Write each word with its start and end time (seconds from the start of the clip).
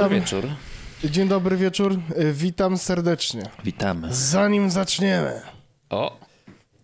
Witam. 0.00 0.08
Dobry 0.08 0.20
wieczór. 0.20 0.44
Dzień 1.10 1.28
dobry 1.28 1.56
wieczór. 1.56 1.92
Y, 1.92 2.32
witam 2.32 2.78
serdecznie. 2.78 3.42
Witamy. 3.64 4.08
Zanim 4.10 4.70
zaczniemy. 4.70 5.40
O. 5.90 6.16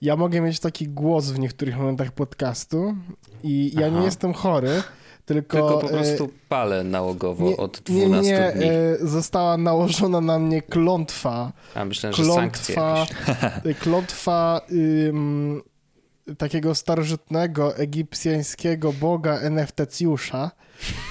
Ja 0.02 0.16
mogę 0.16 0.40
mieć 0.40 0.60
taki 0.60 0.88
głos 0.88 1.30
w 1.30 1.38
niektórych 1.38 1.76
momentach 1.76 2.12
podcastu 2.12 2.94
i 3.42 3.72
ja 3.74 3.86
Aha. 3.86 3.98
nie 3.98 4.04
jestem 4.04 4.32
chory, 4.32 4.82
tylko... 5.26 5.56
Tylko 5.56 5.78
po 5.78 5.88
prostu 5.88 6.24
e, 6.24 6.28
palę 6.48 6.84
nałogowo 6.84 7.48
nie, 7.48 7.56
od 7.56 7.80
12 7.80 8.32
nie, 8.32 8.38
nie, 8.38 8.52
dni. 8.52 8.68
E, 8.68 8.96
została 9.08 9.56
nałożona 9.56 10.20
na 10.20 10.38
mnie 10.38 10.62
klątwa. 10.62 11.52
A 11.74 11.84
klątwa, 12.12 13.06
że 13.64 13.74
Klątwa 13.74 14.60
ym, 14.72 15.62
takiego 16.38 16.74
starożytnego 16.74 17.76
egipcjańskiego 17.76 18.92
boga 18.92 19.38
Eneftecjusza 19.38 20.50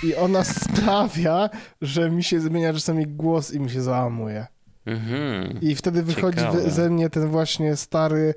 i 0.03 0.15
ona 0.15 0.43
sprawia, 0.63 1.49
że 1.81 2.11
mi 2.11 2.23
się 2.23 2.39
zmienia 2.39 2.73
czasami 2.73 3.07
głos 3.07 3.53
i 3.53 3.59
mi 3.59 3.69
się 3.69 3.81
załamuje. 3.81 4.45
Mhm. 4.85 5.61
I 5.61 5.75
wtedy 5.75 6.03
wychodzi 6.03 6.37
Ciekawe. 6.37 6.71
ze 6.71 6.89
mnie 6.89 7.09
ten 7.09 7.27
właśnie 7.27 7.75
stary 7.75 8.33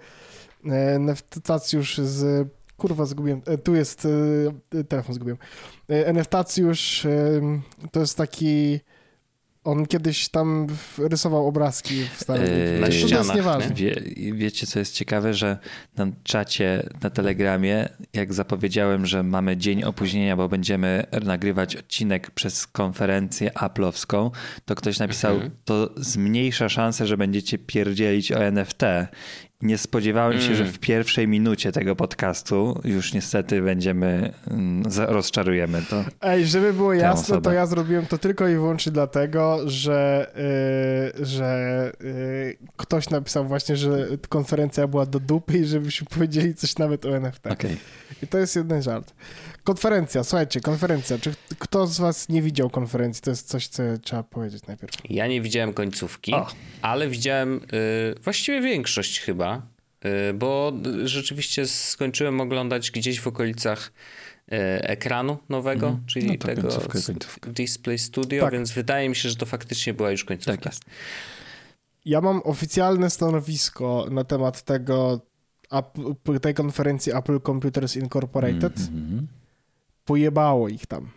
e, 0.65 0.99
Neftacjusz 0.99 1.99
z... 1.99 2.49
Kurwa, 2.77 3.07
zgubiłem. 3.07 3.43
E, 3.47 3.59
tu 3.59 3.75
jest... 3.75 4.09
E, 4.75 4.85
telefon 4.85 5.15
zgubiłem. 5.15 5.39
Neftacjusz 6.15 7.07
to 7.93 8.01
jest 8.01 8.17
taki 8.17 8.81
on 9.69 9.87
kiedyś 9.87 10.29
tam 10.29 10.67
rysował 10.99 11.47
obrazki 11.47 12.05
w 12.17 12.21
Starym 12.21 12.47
yy, 12.47 12.81
Na 12.81 12.91
ścianach. 12.91 13.37
nieważne. 13.37 13.75
Wie, 13.75 14.03
wiecie, 14.33 14.67
co 14.67 14.79
jest 14.79 14.95
ciekawe, 14.95 15.35
że 15.35 15.59
na 15.97 16.07
czacie, 16.25 16.89
na 17.03 17.11
Telegramie, 17.11 17.89
jak 18.13 18.35
zapowiedziałem, 18.35 19.07
że 19.07 19.23
mamy 19.23 19.57
dzień 19.57 19.85
opóźnienia, 19.85 20.37
bo 20.37 20.49
będziemy 20.49 21.07
nagrywać 21.25 21.77
odcinek 21.77 22.31
przez 22.31 22.67
konferencję 22.67 23.51
Apple'owską, 23.51 24.31
to 24.65 24.75
ktoś 24.75 24.99
napisał, 24.99 25.35
mhm. 25.35 25.51
to 25.65 25.91
zmniejsza 25.97 26.69
szansę, 26.69 27.07
że 27.07 27.17
będziecie 27.17 27.59
pierdzielić 27.59 28.33
o 28.33 28.45
NFT. 28.45 28.83
Nie 29.63 29.79
spodziewałem 29.79 30.41
się, 30.41 30.55
że 30.55 30.63
mm. 30.63 30.73
w 30.73 30.79
pierwszej 30.79 31.29
minucie 31.29 31.73
tego 31.73 31.97
podcastu 31.97 32.81
już 32.85 33.13
niestety 33.13 33.63
będziemy, 33.63 34.33
mm, 34.51 34.83
rozczarujemy 34.97 35.83
to. 35.91 36.05
Ej, 36.21 36.47
żeby 36.47 36.73
było 36.73 36.93
jasne, 36.93 37.23
osobę. 37.23 37.41
to 37.41 37.53
ja 37.53 37.67
zrobiłem 37.67 38.07
to 38.07 38.19
tylko 38.19 38.49
i 38.49 38.55
wyłącznie 38.55 38.93
dlatego, 38.93 39.61
że, 39.67 40.31
yy, 41.17 41.27
że 41.27 41.93
yy, 42.01 42.57
ktoś 42.77 43.11
napisał 43.11 43.45
właśnie, 43.45 43.77
że 43.77 44.09
konferencja 44.29 44.87
była 44.87 45.07
do 45.07 45.21
dupy 45.21 45.59
i 45.59 45.65
żebyśmy 45.65 46.07
powiedzieli 46.17 46.55
coś 46.55 46.79
nawet 46.79 47.07
o 47.07 47.17
NFT. 47.17 47.47
Okay. 47.47 47.77
I 48.23 48.27
to 48.27 48.39
jest 48.39 48.57
jeden 48.57 48.83
żart. 48.83 49.15
Konferencja, 49.65 50.25
słuchajcie, 50.25 50.61
konferencja. 50.61 51.19
Czy 51.19 51.35
kto 51.59 51.87
z 51.87 51.99
was 51.99 52.29
nie 52.29 52.43
widział 52.43 52.71
konferencji? 52.71 53.23
To 53.23 53.31
jest 53.31 53.49
coś, 53.49 53.67
co 53.67 53.83
trzeba 54.03 54.23
powiedzieć 54.23 54.67
najpierw. 54.67 54.93
Ja 55.11 55.27
nie 55.27 55.41
widziałem 55.41 55.73
końcówki, 55.73 56.35
o. 56.35 56.47
ale 56.83 57.09
widziałem 57.09 57.61
yy, 57.73 58.15
właściwie 58.23 58.61
większość 58.61 59.21
chyba, 59.21 59.48
bo 60.35 60.73
rzeczywiście 61.05 61.67
skończyłem 61.67 62.41
oglądać 62.41 62.91
gdzieś 62.91 63.21
w 63.21 63.27
okolicach 63.27 63.93
yy, 64.51 64.59
ekranu 64.83 65.39
nowego, 65.49 65.89
mm. 65.89 66.07
czyli 66.07 66.27
no 66.27 66.47
tego 66.47 66.63
końcówka, 66.63 66.99
końcówka. 67.07 67.51
Display 67.51 67.99
Studio, 67.99 68.45
tak. 68.45 68.53
więc 68.53 68.73
wydaje 68.73 69.09
mi 69.09 69.17
się, 69.17 69.29
że 69.29 69.37
to 69.37 69.47
faktycznie 69.47 69.95
była 69.95 70.11
już 70.11 70.25
końcówka. 70.25 70.57
Tak 70.57 70.67
jest. 70.67 70.85
Ja 72.05 72.21
mam 72.21 72.41
oficjalne 72.45 73.11
stanowisko 73.11 74.07
na 74.11 74.25
temat 74.25 74.63
tego, 74.63 75.21
tej 76.43 76.55
konferencji 76.55 77.13
Apple 77.13 77.41
Computers 77.41 77.97
Incorporated. 77.97 78.79
Mm 78.79 78.89
-hmm 78.89 79.39
pojebało 80.09 80.69
ich 80.69 80.87
tam. 80.87 81.11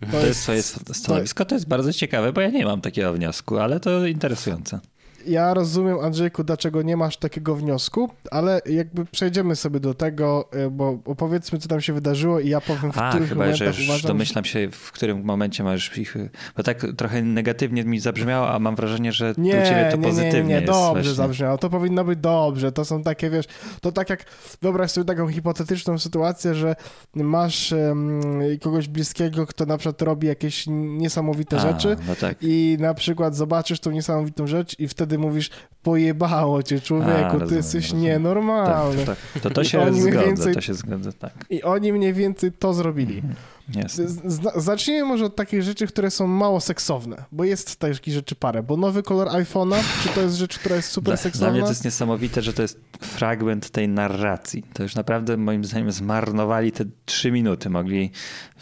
To, 0.00 0.06
to 0.06 0.26
jest, 0.26 0.48
jest 0.48 0.96
stanowisko, 0.96 1.44
to 1.44 1.54
jest 1.54 1.68
bardzo 1.68 1.92
ciekawe, 1.92 2.32
bo 2.32 2.40
ja 2.40 2.50
nie 2.50 2.64
mam 2.64 2.80
takiego 2.80 3.12
wniosku, 3.12 3.58
ale 3.58 3.80
to 3.80 4.06
interesujące 4.06 4.80
ja 5.26 5.54
rozumiem, 5.54 5.98
Andrzejku, 5.98 6.44
dlaczego 6.44 6.82
nie 6.82 6.96
masz 6.96 7.16
takiego 7.16 7.56
wniosku, 7.56 8.10
ale 8.30 8.60
jakby 8.66 9.04
przejdziemy 9.04 9.56
sobie 9.56 9.80
do 9.80 9.94
tego, 9.94 10.48
e, 10.52 10.70
bo 10.70 10.98
opowiedzmy, 11.04 11.58
co 11.58 11.68
tam 11.68 11.80
się 11.80 11.92
wydarzyło 11.92 12.40
i 12.40 12.48
ja 12.48 12.60
powiem, 12.60 12.92
w 12.92 12.98
A, 12.98 13.10
których 13.10 13.28
chyba, 13.28 13.44
momentach 13.44 13.58
że 13.58 13.80
już 13.80 13.88
uważam... 13.88 14.08
domyślam 14.08 14.44
się, 14.44 14.68
w 14.70 14.92
którym 14.92 15.24
momencie 15.24 15.64
masz 15.64 15.98
ich... 15.98 16.16
Bo 16.56 16.62
tak 16.62 16.86
trochę 16.96 17.22
negatywnie 17.22 17.84
mi 17.84 18.00
zabrzmiało, 18.00 18.50
a 18.50 18.58
mam 18.58 18.76
wrażenie, 18.76 19.12
że 19.12 19.34
nie, 19.38 19.50
u 19.50 19.64
ciebie 19.64 19.88
to 19.90 19.96
nie, 19.96 20.02
pozytywnie 20.02 20.42
nie, 20.42 20.48
nie, 20.48 20.60
nie, 20.60 20.66
dobrze 20.66 20.92
właśnie. 20.92 21.12
zabrzmiało. 21.12 21.58
To 21.58 21.70
powinno 21.70 22.04
być 22.04 22.18
dobrze. 22.18 22.72
To 22.72 22.84
są 22.84 23.02
takie, 23.02 23.30
wiesz, 23.30 23.46
to 23.80 23.92
tak 23.92 24.10
jak 24.10 24.24
wyobraź 24.62 24.90
sobie 24.90 25.04
taką 25.04 25.28
hipotetyczną 25.28 25.98
sytuację, 25.98 26.54
że 26.54 26.76
masz 27.14 27.72
um, 27.72 28.20
kogoś 28.62 28.88
bliskiego, 28.88 29.46
kto 29.46 29.66
na 29.66 29.78
przykład 29.78 30.02
robi 30.02 30.26
jakieś 30.26 30.64
niesamowite 30.68 31.56
a, 31.56 31.60
rzeczy 31.60 31.96
no 32.08 32.14
tak. 32.16 32.36
i 32.40 32.76
na 32.80 32.94
przykład 32.94 33.36
zobaczysz 33.36 33.80
tą 33.80 33.90
niesamowitą 33.90 34.46
rzecz 34.46 34.80
i 34.80 34.88
wtedy 34.88 35.13
wtedy 35.14 35.26
mówisz, 35.26 35.50
pojebało 35.82 36.62
cię 36.62 36.80
człowieku, 36.80 37.36
A, 37.42 37.46
ty 37.46 37.54
jesteś 37.54 37.84
rozumiem. 37.84 38.04
nienormalny. 38.04 39.06
Tak, 39.06 39.18
tak. 39.34 39.42
To, 39.42 39.50
to 39.50 39.64
się 39.64 39.94
zgadza, 39.94 40.26
więcej, 40.26 40.54
to 40.54 40.60
się 40.60 40.74
zgadza, 40.74 41.12
tak. 41.12 41.32
I 41.50 41.62
oni 41.62 41.92
mniej 41.92 42.12
więcej 42.12 42.52
to 42.52 42.74
zrobili. 42.74 43.16
Mhm. 43.16 43.34
Zacznijmy 44.56 45.04
może 45.04 45.24
od 45.24 45.36
takich 45.36 45.62
rzeczy, 45.62 45.86
które 45.86 46.10
są 46.10 46.26
mało 46.26 46.60
seksowne, 46.60 47.24
bo 47.32 47.44
jest 47.44 47.76
takich 47.76 48.14
rzeczy 48.14 48.34
parę, 48.34 48.62
bo 48.62 48.76
nowy 48.76 49.02
kolor 49.02 49.28
iPhone'a, 49.28 49.76
czy 50.02 50.08
to 50.08 50.20
jest 50.20 50.36
rzecz, 50.36 50.58
która 50.58 50.76
jest 50.76 50.88
super 50.88 51.14
dla, 51.14 51.16
seksowna? 51.16 51.46
Dla 51.46 51.52
mnie 51.52 51.62
to 51.62 51.68
jest 51.68 51.84
niesamowite, 51.84 52.42
że 52.42 52.52
to 52.52 52.62
jest 52.62 52.80
fragment 53.00 53.70
tej 53.70 53.88
narracji. 53.88 54.64
To 54.72 54.82
już 54.82 54.94
naprawdę 54.94 55.36
moim 55.36 55.64
zdaniem 55.64 55.92
zmarnowali 55.92 56.72
te 56.72 56.84
trzy 57.04 57.32
minuty, 57.32 57.70
mogli 57.70 58.10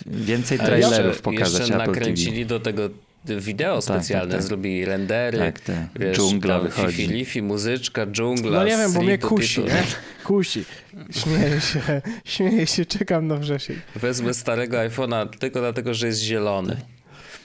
więcej 0.07 0.59
trailerów 0.59 1.07
jeszcze, 1.07 1.23
pokazać 1.23 1.61
jeszcze 1.61 1.75
Apple 1.75 1.93
nakręcili 1.93 2.47
TV. 2.47 2.49
do 2.49 2.61
tego 2.61 2.89
wideo 3.25 3.75
tak, 3.75 3.83
specjalne, 3.83 4.31
tak, 4.31 4.41
tak, 4.41 4.49
zrobili 4.49 4.85
rendery, 4.85 5.39
tak, 5.39 5.61
tak. 5.61 5.77
Wiesz, 5.97 6.17
dżungla 6.17 6.61
wychodzi. 6.61 7.07
Lifi, 7.07 7.43
muzyczka, 7.43 8.07
dżungla. 8.07 8.59
No 8.59 8.65
nie 8.65 8.77
wiem, 8.77 8.93
bo 8.93 9.03
mnie 9.03 9.19
kusi, 9.19 9.61
nie? 9.61 9.83
Kusi. 10.25 10.65
Śmieję 11.11 11.61
się, 11.61 12.03
śmieję 12.25 12.67
się, 12.67 12.87
czekam 12.87 13.27
na 13.27 13.37
wrzesień. 13.37 13.77
Wezmę 13.97 14.35
starego 14.35 14.77
iPhone'a 14.77 15.29
tylko 15.39 15.61
dlatego, 15.61 15.95
że 15.95 16.07
jest 16.07 16.21
zielony. 16.21 16.77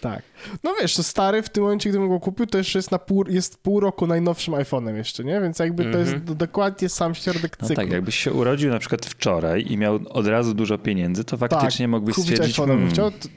Tak. 0.01 0.21
No 0.63 0.73
wiesz, 0.81 0.95
to 0.95 1.03
stary 1.03 1.41
w 1.41 1.49
tym 1.49 1.63
momencie, 1.63 1.89
gdybym 1.89 2.09
go 2.09 2.19
kupił, 2.19 2.45
to 2.45 2.57
jeszcze 2.57 2.79
jest, 2.79 2.91
na 2.91 2.99
pół, 2.99 3.25
jest 3.29 3.57
pół 3.57 3.79
roku 3.79 4.07
najnowszym 4.07 4.53
iPhone'em 4.53 4.95
jeszcze, 4.95 5.23
nie? 5.23 5.41
Więc 5.41 5.59
jakby 5.59 5.83
mm 5.83 5.91
-hmm. 5.91 5.95
to 5.95 5.99
jest 5.99 6.13
mhm. 6.13 6.37
dokładnie 6.37 6.89
sam 6.89 7.15
środek 7.15 7.57
cyklu. 7.57 7.67
No 7.69 7.75
tak, 7.75 7.91
jakbyś 7.91 8.15
się 8.15 8.33
urodził 8.33 8.69
na 8.69 8.79
przykład 8.79 9.05
wczoraj 9.05 9.65
i 9.69 9.77
miał 9.77 9.99
od 10.09 10.27
razu 10.27 10.53
dużo 10.53 10.77
pieniędzy, 10.77 11.23
to 11.23 11.37
faktycznie 11.37 11.85
tak, 11.85 11.91
mógłbyś 11.91 12.15
stwierdzić... 12.15 12.57
iPhone'em 12.57 12.67
hmm. 12.67 12.89
chciał, 12.89 13.11
to, 13.11 13.27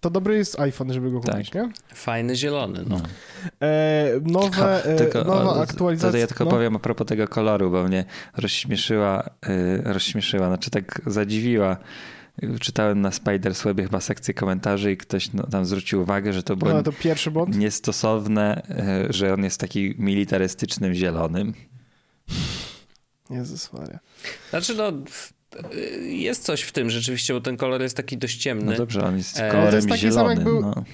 to, 0.00 0.10
dobry 0.10 0.36
jest 0.36 0.60
iPhone, 0.60 0.92
żeby 0.92 1.10
go 1.10 1.20
kupić, 1.20 1.50
tak. 1.50 1.54
nie? 1.54 1.72
Fajny 1.94 2.36
zielony, 2.36 2.84
no. 2.88 3.00
E, 3.62 4.20
nowe, 4.22 4.84
e, 4.84 4.96
tylko, 4.96 5.24
nowa 5.24 5.60
aktualizacja... 5.60 6.20
ja 6.20 6.26
tylko 6.26 6.44
no. 6.44 6.50
powiem 6.50 6.76
a 6.76 6.78
propos 6.78 7.06
tego 7.06 7.28
koloru, 7.28 7.70
bo 7.70 7.84
mnie 7.84 8.04
rozśmieszyła, 8.36 9.30
y, 9.48 9.82
rozśmieszyła, 9.84 10.46
znaczy 10.46 10.70
tak 10.70 11.02
zadziwiła 11.06 11.76
czytałem 12.60 13.00
na 13.00 13.10
Spiderswebie 13.10 13.84
chyba 13.84 14.00
sekcję 14.00 14.34
komentarzy 14.34 14.92
i 14.92 14.96
ktoś 14.96 15.32
no, 15.32 15.46
tam 15.46 15.64
zwrócił 15.64 16.02
uwagę, 16.02 16.32
że 16.32 16.42
to 16.42 16.56
było 16.56 16.72
no, 16.72 16.82
to 16.82 16.92
pierwszy 16.92 17.30
błąd? 17.30 17.56
niestosowne, 17.56 18.62
e, 18.70 19.12
że 19.12 19.34
on 19.34 19.44
jest 19.44 19.60
taki 19.60 19.94
militarystycznym 19.98 20.94
zielonym. 20.94 21.54
Jezus 23.30 23.72
Maria. 23.72 23.98
Znaczy 24.50 24.74
no, 24.74 24.92
jest 26.02 26.44
coś 26.44 26.62
w 26.62 26.72
tym 26.72 26.90
rzeczywiście, 26.90 27.34
bo 27.34 27.40
ten 27.40 27.56
kolor 27.56 27.82
jest 27.82 27.96
taki 27.96 28.18
dość 28.18 28.36
ciemny. 28.36 28.72
No 28.72 28.76
dobrze, 28.78 29.04
on 29.04 29.16
jest 29.16 29.36
kolorem 29.36 29.66
e, 29.66 29.70
to 29.70 29.76
jest 29.76 29.88
taki 29.88 30.00
zielonym. 30.00 30.36
Sam, 30.36 30.36
jak 30.36 30.44
był, 30.44 30.60
no. 30.60 30.84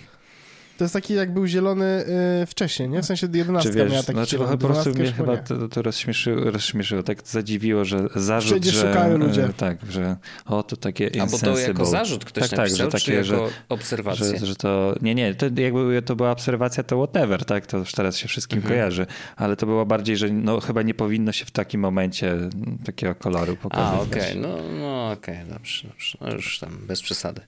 To 0.78 0.84
jest 0.84 0.94
taki, 0.94 1.14
jak 1.14 1.32
był 1.32 1.46
zielony 1.46 2.04
y, 2.42 2.46
wcześniej, 2.46 2.88
nie? 2.88 3.02
W 3.02 3.06
sensie 3.06 3.28
11 3.32 3.72
wiesz, 3.72 3.90
miała 3.90 4.02
taki 4.02 4.12
znaczy, 4.12 4.30
zielony, 4.30 4.58
po 4.58 4.66
prostu 4.66 4.90
mnie 4.90 5.12
chyba 5.12 5.36
to, 5.36 5.68
to 5.68 5.82
rozśmieszyło, 5.82 6.50
rozśmieszyło, 6.50 7.02
tak 7.02 7.28
zadziwiło, 7.28 7.84
że 7.84 8.08
zarzut, 8.14 8.50
Wszędzie 8.50 8.70
że... 8.70 8.88
szukają 8.88 9.18
ludzie. 9.18 9.44
Y, 9.44 9.52
tak, 9.52 9.78
że 9.90 10.16
o, 10.46 10.62
to 10.62 10.76
takie 10.76 11.10
A 11.22 11.26
bo 11.26 11.38
to 11.38 11.58
jako 11.58 11.86
zarzut 11.86 12.24
ktoś 12.24 12.48
tak, 12.48 12.58
napisał, 12.58 12.90
tak, 12.90 13.00
że 13.00 13.06
takie, 13.06 13.32
jako 13.32 13.48
obserwacja? 13.68 14.38
Że, 14.38 14.46
że 14.46 14.56
to, 14.56 14.94
nie, 15.02 15.14
nie, 15.14 15.34
to 15.34 15.46
jakby 15.56 16.02
to 16.02 16.16
była 16.16 16.30
obserwacja, 16.30 16.82
to 16.82 16.96
whatever, 16.96 17.44
tak? 17.44 17.66
To 17.66 17.78
już 17.78 17.92
teraz 17.92 18.16
się 18.16 18.28
wszystkim 18.28 18.58
mhm. 18.58 18.74
kojarzy, 18.74 19.06
ale 19.36 19.56
to 19.56 19.66
było 19.66 19.86
bardziej, 19.86 20.16
że 20.16 20.28
no 20.28 20.60
chyba 20.60 20.82
nie 20.82 20.94
powinno 20.94 21.32
się 21.32 21.44
w 21.44 21.50
takim 21.50 21.80
momencie 21.80 22.36
takiego 22.84 23.14
koloru 23.14 23.56
pokazywać. 23.56 24.00
A, 24.00 24.02
okej, 24.02 24.38
okay. 24.38 24.42
no, 24.42 24.56
no 24.80 25.12
okej, 25.12 25.34
okay, 25.34 25.54
dobrze, 25.54 25.88
dobrze. 25.88 26.18
No 26.20 26.32
już 26.32 26.58
tam 26.58 26.78
bez 26.86 27.02
przesady. 27.02 27.40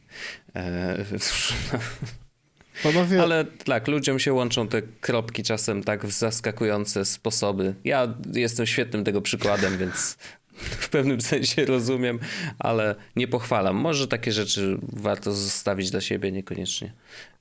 E, 0.56 1.04
Panowie... 2.82 3.22
Ale 3.22 3.44
tak, 3.44 3.88
ludziom 3.88 4.18
się 4.18 4.32
łączą 4.32 4.68
te 4.68 4.82
kropki 4.82 5.42
czasem 5.42 5.84
tak 5.84 6.06
w 6.06 6.12
zaskakujące 6.12 7.04
sposoby. 7.04 7.74
Ja 7.84 8.14
jestem 8.32 8.66
świetnym 8.66 9.04
tego 9.04 9.22
przykładem, 9.22 9.78
więc 9.82 10.16
w 10.58 10.88
pewnym 10.88 11.20
sensie 11.20 11.64
rozumiem, 11.64 12.18
ale 12.58 12.94
nie 13.16 13.28
pochwalam. 13.28 13.76
Może 13.76 14.08
takie 14.08 14.32
rzeczy 14.32 14.78
warto 14.82 15.32
zostawić 15.32 15.90
dla 15.90 16.00
siebie, 16.00 16.32
niekoniecznie 16.32 16.92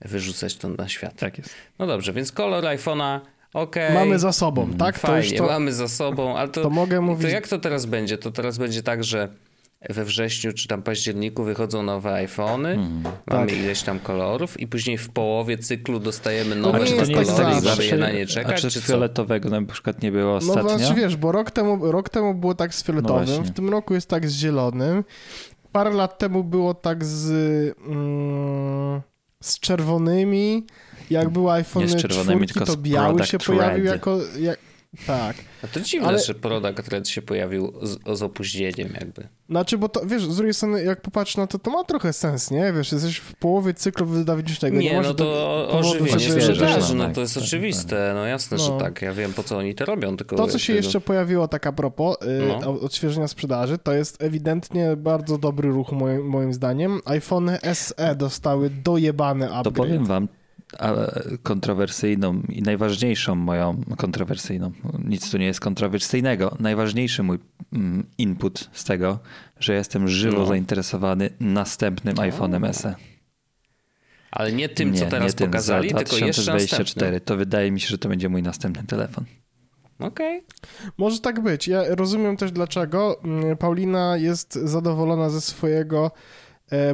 wyrzucać 0.01 0.55
to 0.55 0.69
na 0.69 0.87
świat. 0.87 1.15
Tak 1.15 1.37
jest. 1.37 1.49
No 1.79 1.87
dobrze, 1.87 2.13
więc 2.13 2.31
kolor 2.31 2.63
iPhone'a 2.63 3.19
Okay. 3.53 3.93
Mamy 3.93 4.19
za 4.19 4.31
sobą, 4.31 4.73
tak? 4.73 4.99
Fajnie, 4.99 5.37
to 5.37 5.43
to, 5.43 5.51
mamy 5.51 5.73
za 5.73 5.87
sobą, 5.87 6.37
ale 6.37 6.49
to, 6.49 6.61
to 6.61 6.69
mogę 6.69 7.01
mówić. 7.01 7.21
To 7.21 7.29
jak 7.29 7.47
to 7.47 7.59
teraz 7.59 7.85
będzie? 7.85 8.17
To 8.17 8.31
teraz 8.31 8.57
będzie 8.57 8.83
tak, 8.83 9.03
że 9.03 9.29
we 9.89 10.05
wrześniu 10.05 10.53
czy 10.53 10.67
tam 10.67 10.81
październiku 10.81 11.43
wychodzą 11.43 11.83
nowe 11.83 12.13
iPhony, 12.13 12.69
mm. 12.69 13.03
mamy 13.27 13.47
tak. 13.51 13.59
ileś 13.59 13.81
tam 13.81 13.99
kolorów 13.99 14.59
i 14.59 14.67
później 14.67 14.97
w 14.97 15.09
połowie 15.09 15.57
cyklu 15.57 15.99
dostajemy 15.99 16.55
nowe 16.55 16.79
nie 16.79 16.85
kolory 16.85 17.11
jest 17.11 17.35
tak 17.35 17.63
mamy 17.63 17.85
je 17.85 17.97
na 17.97 18.11
nie 18.11 18.25
czekać, 18.25 18.53
a 18.53 18.57
czy, 18.57 18.69
czy 18.69 18.81
fioletowego 18.81 19.49
na 19.49 19.61
przykład 19.61 20.01
nie 20.01 20.11
było 20.11 20.35
ostatnio? 20.35 20.63
No 20.63 20.77
znaczy 20.77 20.93
wiesz, 20.93 21.15
bo 21.15 21.31
rok 21.31 21.51
temu, 21.51 21.91
rok 21.91 22.09
temu 22.09 22.33
było 22.33 22.55
tak 22.55 22.73
z 22.73 22.83
fioletowym, 22.83 23.27
no 23.37 23.43
w 23.43 23.51
tym 23.51 23.69
roku 23.69 23.93
jest 23.93 24.09
tak 24.09 24.29
z 24.29 24.33
zielonym, 24.33 25.03
parę 25.71 25.89
lat 25.89 26.17
temu 26.17 26.43
było 26.43 26.73
tak 26.73 27.05
z, 27.05 27.29
mm, 27.87 29.01
z 29.43 29.59
czerwonymi, 29.59 30.65
jak 31.09 31.29
były 31.29 31.51
iPhone 31.51 31.87
4, 31.87 32.15
to 32.65 32.77
biały 32.77 33.23
się 33.23 33.37
pojawił 33.37 33.85
jako... 33.85 34.19
Jak, 34.39 34.59
tak. 35.07 35.35
A 35.63 35.67
to 35.67 35.79
dziwne, 35.79 36.07
ale... 36.07 36.19
że 36.19 36.33
Product 36.33 36.87
Red 36.87 37.09
się 37.09 37.21
pojawił 37.21 37.73
z, 37.81 38.17
z, 38.17 38.23
opóźnieniem 38.23 38.89
jakby. 38.99 39.27
Znaczy, 39.49 39.77
bo 39.77 39.89
to, 39.89 40.05
wiesz, 40.05 40.25
z 40.25 40.35
drugiej 40.35 40.53
strony, 40.53 40.83
jak 40.83 41.01
popatrz 41.01 41.37
na 41.37 41.47
to, 41.47 41.59
to 41.59 41.71
ma 41.71 41.83
trochę 41.83 42.13
sens, 42.13 42.51
nie? 42.51 42.73
Wiesz, 42.73 42.91
jesteś 42.91 43.17
w 43.17 43.35
połowie 43.35 43.73
cyklu 43.73 44.05
wydawniczego. 44.05 44.77
Nie, 44.77 44.91
nie 44.91 45.01
no 45.01 45.13
to 45.13 45.69
ożywienie 45.69 46.19
sprzedaży, 46.19 46.95
no, 46.95 47.07
no 47.07 47.13
to 47.13 47.21
jest 47.21 47.33
tak, 47.33 47.43
oczywiste, 47.43 48.11
no 48.15 48.25
jasne, 48.25 48.57
no. 48.57 48.63
że 48.63 48.71
tak. 48.71 49.01
Ja 49.01 49.13
wiem, 49.13 49.33
po 49.33 49.43
co 49.43 49.57
oni 49.57 49.75
to 49.75 49.85
robią, 49.85 50.17
tylko... 50.17 50.35
To, 50.35 50.47
co 50.47 50.59
się 50.59 50.73
tego... 50.73 50.85
jeszcze 50.85 51.01
pojawiło, 51.01 51.47
tak 51.47 51.67
a 51.67 51.71
propos 51.71 52.17
yy, 52.21 52.55
no. 52.61 52.79
odświeżenia 52.81 53.27
sprzedaży, 53.27 53.77
to 53.77 53.93
jest 53.93 54.23
ewidentnie 54.23 54.95
bardzo 54.97 55.37
dobry 55.37 55.69
ruch 55.69 55.91
moim, 55.91 56.25
moim 56.25 56.53
zdaniem. 56.53 56.99
iPhone 57.05 57.51
SE 57.73 58.15
dostały 58.15 58.69
dojebane 58.69 59.45
upgrade. 59.45 59.63
To 59.63 59.71
powiem 59.71 60.05
wam, 60.05 60.27
kontrowersyjną 61.43 62.41
i 62.49 62.61
najważniejszą 62.61 63.35
moją 63.35 63.81
kontrowersyjną, 63.97 64.71
nic 65.05 65.31
tu 65.31 65.37
nie 65.37 65.45
jest 65.45 65.59
kontrowersyjnego, 65.59 66.57
najważniejszy 66.59 67.23
mój 67.23 67.39
mm, 67.73 68.05
input 68.17 68.69
z 68.73 68.83
tego, 68.83 69.19
że 69.59 69.73
jestem 69.73 70.07
żywo 70.07 70.37
no. 70.37 70.45
zainteresowany 70.45 71.29
następnym 71.39 72.15
no. 72.15 72.23
iPhone'em 72.23 72.73
SE. 72.73 72.95
Ale 74.31 74.51
nie 74.51 74.69
tym, 74.69 74.91
nie, 74.91 74.99
co 74.99 75.05
teraz 75.05 75.39
nie 75.39 75.47
pokazali, 75.47 75.89
tym, 75.89 76.27
jeszcze 76.27 76.53
następny. 76.53 77.21
To 77.21 77.37
wydaje 77.37 77.71
mi 77.71 77.79
się, 77.79 77.87
że 77.87 77.97
to 77.97 78.09
będzie 78.09 78.29
mój 78.29 78.43
następny 78.43 78.83
telefon. 78.83 79.25
Okej. 79.99 80.37
Okay. 80.37 80.91
Może 80.97 81.19
tak 81.19 81.39
być. 81.39 81.67
Ja 81.67 81.83
rozumiem 81.95 82.37
też 82.37 82.51
dlaczego. 82.51 83.23
Mm, 83.23 83.57
Paulina 83.57 84.17
jest 84.17 84.53
zadowolona 84.53 85.29
ze 85.29 85.41
swojego 85.41 86.11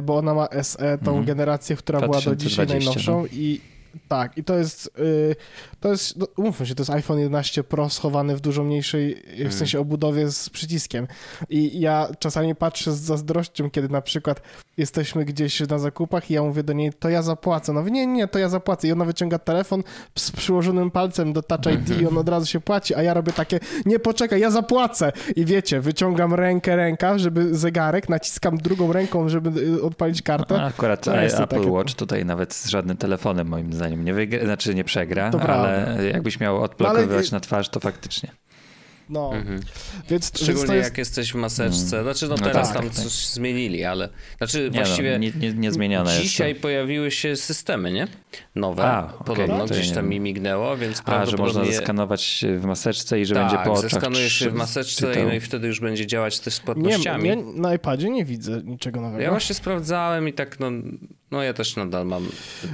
bo 0.02 0.16
ona 0.16 0.34
ma 0.34 0.48
SE, 0.62 0.98
tą 0.98 1.10
mhm. 1.10 1.24
generację, 1.24 1.76
która 1.76 1.98
2020, 1.98 2.30
była 2.30 2.36
do 2.36 2.44
dzisiaj 2.44 2.66
najnowszą 2.66 3.20
no. 3.20 3.26
i 3.32 3.60
tak, 4.08 4.38
i 4.38 4.44
to 4.44 4.58
jest, 4.58 4.90
y, 4.98 5.36
to 5.84 5.90
jest, 5.90 6.16
no, 6.16 6.26
umówmy 6.36 6.66
się, 6.66 6.74
to 6.74 6.80
jest 6.80 6.90
iPhone 6.90 7.18
11 7.18 7.64
Pro 7.64 7.90
schowany 7.90 8.36
w 8.36 8.40
dużo 8.40 8.64
mniejszej, 8.64 9.14
w 9.14 9.30
mhm. 9.30 9.52
sensie 9.52 9.80
obudowie 9.80 10.30
z 10.30 10.50
przyciskiem. 10.50 11.06
I 11.50 11.80
ja 11.80 12.08
czasami 12.18 12.54
patrzę 12.54 12.92
z 12.92 13.00
zazdrością, 13.00 13.70
kiedy 13.70 13.88
na 13.88 14.02
przykład 14.02 14.40
jesteśmy 14.76 15.24
gdzieś 15.24 15.68
na 15.68 15.78
zakupach 15.78 16.30
i 16.30 16.34
ja 16.34 16.42
mówię 16.42 16.62
do 16.62 16.72
niej, 16.72 16.92
to 16.92 17.08
ja 17.08 17.22
zapłacę. 17.22 17.72
No 17.72 17.88
nie, 17.88 18.06
nie, 18.06 18.28
to 18.28 18.38
ja 18.38 18.48
zapłacę. 18.48 18.88
I 18.88 18.92
ona 18.92 19.04
wyciąga 19.04 19.38
telefon 19.38 19.82
z 20.18 20.30
przyłożonym 20.30 20.90
palcem 20.90 21.32
do 21.32 21.42
Touch 21.42 21.66
ID 21.66 22.00
i 22.00 22.06
on 22.06 22.18
od 22.18 22.28
razu 22.28 22.46
się 22.46 22.60
płaci, 22.60 22.94
a 22.94 23.02
ja 23.02 23.14
robię 23.14 23.32
takie, 23.32 23.60
nie, 23.86 23.98
poczekaj, 23.98 24.40
ja 24.40 24.50
zapłacę. 24.50 25.12
I 25.36 25.44
wiecie, 25.44 25.80
wyciągam 25.80 26.34
rękę, 26.34 26.76
ręka, 26.76 27.18
żeby 27.18 27.54
zegarek, 27.54 28.08
naciskam 28.08 28.58
drugą 28.58 28.92
ręką, 28.92 29.28
żeby 29.28 29.60
y, 29.60 29.82
odpalić 29.82 30.22
kartę. 30.22 30.62
A 30.62 30.66
akurat 30.66 31.08
Apple 31.08 31.46
takie... 31.46 31.70
Watch 31.70 31.94
tutaj 31.94 32.24
nawet 32.24 32.54
z 32.54 32.68
żadnym 32.68 32.96
telefonem 32.96 33.48
moim 33.48 33.72
zdaniem 33.72 34.04
nie 34.04 34.14
wygra, 34.14 34.44
znaczy 34.44 34.74
nie 34.74 34.84
przegra, 34.84 35.30
to 35.30 35.40
ale 35.40 35.73
jakbyś 36.12 36.40
miał 36.40 36.62
odblokowywać 36.62 37.30
no, 37.30 37.36
na 37.36 37.40
twarz, 37.40 37.68
to 37.68 37.80
faktycznie. 37.80 38.30
No, 39.08 39.34
mhm. 39.34 39.60
więc 40.10 40.28
Szczególnie 40.28 40.58
więc 40.58 40.70
jest... 40.70 40.84
jak 40.84 40.98
jesteś 40.98 41.32
w 41.32 41.34
maseczce. 41.34 41.98
Mm. 41.98 42.04
Znaczy, 42.04 42.28
no, 42.28 42.34
no 42.40 42.46
teraz 42.46 42.68
tak, 42.68 42.76
tam 42.76 42.90
tak. 42.90 42.94
coś 42.94 43.12
zmienili, 43.12 43.84
ale. 43.84 44.08
Znaczy, 44.38 44.64
nie 44.64 44.70
właściwie. 44.70 45.12
No, 45.12 45.18
nie, 45.18 45.30
nie, 45.30 45.52
nie 45.52 45.72
zmienione 45.72 46.20
Dzisiaj 46.20 46.48
jest 46.48 46.62
pojawiły 46.62 47.10
się 47.10 47.36
systemy, 47.36 47.92
nie? 47.92 48.08
Nowe. 48.54 48.84
A, 48.84 49.02
Podobno 49.02 49.64
okay. 49.64 49.66
gdzieś 49.66 49.90
tam 49.90 50.08
mi 50.08 50.20
mignęło, 50.20 50.76
więc 50.76 51.02
A, 51.04 51.26
że 51.26 51.36
można 51.36 51.64
zeskanować 51.64 52.44
w 52.58 52.64
maseczce 52.64 53.20
i 53.20 53.26
że 53.26 53.34
tak, 53.34 53.42
będzie 53.42 53.64
po 53.64 53.72
oczach. 53.72 53.90
zeskanujesz 53.90 54.32
się 54.32 54.50
w 54.50 54.54
maseczce 54.54 55.20
i, 55.22 55.24
no 55.24 55.34
i 55.34 55.40
wtedy 55.40 55.66
już 55.66 55.80
będzie 55.80 56.06
działać 56.06 56.40
też 56.40 56.54
z 56.54 56.60
płatnościami. 56.60 57.24
Nie, 57.24 57.36
na 57.36 57.74
iPadzie 57.74 58.10
nie 58.10 58.24
widzę 58.24 58.62
niczego 58.64 59.00
nowego. 59.00 59.22
Ja 59.22 59.30
właśnie 59.30 59.54
sprawdzałem 59.54 60.28
i 60.28 60.32
tak, 60.32 60.60
no, 60.60 60.70
no 61.30 61.42
ja 61.42 61.52
też 61.52 61.76
nadal 61.76 62.06
mam 62.06 62.26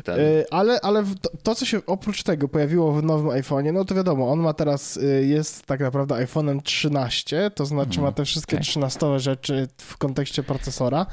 ten. 0.05 0.19
Yy, 0.19 0.45
ale 0.51 0.81
ale 0.81 1.05
to, 1.21 1.31
to, 1.43 1.55
co 1.55 1.67
się 1.67 1.81
oprócz 1.87 2.23
tego 2.23 2.49
pojawiło 2.49 2.93
w 2.93 3.03
nowym 3.03 3.29
iPhone'ie, 3.29 3.73
no 3.73 3.85
to 3.85 3.95
wiadomo, 3.95 4.33
on 4.33 4.41
ma 4.41 4.53
teraz, 4.53 4.97
y, 4.97 5.27
jest 5.27 5.67
tak 5.67 5.81
naprawdę 5.81 6.15
iPhone'em 6.15 6.63
13, 6.63 7.51
to 7.55 7.67
znaczy 7.67 7.99
mm, 7.99 8.03
ma 8.03 8.13
te 8.13 8.25
wszystkie 8.25 8.57
okay. 8.57 8.65
13 8.65 9.21
rzeczy 9.21 9.69
w 9.77 9.97
kontekście 9.97 10.43
procesora. 10.43 11.07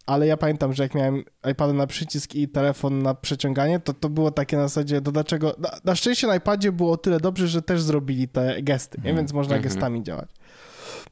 Ale 0.07 0.27
ja 0.27 0.37
pamiętam, 0.37 0.73
że 0.73 0.83
jak 0.83 0.95
miałem 0.95 1.25
iPada 1.51 1.73
na 1.73 1.87
przycisk 1.87 2.35
i 2.35 2.49
telefon 2.49 3.03
na 3.03 3.15
przeciąganie, 3.15 3.81
to 3.81 3.95
to 3.95 4.09
było 4.09 4.31
takie 4.31 4.57
na 4.57 4.63
zasadzie, 4.63 5.01
do 5.01 5.13
dlaczego... 5.13 5.55
Na, 5.59 5.71
na 5.85 5.95
szczęście 5.95 6.27
na 6.27 6.37
iPadzie 6.37 6.73
było 6.73 6.93
o 6.93 6.97
tyle 6.97 7.21
dobrze, 7.21 7.49
że 7.49 7.63
też 7.63 7.83
zrobili 7.83 8.29
te 8.29 8.63
gesty? 8.63 8.99
Mhm. 8.99 9.17
więc 9.17 9.33
można 9.33 9.57
mhm. 9.57 9.75
gestami 9.75 10.03
działać. 10.03 10.29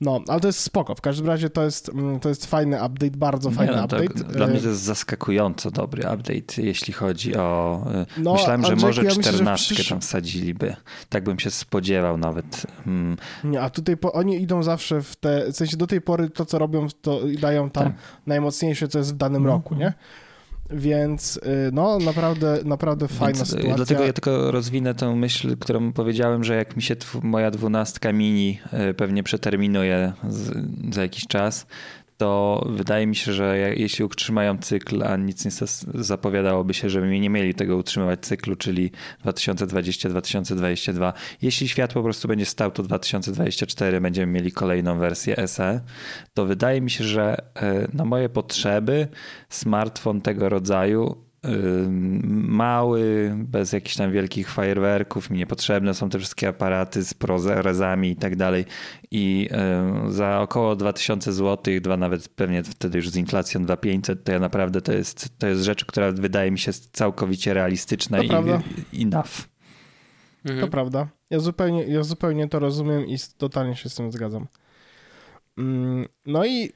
No, 0.01 0.21
ale 0.29 0.41
to 0.41 0.47
jest 0.47 0.61
spoko. 0.61 0.95
W 0.95 1.01
każdym 1.01 1.27
razie 1.27 1.51
to 1.51 1.65
jest, 1.65 1.89
mm, 1.89 2.21
to 2.21 2.29
jest 2.29 2.47
fajny 2.47 2.77
update, 2.77 3.17
bardzo 3.17 3.51
fajny 3.51 3.77
no, 3.77 3.85
update. 3.85 4.25
Dla 4.25 4.47
mnie 4.47 4.61
to 4.61 4.69
jest 4.69 4.81
zaskakująco 4.81 5.71
dobry 5.71 6.03
update, 6.03 6.63
jeśli 6.63 6.93
chodzi 6.93 7.37
o... 7.37 7.81
Y, 8.19 8.21
no, 8.23 8.33
Myślałem, 8.33 8.65
że 8.65 8.77
może 8.77 9.05
czternastkę 9.05 9.75
przysz... 9.75 9.89
tam 9.89 10.01
wsadziliby. 10.01 10.77
Tak 11.09 11.25
bym 11.25 11.39
się 11.39 11.51
spodziewał 11.51 12.17
nawet. 12.17 12.67
Hmm. 12.85 13.17
Nie, 13.45 13.61
a 13.61 13.71
tutaj 13.71 13.97
po, 13.97 14.13
oni 14.13 14.43
idą 14.43 14.63
zawsze 14.63 15.03
w 15.03 15.17
te... 15.17 15.53
W 15.53 15.57
sensie 15.57 15.77
do 15.77 15.87
tej 15.87 16.01
pory 16.01 16.31
to, 16.31 16.45
co 16.45 16.59
robią, 16.59 16.87
to 17.03 17.21
dają 17.41 17.71
tam 17.71 17.85
tak. 17.85 17.93
najmocniejsze, 18.27 18.89
co 18.89 18.99
jest 18.99 19.15
w 19.15 19.17
danym 19.17 19.43
mm 19.43 19.49
-hmm. 19.49 19.55
roku, 19.55 19.75
nie? 19.75 19.93
Więc 20.73 21.37
y, 21.37 21.71
no, 21.73 21.99
naprawdę, 21.99 22.59
naprawdę 22.65 23.09
fajna 23.09 23.27
Więc, 23.27 23.49
y, 23.49 23.51
sytuacja. 23.51 23.75
Dlatego 23.77 24.05
ja 24.05 24.13
tylko 24.13 24.51
rozwinę 24.51 24.95
tę 24.95 25.17
myśl, 25.17 25.57
którą 25.57 25.93
powiedziałem, 25.93 26.45
że 26.45 26.55
jak 26.57 26.77
mi 26.77 26.83
się 26.83 26.97
moja 27.23 27.51
dwunastka 27.51 28.13
mini 28.13 28.59
y, 28.91 28.95
pewnie 28.95 29.23
przeterminuje 29.23 30.13
za 30.93 31.03
jakiś 31.03 31.27
czas, 31.27 31.67
to 32.21 32.65
wydaje 32.71 33.07
mi 33.07 33.17
się, 33.17 33.33
że 33.33 33.59
jeśli 33.77 34.05
utrzymają 34.05 34.59
cykl, 34.59 35.03
a 35.03 35.17
nic 35.17 35.45
nie 35.45 35.51
zapowiadałoby 35.95 36.75
się, 36.75 36.91
żeby 36.91 37.21
nie 37.21 37.31
mieli 37.31 37.55
tego 37.55 37.77
utrzymywać 37.77 38.21
cyklu, 38.21 38.57
czyli 38.57 38.91
2020-2022, 39.25 41.13
jeśli 41.43 41.69
świat 41.69 41.93
po 41.93 42.03
prostu 42.03 42.29
będzie 42.29 42.47
stał, 42.47 42.71
to 42.71 42.83
2024 42.83 44.01
będziemy 44.01 44.33
mieli 44.33 44.53
kolejną 44.53 44.99
wersję 44.99 45.49
SE, 45.49 45.81
to 46.35 46.47
wydaje 46.47 46.81
mi 46.81 46.91
się, 46.91 47.05
że 47.05 47.37
e, 47.55 47.89
na 47.93 48.05
moje 48.05 48.29
potrzeby 48.29 49.09
smartfon 49.49 50.21
tego 50.21 50.49
rodzaju 50.49 51.30
mały, 52.49 53.35
bez 53.37 53.73
jakichś 53.73 53.97
tam 53.97 54.13
wielkich 54.13 54.51
fajerwerków, 54.51 55.31
mi 55.31 55.39
niepotrzebne 55.39 55.95
są 55.95 56.11
te 56.11 56.19
wszystkie 56.19 56.49
aparaty 56.49 57.05
z 57.05 57.15
prozerezami 57.15 58.11
i 58.11 58.17
tak 58.17 58.37
dalej. 58.37 58.65
I 59.11 59.49
za 60.09 60.41
około 60.41 60.77
2000 60.77 61.33
zł, 61.33 61.75
dwa 61.81 61.97
nawet 61.97 62.29
pewnie 62.29 62.63
wtedy 62.63 62.99
już 62.99 63.11
z 63.11 63.17
inflacją 63.17 63.65
2500, 63.65 64.25
to 64.25 64.33
ja 64.33 64.39
naprawdę 64.39 64.81
to 64.81 64.93
jest, 64.93 65.39
to 65.39 65.47
jest 65.47 65.63
rzecz, 65.63 65.85
która 65.85 66.13
wydaje 66.13 66.51
mi 66.51 66.59
się 66.59 66.73
całkowicie 66.93 67.55
realistyczna 67.55 68.19
to 68.19 68.25
i 68.25 68.29
prawda. 68.29 68.63
enough. 68.95 69.49
Mhm. 70.45 70.61
To 70.61 70.69
prawda. 70.69 71.09
Ja 71.31 71.39
zupełnie, 71.39 71.85
ja 71.85 72.03
zupełnie 72.03 72.49
to 72.49 72.59
rozumiem 72.59 73.07
i 73.07 73.17
totalnie 73.39 73.77
się 73.77 73.89
z 73.89 73.95
tym 73.95 74.13
zgadzam. 74.13 74.47
Mm, 75.59 76.07
no 76.27 76.47
i 76.47 76.73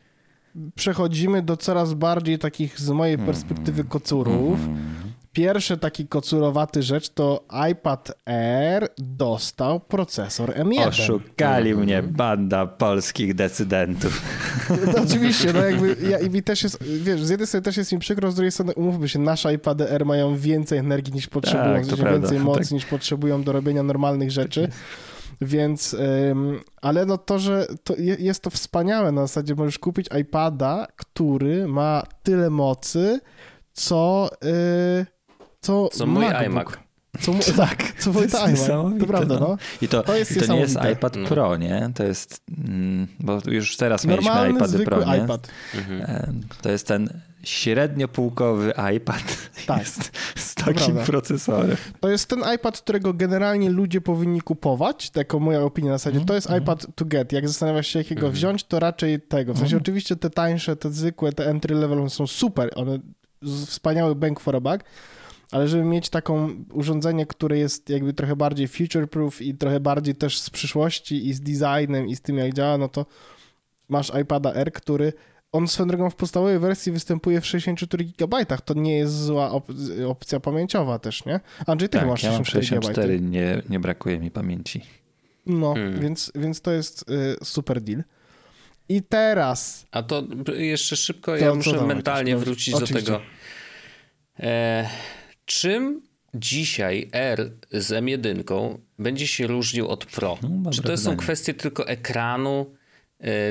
przechodzimy 0.74 1.42
do 1.42 1.56
coraz 1.56 1.94
bardziej 1.94 2.38
takich 2.38 2.80
z 2.80 2.90
mojej 2.90 3.18
perspektywy 3.18 3.80
mhm. 3.80 3.88
kocurów. 3.88 4.60
Mhm. 4.60 4.94
Pierwszy 5.32 5.76
taki 5.76 6.06
kocurowaty 6.06 6.82
rzecz 6.82 7.08
to 7.08 7.44
iPad 7.70 8.12
Air 8.26 8.88
dostał 8.98 9.80
procesor 9.80 10.50
M1. 10.50 10.88
Oszukali 10.88 11.70
mm. 11.70 11.84
mnie 11.84 12.02
banda 12.02 12.66
polskich 12.66 13.34
decydentów. 13.34 14.22
No, 14.86 15.02
oczywiście, 15.02 15.52
no 15.52 15.60
jakby 15.60 15.96
ja, 16.10 16.18
i 16.18 16.30
mi 16.30 16.42
też 16.42 16.62
jest, 16.62 16.82
wiesz, 16.82 17.24
z 17.24 17.30
jednej 17.30 17.46
strony 17.46 17.62
też 17.62 17.76
jest 17.76 17.92
mi 17.92 17.98
przykro, 17.98 18.30
z 18.30 18.34
drugiej 18.34 18.52
strony 18.52 18.74
umówmy 18.74 19.08
się, 19.08 19.18
nasze 19.18 19.54
iPady 19.54 19.90
Air 19.90 20.06
mają 20.06 20.36
więcej 20.36 20.78
energii 20.78 21.14
niż 21.14 21.26
potrzebują, 21.26 21.84
tak, 21.84 22.12
więcej 22.12 22.40
mocy 22.40 22.60
tak. 22.60 22.70
niż 22.70 22.86
potrzebują 22.86 23.42
do 23.42 23.52
robienia 23.52 23.82
normalnych 23.82 24.30
rzeczy. 24.30 24.68
Więc, 25.40 25.96
ale 26.82 27.06
no 27.06 27.18
to, 27.18 27.38
że 27.38 27.66
to 27.84 27.94
jest 28.18 28.42
to 28.42 28.50
wspaniałe 28.50 29.12
na 29.12 29.20
zasadzie, 29.20 29.54
możesz 29.54 29.78
kupić 29.78 30.06
iPada, 30.20 30.86
który 30.96 31.68
ma 31.68 32.02
tyle 32.22 32.50
mocy, 32.50 33.20
co, 33.72 34.30
y, 34.44 35.06
co, 35.60 35.88
co 35.88 36.06
mój 36.06 36.24
MacBook. 36.24 36.46
iMac. 36.46 36.68
Co, 37.20 37.32
tak, 37.56 37.92
co 37.98 38.12
mój 38.12 38.22
iMac. 38.48 38.66
To 39.00 39.06
prawda, 39.06 39.34
no. 39.34 39.48
no. 39.48 39.56
I 39.82 39.88
to, 39.88 40.02
to, 40.02 40.16
jest 40.16 40.36
i 40.36 40.40
to 40.40 40.54
nie 40.54 40.60
jest 40.60 40.78
iPad 40.92 41.16
no. 41.16 41.28
Pro, 41.28 41.56
nie? 41.56 41.90
To 41.94 42.04
jest, 42.04 42.42
mm, 42.58 43.06
bo 43.20 43.38
już 43.46 43.76
teraz 43.76 44.04
Normalny, 44.04 44.52
mieliśmy 44.52 44.66
iPady 44.66 44.84
Pro, 44.84 45.04
nie? 45.04 45.24
iPad. 45.24 45.48
Mhm. 45.74 46.02
E, 46.02 46.32
to 46.62 46.70
jest 46.70 46.86
ten 46.86 47.20
średniopółkowy 47.44 48.72
iPad 48.96 49.24
tak, 49.66 49.78
jest 49.78 50.10
z 50.36 50.54
takim 50.54 50.96
procesorem. 50.96 51.76
To 52.00 52.10
jest 52.10 52.28
ten 52.28 52.42
iPad, 52.54 52.80
którego 52.80 53.14
generalnie 53.14 53.70
ludzie 53.70 54.00
powinni 54.00 54.40
kupować, 54.40 55.10
taką 55.10 55.38
moja 55.38 55.60
opinia 55.60 55.90
na 55.90 55.98
zasadzie. 55.98 56.24
To 56.24 56.34
jest 56.34 56.46
mm 56.46 56.60
-hmm. 56.60 56.62
iPad 56.62 56.86
to 56.94 57.04
get. 57.04 57.32
Jak 57.32 57.48
zastanawiasz 57.48 57.86
się, 57.86 57.98
jakiego 57.98 58.20
mm 58.20 58.32
-hmm. 58.32 58.34
wziąć, 58.34 58.64
to 58.64 58.80
raczej 58.80 59.20
tego. 59.20 59.54
W 59.54 59.58
sensie 59.58 59.72
mm 59.72 59.80
-hmm. 59.80 59.82
oczywiście 59.82 60.16
te 60.16 60.30
tańsze, 60.30 60.76
te 60.76 60.90
zwykłe, 60.90 61.32
te 61.32 61.46
entry 61.46 61.74
level 61.74 62.10
są 62.10 62.26
super. 62.26 62.70
One 62.74 62.98
wspaniały 63.66 64.14
bank 64.14 64.40
for 64.40 64.56
a 64.56 64.60
buck, 64.60 64.84
ale 65.50 65.68
żeby 65.68 65.84
mieć 65.84 66.10
taką 66.10 66.64
urządzenie, 66.72 67.26
które 67.26 67.58
jest 67.58 67.90
jakby 67.90 68.12
trochę 68.12 68.36
bardziej 68.36 68.68
future-proof 68.68 69.42
i 69.42 69.54
trochę 69.54 69.80
bardziej 69.80 70.14
też 70.14 70.40
z 70.40 70.50
przyszłości 70.50 71.28
i 71.28 71.34
z 71.34 71.40
designem 71.40 72.08
i 72.08 72.16
z 72.16 72.20
tym 72.20 72.38
jak 72.38 72.54
działa, 72.54 72.78
no 72.78 72.88
to 72.88 73.06
masz 73.88 74.12
iPada 74.22 74.52
R, 74.52 74.72
który 74.72 75.12
on 75.54 75.68
swoją 75.68 75.88
drogą 75.88 76.10
w 76.10 76.14
podstawowej 76.14 76.58
wersji 76.58 76.92
występuje 76.92 77.40
w 77.40 77.46
64 77.46 78.04
GB. 78.04 78.46
To 78.64 78.74
nie 78.74 78.98
jest 78.98 79.24
zła 79.24 79.50
op 79.50 79.72
opcja 80.06 80.40
pamięciowa 80.40 80.98
też, 80.98 81.24
nie? 81.24 81.40
Andrzej, 81.66 81.88
ty 81.88 81.98
tak, 81.98 82.08
masz 82.08 82.20
64, 82.20 82.66
ja 82.66 82.74
mam 82.74 82.82
64 82.82 83.20
nie, 83.20 83.62
nie 83.68 83.80
brakuje 83.80 84.18
mi 84.18 84.30
pamięci. 84.30 84.80
No, 85.46 85.74
hmm. 85.74 86.00
więc, 86.00 86.32
więc 86.34 86.60
to 86.60 86.72
jest 86.72 87.10
y, 87.10 87.44
super 87.44 87.80
deal. 87.80 88.04
I 88.88 89.02
teraz... 89.02 89.86
A 89.90 90.02
to 90.02 90.22
jeszcze 90.54 90.96
szybko, 90.96 91.32
to, 91.32 91.44
ja 91.44 91.54
muszę 91.54 91.86
mentalnie 91.86 92.36
wrócić 92.36 92.74
Oczywiście. 92.74 92.94
do 92.94 93.00
tego. 93.00 93.20
E, 94.40 94.88
czym 95.44 96.02
dzisiaj 96.34 97.08
R 97.12 97.50
z 97.72 97.90
M1 97.90 98.78
będzie 98.98 99.26
się 99.26 99.46
różnił 99.46 99.88
od 99.88 100.06
Pro? 100.06 100.38
No, 100.62 100.70
Czy 100.70 100.82
to 100.82 100.96
są 100.96 101.16
kwestie 101.16 101.54
tylko 101.54 101.88
ekranu, 101.88 102.74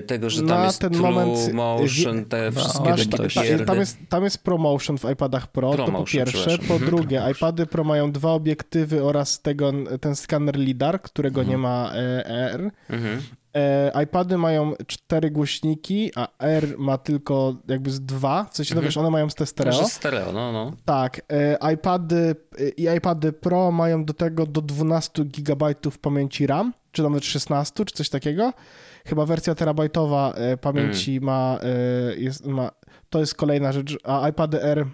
tego, 0.07 0.29
że 0.29 0.43
tam 0.43 0.63
jest 0.63 0.81
ten 0.81 0.93
True 0.93 1.11
moment, 1.11 1.53
Motion, 1.53 2.25
te 2.25 2.51
no, 2.55 2.61
wszystkie 2.61 2.89
masz, 2.89 3.07
ta, 3.07 3.65
tam, 3.65 3.79
jest, 3.79 3.97
tam 4.09 4.23
jest 4.23 4.43
ProMotion 4.43 4.97
w 4.97 5.11
iPadach 5.11 5.47
Pro, 5.47 5.75
to 5.75 5.91
po 5.91 6.03
pierwsze. 6.03 6.57
Po 6.57 6.73
mhm. 6.73 6.85
drugie, 6.85 7.23
iPady 7.31 7.65
Pro 7.65 7.83
mają 7.83 8.11
dwa 8.11 8.31
obiektywy 8.31 9.03
oraz 9.03 9.41
tego, 9.41 9.71
ten 10.01 10.15
skaner 10.15 10.55
LIDAR, 10.57 11.01
którego 11.01 11.41
mhm. 11.41 11.49
nie 11.49 11.57
ma 11.63 11.91
e, 11.95 12.25
R. 12.25 12.71
Mhm. 12.89 13.21
E, 13.55 14.03
iPady 14.03 14.37
mają 14.37 14.73
cztery 14.87 15.31
głośniki, 15.31 16.11
a 16.15 16.27
R 16.39 16.75
ma 16.77 16.97
tylko 16.97 17.55
jakby 17.67 17.91
z 17.91 18.01
dwa, 18.01 18.45
w 18.51 18.55
sensie, 18.55 18.75
no 18.75 18.79
mhm. 18.79 18.87
wiesz, 18.87 18.97
one 18.97 19.09
mają 19.09 19.27
te 19.27 19.45
stereo. 19.45 19.73
Może 19.73 19.89
stereo, 19.89 20.31
no, 20.31 20.51
no. 20.51 20.71
Tak, 20.85 21.21
e, 21.29 21.73
iPady 21.73 22.35
e, 22.59 22.69
i 22.69 22.97
iPady 22.97 23.33
Pro 23.33 23.71
mają 23.71 24.05
do 24.05 24.13
tego 24.13 24.45
do 24.45 24.61
12 24.61 25.25
GB 25.25 25.75
pamięci 26.01 26.47
RAM, 26.47 26.73
czy 26.91 27.03
nawet 27.03 27.25
16, 27.25 27.85
czy 27.85 27.93
coś 27.95 28.09
takiego. 28.09 28.53
Chyba 29.05 29.25
wersja 29.25 29.55
terabajtowa 29.55 30.33
e, 30.35 30.57
pamięci 30.57 31.11
mm. 31.11 31.23
ma, 31.23 31.59
e, 31.61 32.15
jest, 32.15 32.45
ma, 32.45 32.71
to 33.09 33.19
jest 33.19 33.35
kolejna 33.35 33.71
rzecz, 33.71 33.97
a 34.03 34.29
iPady 34.29 34.63
R, 34.63 34.79
e, 34.79 34.85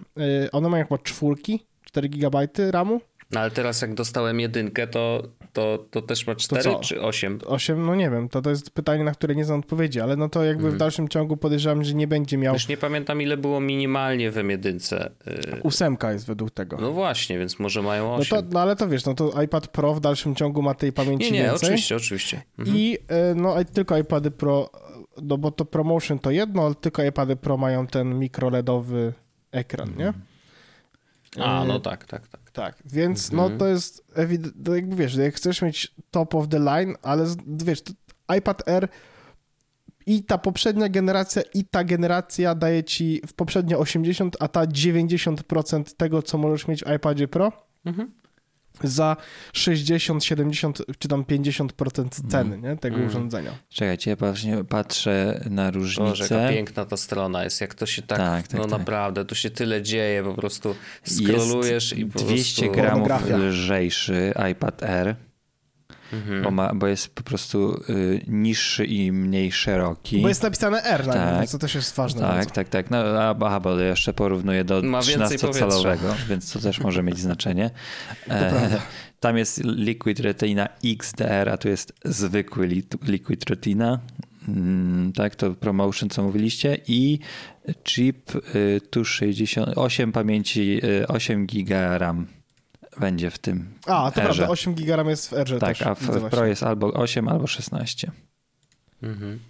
one 0.52 0.68
mają 0.68 0.84
chyba 0.84 0.98
czwórki, 0.98 1.66
4 1.84 2.08
GB 2.08 2.48
RAMu. 2.70 3.00
No 3.30 3.40
ale 3.40 3.50
teraz 3.50 3.82
jak 3.82 3.94
dostałem 3.94 4.40
jedynkę, 4.40 4.86
to, 4.86 5.22
to, 5.52 5.86
to 5.90 6.02
też 6.02 6.26
ma 6.26 6.34
4 6.34 6.70
czy 6.82 7.02
8? 7.02 7.38
8, 7.46 7.86
no 7.86 7.94
nie 7.94 8.10
wiem, 8.10 8.28
to, 8.28 8.42
to 8.42 8.50
jest 8.50 8.70
pytanie, 8.70 9.04
na 9.04 9.12
które 9.12 9.34
nie 9.34 9.44
znam 9.44 9.60
odpowiedzi, 9.60 10.00
ale 10.00 10.16
no 10.16 10.28
to 10.28 10.44
jakby 10.44 10.62
mm. 10.62 10.74
w 10.74 10.78
dalszym 10.78 11.08
ciągu 11.08 11.36
podejrzewam, 11.36 11.84
że 11.84 11.94
nie 11.94 12.06
będzie 12.06 12.38
miał... 12.38 12.54
Już 12.54 12.68
nie 12.68 12.76
pamiętam 12.76 13.22
ile 13.22 13.36
było 13.36 13.60
minimalnie 13.60 14.30
w 14.30 14.34
M1. 14.34 15.10
Ósemka 15.62 16.12
jest 16.12 16.26
według 16.26 16.50
tego. 16.50 16.76
No 16.80 16.92
właśnie, 16.92 17.38
więc 17.38 17.58
może 17.58 17.82
mają 17.82 18.14
8. 18.14 18.36
No, 18.36 18.42
to, 18.42 18.48
no 18.52 18.60
ale 18.60 18.76
to 18.76 18.88
wiesz, 18.88 19.04
no 19.04 19.14
to 19.14 19.42
iPad 19.42 19.68
Pro 19.68 19.94
w 19.94 20.00
dalszym 20.00 20.34
ciągu 20.34 20.62
ma 20.62 20.74
tej 20.74 20.92
pamięci 20.92 21.32
nie, 21.32 21.38
nie, 21.38 21.44
więcej. 21.44 21.68
oczywiście, 21.68 21.96
oczywiście. 21.96 22.42
Mhm. 22.58 22.76
I 22.78 22.98
no 23.36 23.54
tylko 23.64 23.96
iPady 23.98 24.30
Pro, 24.30 24.70
no 25.22 25.38
bo 25.38 25.50
to 25.50 25.64
ProMotion 25.64 26.18
to 26.18 26.30
jedno, 26.30 26.66
ale 26.66 26.74
tylko 26.74 27.04
iPady 27.04 27.36
Pro 27.36 27.56
mają 27.56 27.86
ten 27.86 28.18
mikroLEDowy 28.18 29.12
ekran, 29.52 29.96
nie? 29.96 30.06
Mhm. 30.06 30.22
A, 31.38 31.64
no 31.64 31.80
tak, 31.80 32.04
tak, 32.04 32.28
tak. 32.28 32.39
Tak, 32.52 32.82
więc 32.84 33.32
no 33.32 33.42
mhm. 33.42 33.58
to 33.58 33.66
jest 33.66 34.04
ewidentnie, 34.14 34.74
jakby 34.74 34.96
wiesz, 34.96 35.14
jak 35.14 35.34
chcesz 35.34 35.62
mieć 35.62 35.94
top 36.10 36.34
of 36.34 36.48
the 36.48 36.58
line, 36.58 36.94
ale 37.02 37.26
wiesz, 37.46 37.82
iPad 38.38 38.68
Air 38.68 38.88
i 40.06 40.22
ta 40.22 40.38
poprzednia 40.38 40.88
generacja 40.88 41.42
i 41.54 41.64
ta 41.64 41.84
generacja 41.84 42.54
daje 42.54 42.84
ci 42.84 43.22
w 43.26 43.32
poprzednio 43.32 43.78
80, 43.78 44.36
a 44.40 44.48
ta 44.48 44.66
90% 44.66 45.96
tego, 45.96 46.22
co 46.22 46.38
możesz 46.38 46.68
mieć 46.68 46.84
w 46.84 46.94
iPadzie 46.96 47.28
Pro. 47.28 47.52
Mhm 47.84 48.19
za 48.84 49.16
60, 49.52 50.24
70 50.24 50.82
czy 50.98 51.08
tam 51.08 51.24
50% 51.24 52.30
ceny 52.30 52.54
mm. 52.54 52.62
nie, 52.62 52.76
tego 52.76 52.96
mm. 52.96 53.08
urządzenia. 53.08 53.50
Czekajcie, 53.68 54.10
ja 54.10 54.16
właśnie 54.16 54.64
patrzę 54.64 55.44
na 55.50 55.70
różnicę. 55.70 56.10
Boże, 56.10 56.34
jaka 56.34 56.48
piękna 56.48 56.84
ta 56.84 56.96
strona 56.96 57.44
jest, 57.44 57.60
jak 57.60 57.74
to 57.74 57.86
się 57.86 58.02
tak, 58.02 58.18
tak, 58.18 58.48
tak 58.48 58.58
no 58.58 58.66
tak. 58.66 58.78
naprawdę, 58.78 59.24
tu 59.24 59.34
się 59.34 59.50
tyle 59.50 59.82
dzieje, 59.82 60.22
po 60.22 60.34
prostu 60.34 60.74
scrollujesz 61.06 61.92
i 61.92 62.06
po 62.06 62.18
200 62.18 62.62
prostu... 62.62 62.80
gramów 62.80 63.30
lżejszy 63.30 64.32
iPad 64.50 64.82
Air 64.82 65.16
Mhm. 66.12 66.42
Bo, 66.42 66.50
ma, 66.50 66.74
bo 66.74 66.86
jest 66.86 67.14
po 67.14 67.22
prostu 67.22 67.82
y, 67.88 68.20
niższy 68.26 68.84
i 68.84 69.12
mniej 69.12 69.52
szeroki. 69.52 70.22
Bo 70.22 70.28
jest 70.28 70.42
napisane 70.42 70.82
R 70.82 71.06
na 71.06 71.12
tak, 71.12 71.38
nim, 71.38 71.46
co 71.46 71.58
też 71.58 71.74
jest 71.74 71.96
ważne. 71.96 72.20
Tak, 72.20 72.34
bardzo. 72.34 72.50
tak, 72.50 72.68
tak. 72.68 72.90
No, 72.90 72.98
aha, 73.46 73.60
bo 73.60 73.80
jeszcze 73.80 74.12
porównuję 74.12 74.64
do 74.64 74.82
13-calowego, 74.82 76.14
więc 76.28 76.52
to 76.52 76.58
też 76.58 76.80
może 76.80 77.02
mieć 77.02 77.18
znaczenie. 77.18 77.70
E, 78.30 78.80
tam 79.20 79.36
jest 79.38 79.64
Liquid 79.64 80.20
Retina 80.20 80.68
XDR, 80.84 81.48
a 81.48 81.56
tu 81.56 81.68
jest 81.68 81.92
zwykły 82.04 82.68
Liquid 83.02 83.50
Retina. 83.50 84.00
Mm, 84.48 85.12
tak, 85.12 85.36
to 85.36 85.54
promotion, 85.54 86.10
co 86.10 86.22
mówiliście, 86.22 86.78
i 86.86 87.18
chip 87.84 88.32
y, 88.54 88.80
tu 88.90 89.04
68 89.04 90.12
pamięci, 90.12 90.80
y, 90.84 91.08
8 91.08 91.46
giga 91.46 91.98
RAM 91.98 92.39
będzie 93.00 93.30
w 93.30 93.38
tym. 93.38 93.74
A, 93.86 94.10
to 94.10 94.22
Erze. 94.22 94.34
prawda, 94.34 94.48
8 94.48 94.74
GB 94.74 95.10
jest 95.10 95.30
w 95.30 95.32
Erze 95.32 95.58
tak, 95.58 95.78
też. 95.78 95.86
a 95.86 95.94
w, 95.94 96.00
w 96.00 96.30
Pro 96.30 96.46
jest 96.46 96.62
albo 96.62 96.92
8, 96.92 97.28
albo 97.28 97.46
16. 97.46 98.10
Mhm. 99.02 99.40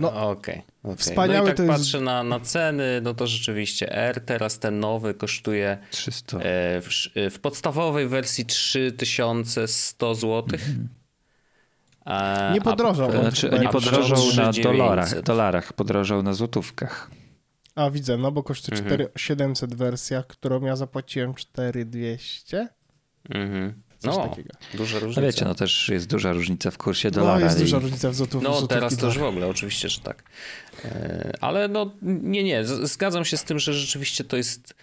No, 0.00 0.30
okej. 0.30 0.54
Okay, 0.54 0.64
okay. 0.82 0.96
Wspaniałe 0.96 1.38
no 1.38 1.44
i 1.44 1.46
tak 1.46 1.56
to 1.56 1.62
jest... 1.62 1.74
patrzę 1.74 2.00
na, 2.00 2.22
na 2.22 2.40
ceny, 2.40 3.00
no 3.02 3.14
to 3.14 3.26
rzeczywiście 3.26 3.92
R 3.92 4.20
teraz 4.26 4.58
ten 4.58 4.80
nowy 4.80 5.14
kosztuje 5.14 5.78
300. 5.90 6.38
E, 6.38 6.40
w, 6.80 6.88
w, 7.30 7.38
podstawowej 7.38 8.08
wersji 8.08 8.46
3100 8.46 10.14
zł. 10.14 10.42
Mhm. 10.52 10.88
A, 12.04 12.50
nie 12.54 12.60
podrożał. 12.60 13.08
A, 13.08 13.12
znaczy, 13.12 13.50
nie 13.60 13.68
podrożał 13.68 14.18
na 14.36 14.52
dolarach, 14.52 15.22
dolarach, 15.22 15.72
podrożał 15.72 16.22
na 16.22 16.34
złotówkach. 16.34 17.10
A 17.74 17.90
widzę, 17.90 18.16
no 18.16 18.32
bo 18.32 18.42
kosztuje 18.42 18.78
mhm. 18.78 19.08
4700 19.14 19.74
wersja, 19.74 20.22
którą 20.22 20.64
ja 20.64 20.76
zapłaciłem 20.76 21.34
4200. 21.34 22.68
Mhm. 23.30 23.82
no, 24.04 24.28
takiego. 24.28 24.48
duża 24.74 24.98
różnica. 24.98 25.20
No 25.20 25.26
wiecie, 25.26 25.44
no 25.44 25.54
też 25.54 25.88
jest 25.88 26.06
duża 26.06 26.32
różnica 26.32 26.70
w 26.70 26.78
kursie 26.78 27.10
dolara. 27.10 27.38
No 27.38 27.44
jest 27.44 27.58
duża 27.58 27.78
różnica 27.78 28.10
w 28.10 28.14
złotówce. 28.14 28.48
No 28.48 28.66
teraz 28.66 28.96
to 28.96 29.06
już 29.06 29.18
w 29.18 29.22
ogóle, 29.22 29.46
oczywiście, 29.46 29.88
że 29.88 30.00
tak. 30.00 30.22
E, 30.84 31.32
ale 31.40 31.68
no 31.68 31.90
nie, 32.02 32.44
nie, 32.44 32.64
zgadzam 32.64 33.24
się 33.24 33.36
z 33.36 33.44
tym, 33.44 33.58
że 33.58 33.74
rzeczywiście 33.74 34.24
to 34.24 34.36
jest 34.36 34.74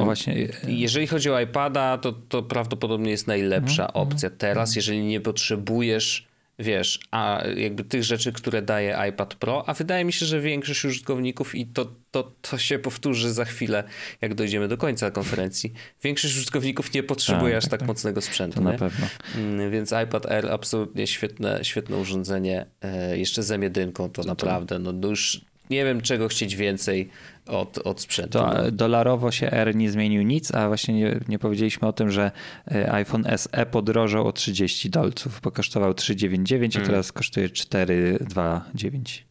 O, 0.00 0.04
właśnie. 0.04 0.48
Jeżeli 0.66 1.06
chodzi 1.06 1.30
o 1.30 1.40
iPada, 1.40 1.98
to, 1.98 2.12
to 2.12 2.42
prawdopodobnie 2.42 3.10
jest 3.10 3.26
najlepsza 3.26 3.86
mhm. 3.86 4.08
opcja 4.08 4.30
teraz, 4.30 4.76
jeżeli 4.76 5.02
nie 5.02 5.20
potrzebujesz 5.20 6.26
wiesz, 6.58 7.00
a 7.10 7.42
jakby 7.56 7.84
tych 7.84 8.04
rzeczy, 8.04 8.32
które 8.32 8.62
daje 8.62 8.98
iPad 9.08 9.34
Pro, 9.34 9.68
a 9.68 9.74
wydaje 9.74 10.04
mi 10.04 10.12
się, 10.12 10.26
że 10.26 10.40
większość 10.40 10.84
użytkowników 10.84 11.54
i 11.54 11.66
to, 11.66 11.92
to, 12.10 12.32
to 12.42 12.58
się 12.58 12.78
powtórzy 12.78 13.32
za 13.32 13.44
chwilę, 13.44 13.84
jak 14.20 14.34
dojdziemy 14.34 14.68
do 14.68 14.76
końca 14.76 15.10
konferencji. 15.10 15.72
Większość 16.02 16.36
użytkowników 16.36 16.92
nie 16.92 17.02
potrzebuje 17.02 17.52
tak, 17.52 17.58
aż 17.58 17.64
tak, 17.64 17.70
tak, 17.70 17.80
tak, 17.80 17.88
mocnego 17.88 18.20
sprzętu. 18.20 18.62
Na 18.62 18.72
pewno. 18.72 19.06
Mm, 19.36 19.70
więc 19.70 19.92
iPad 20.04 20.26
Air 20.26 20.50
absolutnie 20.50 21.06
świetne, 21.06 21.60
świetne 21.62 21.96
urządzenie. 21.96 22.66
E, 22.82 23.18
jeszcze 23.18 23.42
z 23.42 23.48
M1 23.50 23.92
to, 23.92 24.08
to 24.08 24.22
naprawdę, 24.22 24.78
no 24.78 25.08
już 25.08 25.40
nie 25.70 25.84
wiem 25.84 26.00
czego 26.00 26.28
chcieć 26.28 26.56
więcej 26.56 27.08
od, 27.46 27.78
od 27.78 28.00
sprzętu. 28.00 28.38
To 28.38 28.46
no. 28.46 28.70
dolarowo 28.70 29.30
się 29.30 29.50
R 29.50 29.76
nie 29.76 29.90
zmienił 29.90 30.22
nic, 30.22 30.54
a 30.54 30.68
właśnie 30.68 30.94
nie, 30.94 31.20
nie 31.28 31.38
powiedzieliśmy 31.38 31.88
o 31.88 31.92
tym, 31.92 32.10
że 32.10 32.30
e, 32.70 32.92
iPhone 32.92 33.24
SE 33.36 33.66
podrożał 33.66 34.26
o 34.26 34.32
30 34.32 34.90
dolców, 34.90 35.40
bo 35.42 35.50
kosztował 35.50 35.94
399, 35.94 36.76
a 36.76 36.78
mm. 36.78 36.90
teraz 36.90 37.12
kosztuje 37.12 37.50
429. 37.50 39.26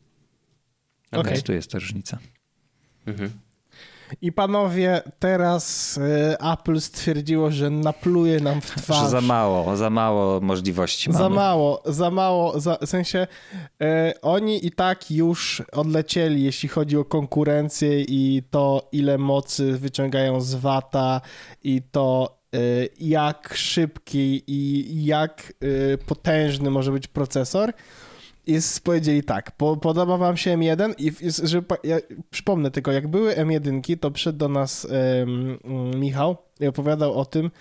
Okay. 1.11 1.31
Więc 1.31 1.43
tu 1.43 1.53
jest 1.53 1.71
ta 1.71 1.79
różnica. 1.79 2.17
Mhm. 3.07 3.31
I 4.21 4.31
panowie, 4.31 5.01
teraz 5.19 5.97
y, 5.97 6.01
Apple 6.53 6.79
stwierdziło, 6.79 7.51
że 7.51 7.69
napluje 7.69 8.39
nam 8.39 8.61
w 8.61 8.75
twarz. 8.75 9.03
Że 9.03 9.09
za 9.09 9.21
mało, 9.21 9.75
za 9.75 9.89
mało 9.89 10.41
możliwości 10.41 11.09
mamy. 11.09 11.23
Za 11.23 11.29
mało, 11.29 11.81
za 11.85 12.11
mało, 12.11 12.59
za, 12.59 12.77
w 12.81 12.89
sensie 12.89 13.27
y, 13.83 14.21
oni 14.21 14.65
i 14.65 14.71
tak 14.71 15.11
już 15.11 15.63
odlecieli, 15.71 16.43
jeśli 16.43 16.69
chodzi 16.69 16.97
o 16.97 17.05
konkurencję 17.05 18.01
i 18.01 18.43
to, 18.51 18.89
ile 18.91 19.17
mocy 19.17 19.77
wyciągają 19.77 20.41
z 20.41 20.55
wata 20.55 21.21
i 21.63 21.81
to 21.91 22.37
y, 22.55 22.89
jak 22.99 23.53
szybki 23.55 24.43
i 24.47 25.05
jak 25.05 25.53
potężny 26.05 26.69
może 26.69 26.91
być 26.91 27.07
procesor 27.07 27.73
jest, 28.47 28.83
powiedzieli 28.83 29.23
tak, 29.23 29.51
po, 29.51 29.77
podoba 29.77 30.17
wam 30.17 30.37
się 30.37 30.57
M1 30.57 30.93
i 30.97 31.11
żeby, 31.43 31.75
ja 31.83 31.97
przypomnę 32.29 32.71
tylko, 32.71 32.91
jak 32.91 33.07
były 33.07 33.33
M1, 33.33 33.97
to 33.99 34.11
przyszedł 34.11 34.37
do 34.37 34.49
nas 34.49 34.87
um, 35.19 35.99
Michał 35.99 36.37
i 36.59 36.67
opowiadał 36.67 37.13
o 37.13 37.25
tym, 37.25 37.51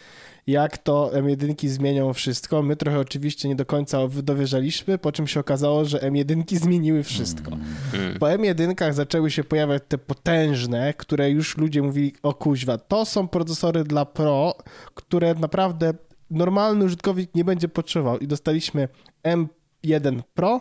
jak 0.46 0.78
to 0.78 1.10
M1 1.14 1.68
zmienią 1.68 2.12
wszystko. 2.12 2.62
My 2.62 2.76
trochę 2.76 2.98
oczywiście 2.98 3.48
nie 3.48 3.56
do 3.56 3.66
końca 3.66 3.98
dowierzaliśmy, 4.22 4.98
po 4.98 5.12
czym 5.12 5.26
się 5.26 5.40
okazało, 5.40 5.84
że 5.84 5.98
M1 5.98 6.56
zmieniły 6.56 7.02
wszystko. 7.02 7.50
Mm. 7.94 8.18
Po 8.18 8.26
M1 8.26 8.92
zaczęły 8.92 9.30
się 9.30 9.44
pojawiać 9.44 9.82
te 9.88 9.98
potężne, 9.98 10.94
które 10.94 11.30
już 11.30 11.58
ludzie 11.58 11.82
mówili, 11.82 12.12
o 12.22 12.34
kuźwa, 12.34 12.78
to 12.78 13.04
są 13.04 13.28
procesory 13.28 13.84
dla 13.84 14.04
Pro, 14.04 14.54
które 14.94 15.34
naprawdę 15.34 15.94
normalny 16.30 16.84
użytkownik 16.84 17.34
nie 17.34 17.44
będzie 17.44 17.68
potrzebował 17.68 18.18
i 18.18 18.26
dostaliśmy 18.26 18.88
M 19.22 19.48
1 19.84 20.22
Pro 20.34 20.60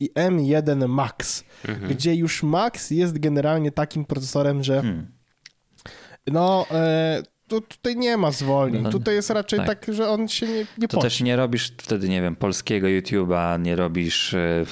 i 0.00 0.10
M1 0.14 0.88
Max, 0.88 1.44
mhm. 1.68 1.90
gdzie 1.90 2.14
już 2.14 2.42
Max 2.42 2.90
jest 2.90 3.18
generalnie 3.18 3.72
takim 3.72 4.04
procesorem, 4.04 4.62
że 4.62 4.82
hmm. 4.82 5.06
no... 6.26 6.66
E, 6.70 7.22
tu, 7.50 7.60
tutaj 7.60 7.96
nie 7.96 8.16
ma 8.16 8.30
zwolnień. 8.30 8.82
No, 8.82 8.90
tutaj 8.90 9.14
jest 9.14 9.30
raczej 9.30 9.58
tak. 9.58 9.68
tak. 9.68 9.94
że 9.94 10.08
on 10.08 10.28
się 10.28 10.46
nie, 10.46 10.66
nie 10.78 10.88
To 10.88 11.00
też 11.00 11.20
nie 11.20 11.36
robisz 11.36 11.72
wtedy, 11.78 12.08
nie 12.08 12.22
wiem, 12.22 12.36
polskiego 12.36 12.86
YouTube'a, 12.86 13.60
nie 13.60 13.76
robisz... 13.76 14.34
E, 14.34 14.64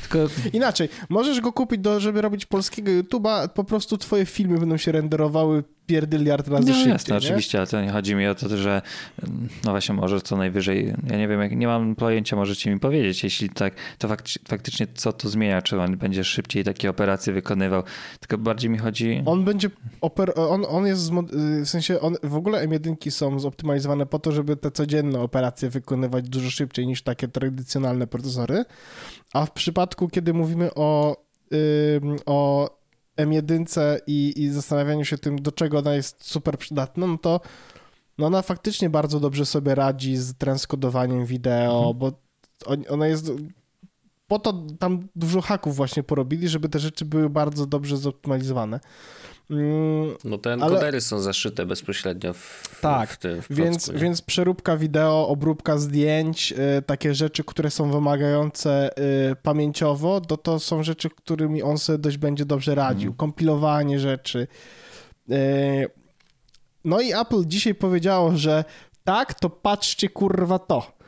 tylko... 0.00 0.18
Inaczej, 0.52 0.88
możesz 1.08 1.40
go 1.40 1.52
kupić, 1.52 1.80
do, 1.80 2.00
żeby 2.00 2.22
robić 2.22 2.46
polskiego 2.46 2.90
YouTube'a, 2.90 3.48
po 3.48 3.64
prostu 3.64 3.98
twoje 3.98 4.26
filmy 4.26 4.58
będą 4.58 4.76
się 4.76 4.92
renderowały 4.92 5.64
pierdyliard 5.88 6.48
razy 6.48 6.68
no, 6.68 6.74
szybciej. 6.74 6.92
Jasne, 6.92 7.12
nie? 7.14 7.18
oczywiście, 7.18 7.58
ale 7.58 7.66
to 7.66 7.82
nie 7.82 7.90
chodzi 7.90 8.14
mi 8.14 8.26
o 8.26 8.34
to, 8.34 8.56
że 8.56 8.82
no 9.64 9.70
właśnie 9.70 9.94
może 9.94 10.20
co 10.20 10.36
najwyżej, 10.36 10.94
ja 11.10 11.16
nie 11.16 11.28
wiem, 11.28 11.40
jak, 11.40 11.56
nie 11.56 11.66
mam 11.66 11.94
pojęcia, 11.96 12.36
możecie 12.36 12.70
mi 12.70 12.80
powiedzieć, 12.80 13.24
jeśli 13.24 13.50
tak, 13.50 13.74
to 13.98 14.08
faktycznie 14.48 14.86
co 14.94 15.12
to 15.12 15.28
zmienia, 15.28 15.62
czy 15.62 15.80
on 15.80 15.96
będzie 15.96 16.24
szybciej 16.24 16.64
takie 16.64 16.90
operacje 16.90 17.32
wykonywał, 17.32 17.82
tylko 18.20 18.38
bardziej 18.38 18.70
mi 18.70 18.78
chodzi... 18.78 19.22
On 19.26 19.44
będzie, 19.44 19.70
oper... 20.00 20.32
on, 20.36 20.64
on 20.68 20.86
jest, 20.86 21.10
w 21.64 21.66
sensie 21.66 22.00
on, 22.00 22.16
w 22.22 22.36
ogóle 22.36 22.68
M1 22.68 23.10
są 23.10 23.38
zoptymalizowane 23.38 24.06
po 24.06 24.18
to, 24.18 24.32
żeby 24.32 24.56
te 24.56 24.70
codzienne 24.70 25.20
operacje 25.20 25.70
wykonywać 25.70 26.28
dużo 26.28 26.50
szybciej 26.50 26.86
niż 26.86 27.02
takie 27.02 27.28
tradycjonalne 27.28 28.06
procesory, 28.06 28.64
a 29.32 29.46
w 29.46 29.52
przypadku, 29.52 30.08
kiedy 30.08 30.34
mówimy 30.34 30.74
o, 30.74 31.16
o 32.26 32.77
M1 33.18 33.98
i, 34.06 34.32
i 34.36 34.50
zastanawianiu 34.50 35.04
się 35.04 35.18
tym, 35.18 35.42
do 35.42 35.52
czego 35.52 35.78
ona 35.78 35.94
jest 35.94 36.24
super 36.24 36.58
przydatna, 36.58 37.06
no 37.06 37.18
to 37.18 37.40
no 38.18 38.26
ona 38.26 38.42
faktycznie 38.42 38.90
bardzo 38.90 39.20
dobrze 39.20 39.46
sobie 39.46 39.74
radzi 39.74 40.16
z 40.16 40.34
transkodowaniem 40.34 41.26
wideo, 41.26 41.76
mhm. 41.76 41.98
bo 41.98 42.12
ona 42.88 43.06
jest... 43.06 43.32
Po 44.26 44.38
to 44.38 44.52
tam 44.78 45.08
dużo 45.16 45.40
haków 45.40 45.76
właśnie 45.76 46.02
porobili, 46.02 46.48
żeby 46.48 46.68
te 46.68 46.78
rzeczy 46.78 47.04
były 47.04 47.30
bardzo 47.30 47.66
dobrze 47.66 47.96
zoptymalizowane. 47.96 48.80
Mm, 49.50 50.16
no 50.24 50.38
te 50.38 50.52
encodery 50.52 50.86
ale... 50.86 51.00
są 51.00 51.20
zaszyte 51.20 51.66
bezpośrednio 51.66 52.32
w, 52.34 52.78
tak, 52.80 53.10
w 53.10 53.16
tym 53.16 53.42
w 53.42 53.54
więc, 53.54 53.90
więc 53.90 54.22
przeróbka 54.22 54.76
wideo, 54.76 55.28
obróbka 55.28 55.78
zdjęć, 55.78 56.52
y, 56.78 56.82
takie 56.82 57.14
rzeczy, 57.14 57.44
które 57.44 57.70
są 57.70 57.90
wymagające 57.90 58.90
y, 59.32 59.36
pamięciowo, 59.36 60.20
to 60.20 60.36
to 60.36 60.58
są 60.60 60.82
rzeczy, 60.82 61.10
którymi 61.10 61.62
on 61.62 61.78
sobie 61.78 61.98
dość 61.98 62.16
będzie 62.16 62.44
dobrze 62.44 62.74
radził. 62.74 63.08
Mm. 63.08 63.16
Kompilowanie 63.16 63.98
rzeczy. 63.98 64.46
Y, 65.30 65.88
no 66.84 67.00
i 67.00 67.12
Apple 67.12 67.44
dzisiaj 67.46 67.74
powiedziało, 67.74 68.36
że 68.36 68.64
tak, 69.04 69.34
to 69.34 69.50
patrzcie 69.50 70.08
kurwa 70.08 70.58
to. 70.58 70.98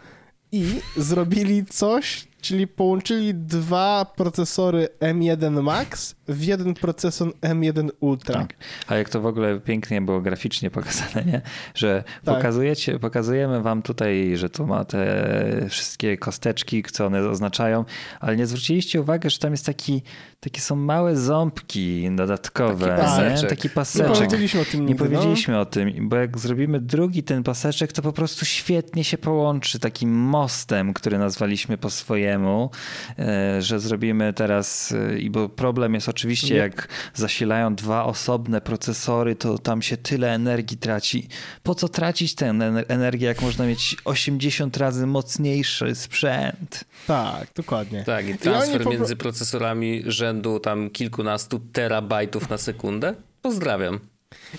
I 0.52 0.80
zrobili 0.96 1.64
coś, 1.66 2.28
czyli 2.40 2.66
połączyli 2.66 3.34
dwa 3.34 4.06
procesory 4.16 4.88
M1 5.00 5.62
Max 5.62 6.14
w 6.28 6.44
jeden 6.44 6.74
procesor 6.74 7.32
M1 7.40 7.88
Ultra. 8.00 8.34
Tak. 8.34 8.54
A 8.86 8.96
jak 8.96 9.08
to 9.08 9.20
w 9.20 9.26
ogóle 9.26 9.60
pięknie 9.60 10.00
było 10.00 10.20
graficznie 10.20 10.70
pokazane, 10.70 11.24
nie? 11.24 11.42
że 11.74 12.04
tak. 12.24 12.36
pokazujecie, 12.36 12.98
pokazujemy 12.98 13.62
wam 13.62 13.82
tutaj, 13.82 14.36
że 14.36 14.50
tu 14.50 14.66
ma 14.66 14.84
te 14.84 15.66
wszystkie 15.68 16.18
kosteczki, 16.18 16.82
co 16.82 17.06
one 17.06 17.28
oznaczają, 17.28 17.84
ale 18.20 18.36
nie 18.36 18.46
zwróciliście 18.46 19.00
uwagi, 19.00 19.30
że 19.30 19.38
tam 19.38 19.50
jest 19.50 19.66
taki, 19.66 20.02
takie 20.40 20.60
są 20.60 20.76
małe 20.76 21.16
ząbki 21.16 22.10
dodatkowe, 22.16 22.86
taki 22.86 23.00
paseczek. 23.00 23.42
Nie? 23.42 23.48
Taki 23.48 23.70
paseczek. 23.70 24.08
Nie 24.08 24.16
powiedzieliśmy 24.16 24.60
o 24.60 24.64
tym. 24.64 24.86
Nie 24.86 24.94
powiedzieliśmy 24.94 25.54
no. 25.54 25.60
o 25.60 25.64
tym, 25.64 26.08
bo 26.08 26.16
jak 26.16 26.38
zrobimy 26.38 26.80
drugi 26.80 27.22
ten 27.22 27.42
paseczek, 27.42 27.92
to 27.92 28.02
po 28.02 28.12
prostu 28.12 28.44
świetnie 28.44 29.04
się 29.04 29.18
połączy 29.18 29.78
takim 29.78 30.10
mostem, 30.10 30.94
który 30.94 31.18
nazwaliśmy 31.18 31.78
po 31.78 31.90
swojemu, 31.90 32.29
e, 32.38 33.62
że 33.62 33.80
zrobimy 33.80 34.32
teraz, 34.32 34.92
e, 34.92 35.18
i 35.18 35.30
bo 35.30 35.48
problem 35.48 35.94
jest 35.94 36.08
oczywiście 36.08 36.56
jak 36.56 36.88
zasilają 37.14 37.74
dwa 37.74 38.04
osobne 38.04 38.60
procesory, 38.60 39.36
to 39.36 39.58
tam 39.58 39.82
się 39.82 39.96
tyle 39.96 40.34
energii 40.34 40.76
traci. 40.76 41.28
Po 41.62 41.74
co 41.74 41.88
tracić 41.88 42.34
tę 42.34 42.46
energię, 42.88 43.26
jak 43.26 43.42
można 43.42 43.66
mieć 43.66 43.96
80 44.04 44.76
razy 44.76 45.06
mocniejszy 45.06 45.94
sprzęt? 45.94 46.84
Tak, 47.06 47.48
dokładnie. 47.54 48.04
Tak, 48.04 48.28
i 48.28 48.38
transfer 48.38 48.82
I 48.82 48.88
między 48.88 49.16
procesorami 49.16 50.02
rzędu 50.06 50.60
tam 50.60 50.90
kilkunastu 50.90 51.60
terabajtów 51.72 52.50
na 52.50 52.58
sekundę? 52.58 53.14
Pozdrawiam. 53.42 54.00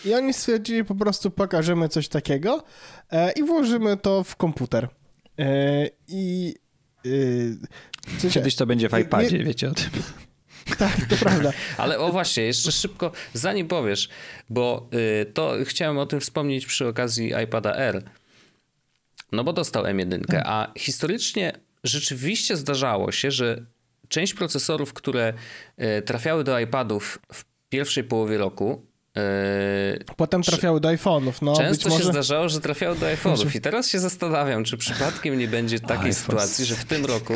I 0.05 0.13
oni 0.13 0.33
stwierdzili 0.33 0.85
po 0.85 0.95
prostu 0.95 1.31
pokażemy 1.31 1.89
coś 1.89 2.07
takiego 2.07 2.63
e, 3.11 3.31
i 3.31 3.43
włożymy 3.43 3.97
to 3.97 4.23
w 4.23 4.35
komputer. 4.35 4.87
E, 5.39 5.87
I 6.07 6.55
e, 7.05 8.29
Kiedyś 8.29 8.55
to 8.55 8.65
będzie 8.65 8.89
w 8.89 8.99
iPadzie, 8.99 9.37
nie, 9.37 9.45
wiecie 9.45 9.69
o 9.69 9.73
tym. 9.73 9.89
Tak, 10.77 11.05
to 11.09 11.15
prawda. 11.15 11.53
Ale 11.77 11.99
o 11.99 12.11
właśnie, 12.11 12.43
jeszcze 12.43 12.71
szybko, 12.71 13.11
zanim 13.33 13.67
powiesz, 13.67 14.09
bo 14.49 14.89
y, 15.21 15.25
to 15.25 15.53
chciałem 15.65 15.97
o 15.97 16.05
tym 16.05 16.19
wspomnieć 16.19 16.65
przy 16.65 16.87
okazji 16.87 17.33
iPada 17.43 17.75
R. 17.75 18.03
No 19.31 19.43
bo 19.43 19.53
dostał 19.53 19.83
M1, 19.83 20.41
a 20.45 20.71
historycznie 20.77 21.53
rzeczywiście 21.83 22.57
zdarzało 22.57 23.11
się, 23.11 23.31
że 23.31 23.65
część 24.07 24.33
procesorów, 24.33 24.93
które 24.93 25.33
y, 25.97 26.01
trafiały 26.01 26.43
do 26.43 26.59
iPadów 26.59 27.19
w 27.33 27.45
pierwszej 27.69 28.03
połowie 28.03 28.37
roku, 28.37 28.85
Yy, 28.85 28.90
Potem 30.17 30.43
trafiały 30.43 30.79
do 30.79 30.89
iPhone'ów. 30.89 31.33
No, 31.41 31.55
Często 31.55 31.89
może... 31.89 32.03
się 32.03 32.09
zdarzało, 32.09 32.49
że 32.49 32.61
trafiały 32.61 32.95
do 32.95 33.05
iPhone'ów 33.05 33.55
i 33.55 33.61
teraz 33.71 33.89
się 33.89 33.99
zastanawiam, 33.99 34.63
czy 34.63 34.77
przypadkiem 34.77 35.37
nie 35.37 35.47
będzie 35.47 35.79
takiej 35.79 36.13
sytuacji, 36.13 36.65
że 36.65 36.75
w 36.75 36.85
tym 36.85 37.05
roku 37.05 37.33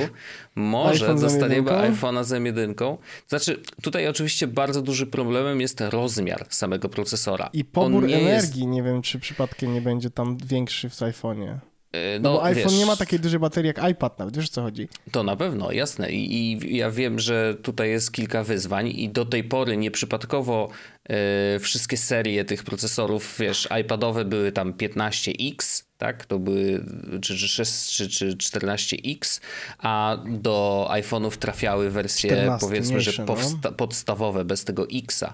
może 0.55 1.05
iPhone 1.05 1.21
dostaniemy 1.21 1.71
iPhone'a 1.71 2.23
z 2.23 2.31
M1. 2.31 2.97
Znaczy, 3.27 3.61
tutaj 3.81 4.07
oczywiście 4.07 4.47
bardzo 4.47 4.81
duży 4.81 5.07
problemem 5.07 5.61
jest 5.61 5.81
rozmiar 5.81 6.45
samego 6.49 6.89
procesora. 6.89 7.49
I 7.53 7.65
pobór 7.65 8.03
energii, 8.03 8.27
jest... 8.27 8.55
nie 8.55 8.83
wiem, 8.83 9.01
czy 9.01 9.19
przypadkiem 9.19 9.73
nie 9.73 9.81
będzie 9.81 10.09
tam 10.09 10.38
większy 10.38 10.89
w 10.89 10.93
iPhone'ie. 10.93 11.57
E, 11.95 12.19
no, 12.19 12.29
no 12.29 12.36
bo 12.36 12.43
iPhone 12.43 12.63
wiesz, 12.63 12.79
nie 12.79 12.86
ma 12.86 12.95
takiej 12.95 13.19
dużej 13.19 13.39
baterii 13.39 13.67
jak 13.75 13.91
iPad 13.91 14.19
nawet, 14.19 14.38
wiesz 14.38 14.45
o 14.45 14.51
co 14.51 14.62
chodzi? 14.62 14.88
To 15.12 15.23
na 15.23 15.36
pewno, 15.36 15.71
jasne. 15.71 16.12
I, 16.12 16.51
I, 16.51 16.77
ja 16.77 16.91
wiem, 16.91 17.19
że 17.19 17.55
tutaj 17.62 17.89
jest 17.89 18.12
kilka 18.12 18.43
wyzwań 18.43 18.88
i 18.88 19.10
do 19.10 19.25
tej 19.25 19.43
pory 19.43 19.77
nieprzypadkowo 19.77 20.69
e, 21.10 21.60
wszystkie 21.60 21.97
serie 21.97 22.45
tych 22.45 22.63
procesorów, 22.63 23.36
wiesz, 23.39 23.67
iPadowe 23.81 24.25
były 24.25 24.51
tam 24.51 24.73
15X, 24.73 25.84
tak? 25.97 26.25
To 26.25 26.39
były 26.39 26.86
czy, 27.21 27.38
czy, 27.38 27.47
6, 27.47 27.95
czy, 27.95 28.10
czy 28.10 28.31
14X, 28.31 29.41
a 29.79 30.17
do 30.25 30.88
iPhone'ów 30.91 31.38
trafiały 31.38 31.89
wersje 31.89 32.58
powiedzmy, 32.60 33.01
że 33.01 33.12
no. 33.19 33.25
powsta- 33.25 33.71
podstawowe 33.71 34.45
bez 34.45 34.63
tego 34.63 34.84
X'a. 34.84 35.31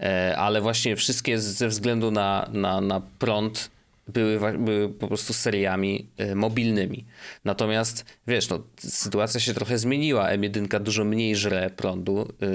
E, 0.00 0.36
ale 0.36 0.60
właśnie 0.60 0.96
wszystkie 0.96 1.38
ze 1.38 1.68
względu 1.68 2.10
na, 2.10 2.50
na, 2.52 2.80
na 2.80 3.02
prąd 3.18 3.70
były, 4.08 4.58
były 4.58 4.88
po 4.88 5.08
prostu 5.08 5.32
seriami 5.32 6.08
e, 6.16 6.34
mobilnymi. 6.34 7.04
Natomiast 7.44 8.04
wiesz, 8.26 8.48
no, 8.48 8.62
sytuacja 8.78 9.40
się 9.40 9.54
trochę 9.54 9.78
zmieniła. 9.78 10.28
M1 10.28 10.82
dużo 10.82 11.04
mniej 11.04 11.36
żre 11.36 11.70
prądu. 11.70 12.32
E, 12.42 12.46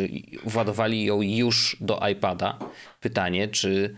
władowali 0.50 1.06
ją 1.06 1.22
już 1.22 1.78
do 1.82 2.08
iPada. 2.12 2.60
Pytanie, 3.02 3.48
czy 3.48 3.96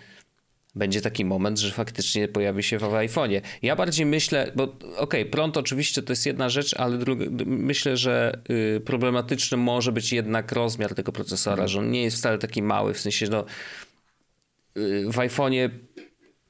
będzie 0.75 1.01
taki 1.01 1.25
moment, 1.25 1.59
że 1.59 1.71
faktycznie 1.71 2.27
pojawi 2.27 2.63
się 2.63 2.77
w 2.77 2.81
iPhone'ie. 2.81 3.41
Ja 3.61 3.75
bardziej 3.75 4.05
myślę, 4.05 4.51
bo 4.55 4.63
okej, 4.63 4.97
okay, 4.97 5.25
prąd 5.25 5.57
oczywiście 5.57 6.03
to 6.03 6.11
jest 6.11 6.25
jedna 6.25 6.49
rzecz, 6.49 6.73
ale 6.73 6.97
druga, 6.97 7.25
myślę, 7.45 7.97
że 7.97 8.39
y, 8.77 8.81
problematyczny 8.85 9.57
może 9.57 9.91
być 9.91 10.13
jednak 10.13 10.51
rozmiar 10.51 10.95
tego 10.95 11.11
procesora, 11.11 11.67
że 11.67 11.79
on 11.79 11.91
nie 11.91 12.03
jest 12.03 12.17
wcale 12.17 12.37
taki 12.37 12.61
mały, 12.61 12.93
w 12.93 12.99
sensie 12.99 13.27
no 13.29 13.45
y, 14.77 15.05
w 15.11 15.15
iPhone'ie 15.15 15.69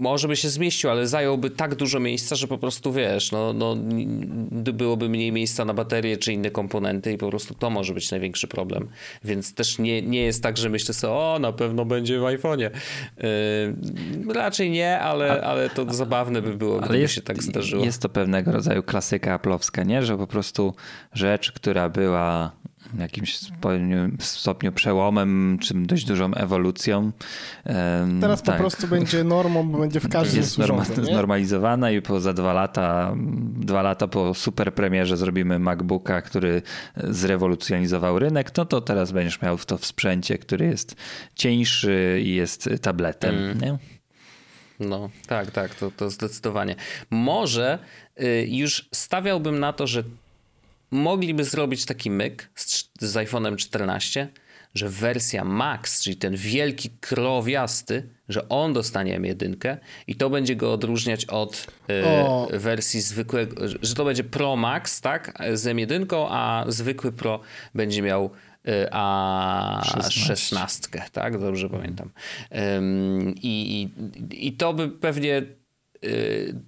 może 0.02 0.28
by 0.28 0.36
się 0.36 0.50
zmieścił, 0.50 0.90
ale 0.90 1.08
zająłby 1.08 1.50
tak 1.50 1.76
dużo 1.76 2.00
miejsca, 2.00 2.36
że 2.36 2.48
po 2.48 2.58
prostu 2.58 2.94
wiesz, 2.94 3.32
no, 3.32 3.54
no, 3.54 3.76
byłoby 4.52 5.10
mniej 5.10 5.32
miejsca 5.32 5.66
na 5.66 5.74
baterię 5.74 6.18
czy 6.18 6.34
inne 6.34 6.52
komponenty 6.52 7.12
i 7.14 7.18
po 7.18 7.30
prostu 7.30 7.54
to 7.54 7.70
może 7.70 7.94
być 7.94 8.12
największy 8.12 8.48
problem. 8.48 8.90
Więc 9.24 9.54
też 9.54 9.80
nie, 9.80 10.02
nie 10.02 10.22
jest 10.22 10.44
tak, 10.44 10.58
że 10.58 10.70
myślę 10.70 10.94
sobie, 10.94 11.14
o, 11.14 11.38
na 11.42 11.52
pewno 11.54 11.86
będzie 11.86 12.20
w 12.20 12.24
iPhone'ie. 12.24 12.70
Yy, 14.28 14.34
raczej 14.34 14.70
nie, 14.70 15.00
ale, 15.00 15.42
ale 15.42 15.70
to 15.70 15.94
zabawne 15.94 16.42
by 16.42 16.58
było, 16.58 16.80
gdyby 16.80 17.00
jest, 17.00 17.14
się 17.14 17.22
tak 17.22 17.44
zdarzyło. 17.44 17.86
Jest 17.86 18.02
to 18.02 18.10
pewnego 18.10 18.52
rodzaju 18.52 18.84
klasyka 18.84 19.34
aplowska, 19.34 19.84
nie? 19.84 20.04
Że 20.04 20.18
po 20.18 20.28
prostu 20.28 20.74
rzecz, 21.14 21.52
która 21.52 21.90
była 21.90 22.52
jakimś 23.00 23.40
stopniu 24.20 24.72
przełomem, 24.72 25.58
czy 25.62 25.74
dość 25.74 26.06
dużą 26.06 26.34
ewolucją. 26.34 27.12
Teraz 28.22 28.42
tak. 28.42 28.56
po 28.56 28.62
prostu 28.62 28.88
będzie 28.88 29.24
normą, 29.24 29.70
bo 29.70 29.78
będzie 29.78 30.00
w 30.00 30.10
każdym 30.10 30.42
Jest 30.42 30.58
norma 30.58 30.86
znormalizowana 30.86 31.92
i 31.92 32.02
po 32.02 32.20
za 32.20 32.34
dwa 32.34 32.54
lata, 32.54 33.14
dwa 33.56 33.82
lata 33.82 34.08
po 34.08 34.34
super 34.34 34.74
premierze 34.74 35.18
zrobimy 35.18 35.60
MacBooka, 35.60 36.22
który 36.22 36.62
zrewolucjonizował 36.98 38.20
rynek, 38.20 38.58
no 38.58 38.66
to 38.66 38.82
teraz 38.82 39.12
będziesz 39.12 39.42
miał 39.42 39.58
to 39.58 39.78
w 39.78 39.86
sprzęcie, 39.86 40.38
który 40.38 40.66
jest 40.66 40.96
cieńszy 41.36 42.22
i 42.24 42.36
jest 42.36 42.70
tabletem. 42.82 43.36
Mm. 43.36 43.60
Nie? 43.60 43.78
No, 44.80 45.10
tak, 45.28 45.52
tak, 45.52 45.76
to, 45.76 45.92
to 45.92 46.10
zdecydowanie. 46.10 46.76
Może 47.10 47.80
y, 48.22 48.48
już 48.50 48.90
stawiałbym 48.92 49.60
na 49.60 49.74
to, 49.74 49.88
że 49.88 50.04
mogliby 50.92 51.44
zrobić 51.44 51.86
taki 51.86 52.12
myk 52.12 52.50
z, 52.56 52.90
z 53.00 53.14
iPhone'em 53.14 53.56
14, 53.56 54.28
że 54.76 54.90
wersja 54.90 55.44
Max, 55.44 56.04
czyli 56.04 56.16
ten 56.16 56.36
wielki 56.36 56.90
krowiasty, 56.90 58.10
że 58.30 58.50
on 58.50 58.74
dostanie 58.74 59.20
M1 59.20 59.78
i 60.08 60.16
to 60.16 60.30
będzie 60.30 60.56
go 60.56 60.74
odróżniać 60.74 61.26
od 61.26 61.68
y, 62.54 62.60
wersji 62.60 63.02
zwykłego, 63.02 63.68
że 63.82 63.96
to 63.96 64.06
będzie 64.06 64.24
Pro 64.24 64.56
Max, 64.56 65.02
tak, 65.02 65.44
z 65.54 65.64
M1, 65.66 66.28
a 66.30 66.66
zwykły 66.68 67.12
Pro 67.12 67.40
będzie 67.76 68.02
miał 68.02 68.30
y, 68.68 68.88
a 68.92 69.82
16, 70.10 70.88
tak? 71.12 71.40
Dobrze 71.40 71.70
pamiętam. 71.70 72.12
I, 73.36 73.90
i, 74.32 74.48
I 74.48 74.54
to 74.54 74.74
by 74.74 74.90
pewnie 74.90 75.42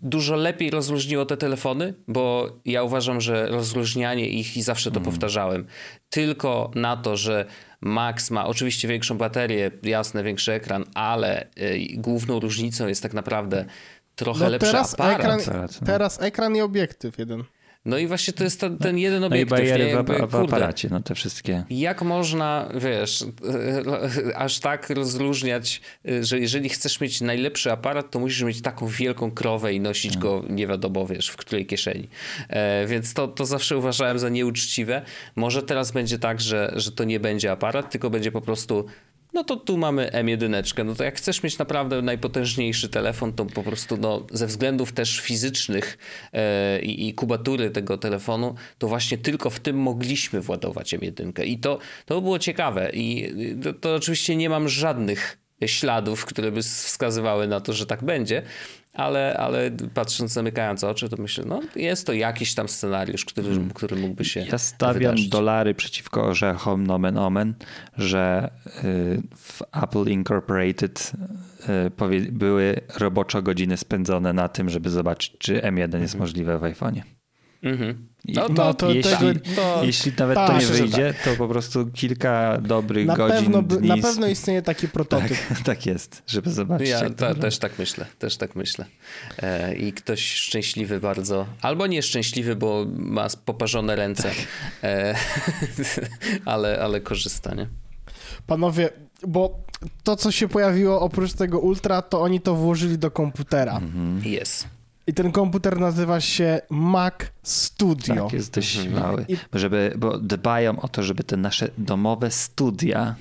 dużo 0.02 0.36
lepiej 0.36 0.69
rozluźniło 0.69 1.26
te 1.26 1.38
telefony, 1.38 1.93
bo 2.08 2.50
ja 2.65 2.84
uważam, 2.84 3.22
że 3.22 3.48
rozluźnianie 3.48 4.30
ich, 4.30 4.58
i 4.58 4.62
zawsze 4.62 4.91
to 4.91 5.00
mm. 5.00 5.06
powtarzałem, 5.06 5.65
tylko 6.10 6.72
na 6.76 6.98
to, 6.98 7.17
że 7.17 7.46
Max 7.82 8.32
ma 8.32 8.46
oczywiście 8.46 8.88
większą 8.88 9.17
baterię, 9.17 9.72
jasne, 9.84 10.24
większy 10.24 10.54
ekran, 10.54 10.86
ale 10.93 11.48
y, 11.58 11.80
główną 11.93 12.39
różnicą 12.39 12.88
jest 12.88 13.04
tak 13.04 13.13
naprawdę 13.13 13.65
trochę 14.15 14.43
no 14.43 14.50
lepszy 14.50 14.72
teraz 14.72 14.93
aparat. 14.93 15.41
Ekran, 15.41 15.67
teraz 15.86 16.22
ekran 16.22 16.56
i 16.56 16.62
obiektyw 16.62 17.17
jeden. 17.17 17.43
No 17.86 17.98
i 17.98 18.08
właśnie 18.08 18.34
to 18.34 18.43
jest 18.43 18.60
ten, 18.60 18.78
ten 18.78 18.98
jeden 18.98 19.24
obiektyw. 19.24 19.52
No 19.52 19.58
i 19.58 19.60
bariery? 19.60 19.88
Jakby, 19.89 20.13
w, 20.13 20.32
w 20.32 20.36
aparacie, 20.36 20.88
no 20.91 21.02
te 21.02 21.15
wszystkie. 21.15 21.63
Jak 21.69 22.02
można, 22.02 22.69
wiesz, 22.76 23.26
aż 24.36 24.60
tak 24.60 24.89
rozróżniać, 24.89 25.82
że 26.22 26.39
jeżeli 26.39 26.69
chcesz 26.69 27.02
mieć 27.02 27.22
najlepszy 27.22 27.72
aparat, 27.72 28.12
to 28.12 28.19
musisz 28.19 28.41
mieć 28.41 28.62
taką 28.62 28.88
wielką 28.88 29.32
krowę 29.32 29.74
i 29.74 29.80
nosić 29.80 30.17
go 30.17 30.39
hmm. 30.39 30.56
nie 30.56 30.67
wiadomo, 30.67 31.08
wiesz, 31.08 31.30
w 31.30 31.36
której 31.36 31.65
kieszeni. 31.65 32.08
E, 32.50 32.88
więc 32.88 33.13
to, 33.13 33.28
to 33.28 33.46
zawsze 33.46 33.78
uważałem 33.78 34.19
za 34.19 34.30
nieuczciwe. 34.30 35.02
Może 35.36 35.63
teraz 35.63 35.91
będzie 35.91 36.19
tak, 36.19 36.41
że, 36.41 36.74
że 36.76 36.91
to 36.91 37.04
nie 37.04 37.19
będzie 37.19 37.52
aparat, 37.52 37.91
tylko 37.91 38.10
będzie 38.10 38.32
po 38.32 38.41
prostu 38.41 38.86
no 39.34 39.43
to 39.43 39.56
tu 39.56 39.78
mamy 39.78 40.10
M1. 40.13 40.86
No 40.86 40.96
to 40.96 41.04
jak 41.04 41.17
chcesz 41.17 41.43
mieć 41.43 41.58
naprawdę 41.58 42.02
najpotężniejszy 42.02 42.89
telefon, 42.89 43.34
to 43.34 43.46
po 43.46 43.63
prostu 43.63 43.98
no, 43.98 44.26
ze 44.32 44.48
względów 44.48 44.91
też 44.91 45.19
fizycznych 45.19 45.98
e, 46.34 46.80
i 46.80 47.13
kubatury 47.13 47.72
tego 47.72 47.98
telefonu, 47.98 48.56
to 48.78 48.88
właśnie 48.88 49.17
tylko 49.17 49.50
w 49.50 49.60
tym 49.60 49.78
mogliśmy 49.78 50.41
władować 50.41 50.93
M1. 50.93 51.46
I 51.46 51.58
to, 51.58 51.80
to 52.06 52.22
było 52.22 52.39
ciekawe. 52.39 52.91
I 52.93 53.34
to, 53.63 53.74
to 53.74 53.96
oczywiście 53.96 54.36
nie 54.36 54.50
mam 54.50 54.69
żadnych 54.69 55.42
śladów, 55.67 56.26
które 56.26 56.52
by 56.52 56.62
wskazywały 56.62 57.47
na 57.47 57.62
to, 57.62 57.73
że 57.73 57.86
tak 57.86 58.04
będzie, 58.04 58.43
ale, 58.93 59.38
ale 59.38 59.71
patrząc, 59.93 60.32
zamykając 60.32 60.84
oczy, 60.84 61.10
to 61.10 61.17
myślę, 61.17 61.43
no 61.47 61.62
jest 61.76 62.08
to 62.08 62.13
jakiś 62.13 62.56
tam 62.56 62.69
scenariusz, 62.69 63.26
który, 63.26 63.49
hmm. 63.49 63.69
który 63.69 63.95
mógłby 63.95 64.26
się 64.26 64.39
Ja 64.39 64.58
stawiam 64.58 64.93
wydarzyć. 64.99 65.30
dolary 65.30 65.76
przeciwko 65.76 66.26
orzechom, 66.26 66.88
nomen 66.88 67.17
omen, 67.17 67.54
że 67.97 68.49
y, 68.67 69.21
w 69.36 69.62
Apple 69.84 70.06
Incorporated 70.06 71.12
y, 72.12 72.32
były 72.32 72.82
roboczo 72.97 73.41
godziny 73.41 73.78
spędzone 73.78 74.34
na 74.34 74.49
tym, 74.49 74.69
żeby 74.69 74.89
zobaczyć, 74.89 75.36
czy 75.39 75.54
M1 75.60 75.80
jest 75.80 75.93
mhm. 75.93 76.19
możliwe 76.19 76.60
w 76.60 76.62
iPhone'ie. 76.62 77.02
Mhm. 77.63 78.13
No 78.28 78.47
to, 78.47 78.54
no 78.54 78.73
to 78.73 78.91
jeśli, 78.91 79.12
tego, 79.12 79.39
to, 79.56 79.84
jeśli 79.84 80.12
nawet 80.17 80.38
to 80.38 80.60
nie 80.60 80.65
wyjdzie, 80.65 81.13
tak. 81.13 81.23
to 81.23 81.38
po 81.38 81.47
prostu 81.47 81.88
kilka 81.88 82.58
dobrych 82.58 83.08
na 83.08 83.15
godzin. 83.15 83.38
Pewno, 83.38 83.62
dni... 83.62 83.88
Na 83.88 83.97
pewno 83.97 84.28
istnieje 84.28 84.62
taki 84.62 84.88
prototyp. 84.88 85.38
Tak, 85.49 85.62
tak 85.76 85.86
jest, 85.86 86.23
żeby 86.28 86.52
zobaczyć. 86.52 86.89
Ja 86.89 87.10
ta, 87.10 87.36
też 87.36 87.58
tak 87.58 87.80
myślę, 87.80 88.06
też 88.19 88.38
tak 88.38 88.56
myślę. 88.56 88.86
E, 89.41 89.76
I 89.76 89.93
ktoś 89.93 90.34
szczęśliwy 90.34 90.99
bardzo, 90.99 91.45
albo 91.62 91.88
nieszczęśliwy, 91.88 92.56
bo 92.56 92.86
ma 92.95 93.28
poparzone 93.45 93.95
ręce, 93.95 94.23
tak. 94.23 94.38
e, 94.84 95.15
ale, 96.45 96.80
ale 96.82 97.02
korzysta, 97.02 97.56
nie? 97.56 97.67
Panowie, 98.47 98.89
bo 99.28 99.60
to, 100.04 100.15
co 100.15 100.32
się 100.32 100.47
pojawiło 100.47 101.02
oprócz 101.02 101.34
tego 101.34 101.60
Ultra, 101.60 102.02
to 102.02 102.21
oni 102.21 102.41
to 102.41 102.56
włożyli 102.56 102.97
do 102.97 103.12
komputera. 103.12 103.78
Mhm. 103.78 104.21
I 105.07 105.13
ten 105.13 105.31
komputer 105.31 105.79
nazywa 105.79 106.21
się 106.21 106.61
Mac 106.69 107.13
Studio. 107.43 108.23
Tak, 108.23 108.33
jest 108.33 108.53
dość 108.53 108.77
mhm. 108.77 109.03
mały. 109.03 109.25
I... 109.27 109.37
Żeby, 109.53 109.93
bo 109.97 110.17
dbają 110.17 110.79
o 110.79 110.87
to, 110.87 111.03
żeby 111.03 111.23
te 111.23 111.37
nasze 111.37 111.69
domowe 111.77 112.31
studia 112.31 113.15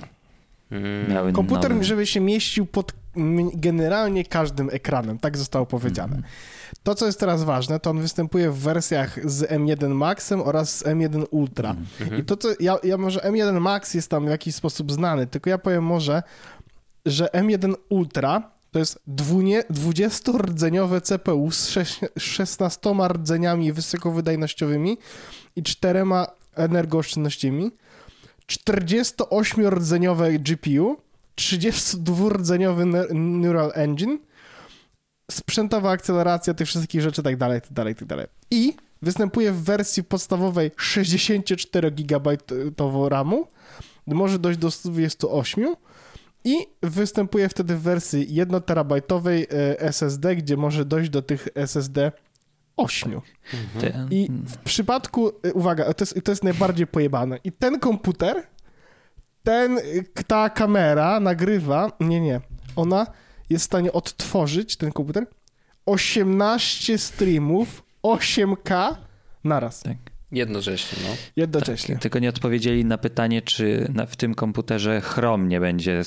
hmm. 0.70 1.10
miały 1.10 1.32
Komputer, 1.32 1.70
nowy... 1.70 1.84
żeby 1.84 2.06
się 2.06 2.20
mieścił 2.20 2.66
pod 2.66 2.92
generalnie 3.54 4.24
każdym 4.24 4.70
ekranem. 4.72 5.18
Tak 5.18 5.38
zostało 5.38 5.66
powiedziane. 5.66 6.12
Hmm. 6.12 6.30
To, 6.82 6.94
co 6.94 7.06
jest 7.06 7.20
teraz 7.20 7.44
ważne, 7.44 7.80
to 7.80 7.90
on 7.90 8.00
występuje 8.00 8.50
w 8.50 8.58
wersjach 8.58 9.30
z 9.30 9.50
M1 9.50 9.94
Maxem 9.94 10.40
oraz 10.40 10.78
z 10.78 10.82
M1 10.82 11.24
Ultra. 11.30 11.76
Hmm. 11.98 12.20
I 12.20 12.24
to, 12.24 12.36
co 12.36 12.48
ja, 12.60 12.76
ja 12.82 12.98
może 12.98 13.20
M1 13.20 13.60
Max 13.60 13.94
jest 13.94 14.10
tam 14.10 14.26
w 14.26 14.28
jakiś 14.28 14.54
sposób 14.54 14.92
znany, 14.92 15.26
tylko 15.26 15.50
ja 15.50 15.58
powiem 15.58 15.84
może, 15.84 16.22
że 17.06 17.26
M1 17.26 17.74
Ultra 17.88 18.51
to 18.72 18.78
jest 18.78 18.98
20-rdzeniowe 19.08 21.00
CPU 21.00 21.50
z 21.50 21.78
16 22.18 22.80
rdzeniami 23.08 23.72
wysokowydajnościowymi 23.72 24.98
i 25.56 25.62
4 25.62 26.04
energooszczędnościami, 26.54 27.70
48-rdzeniowe 28.46 30.38
GPU, 30.38 30.96
32-rdzeniowy 31.36 33.14
Neural 33.14 33.72
Engine, 33.74 34.18
sprzętowa 35.30 35.90
akceleracja 35.90 36.54
tych 36.54 36.68
wszystkich 36.68 37.00
rzeczy, 37.00 37.22
tak 37.22 37.36
dalej, 37.36 37.60
tak 37.60 37.72
dalej, 37.72 37.94
tak 37.94 38.08
dalej. 38.08 38.26
I 38.50 38.74
występuje 39.02 39.52
w 39.52 39.62
wersji 39.62 40.04
podstawowej 40.04 40.70
64 40.76 41.90
GB 41.90 42.36
RAMu, 43.08 43.46
może 44.06 44.38
dojść 44.38 44.58
do 44.58 44.70
128 44.70 45.74
i 46.44 46.66
występuje 46.82 47.48
wtedy 47.48 47.76
w 47.76 47.82
wersji 47.82 48.34
1 48.34 48.62
terabajtowej 48.62 49.42
e, 49.42 49.80
SSD, 49.80 50.36
gdzie 50.36 50.56
może 50.56 50.84
dojść 50.84 51.10
do 51.10 51.22
tych 51.22 51.48
SSD 51.54 52.12
ośmiu. 52.76 53.22
I 54.10 54.28
w 54.46 54.56
przypadku, 54.56 55.28
y, 55.46 55.52
uwaga, 55.54 55.94
to 55.94 56.02
jest, 56.02 56.20
to 56.24 56.32
jest 56.32 56.44
najbardziej 56.44 56.86
pojebane. 56.86 57.38
I 57.44 57.52
ten 57.52 57.80
komputer, 57.80 58.46
ten, 59.42 59.78
y, 59.78 60.04
ta 60.26 60.50
kamera 60.50 61.20
nagrywa, 61.20 61.92
nie, 62.00 62.20
nie, 62.20 62.40
ona 62.76 63.06
jest 63.50 63.64
w 63.64 63.66
stanie 63.66 63.92
odtworzyć, 63.92 64.76
ten 64.76 64.92
komputer, 64.92 65.26
18 65.86 66.98
streamów 66.98 67.82
8K 68.02 68.96
naraz. 69.44 69.82
Tak. 69.82 70.11
Jednocześnie, 70.32 70.98
no. 71.08 71.16
Jednocześnie. 71.36 71.96
Tylko 71.98 72.18
nie 72.18 72.28
odpowiedzieli 72.28 72.84
na 72.84 72.98
pytanie, 72.98 73.42
czy 73.42 73.88
na, 73.94 74.06
w 74.06 74.16
tym 74.16 74.34
komputerze 74.34 75.00
Chrome 75.00 75.46
nie 75.48 75.60
będzie 75.60 76.02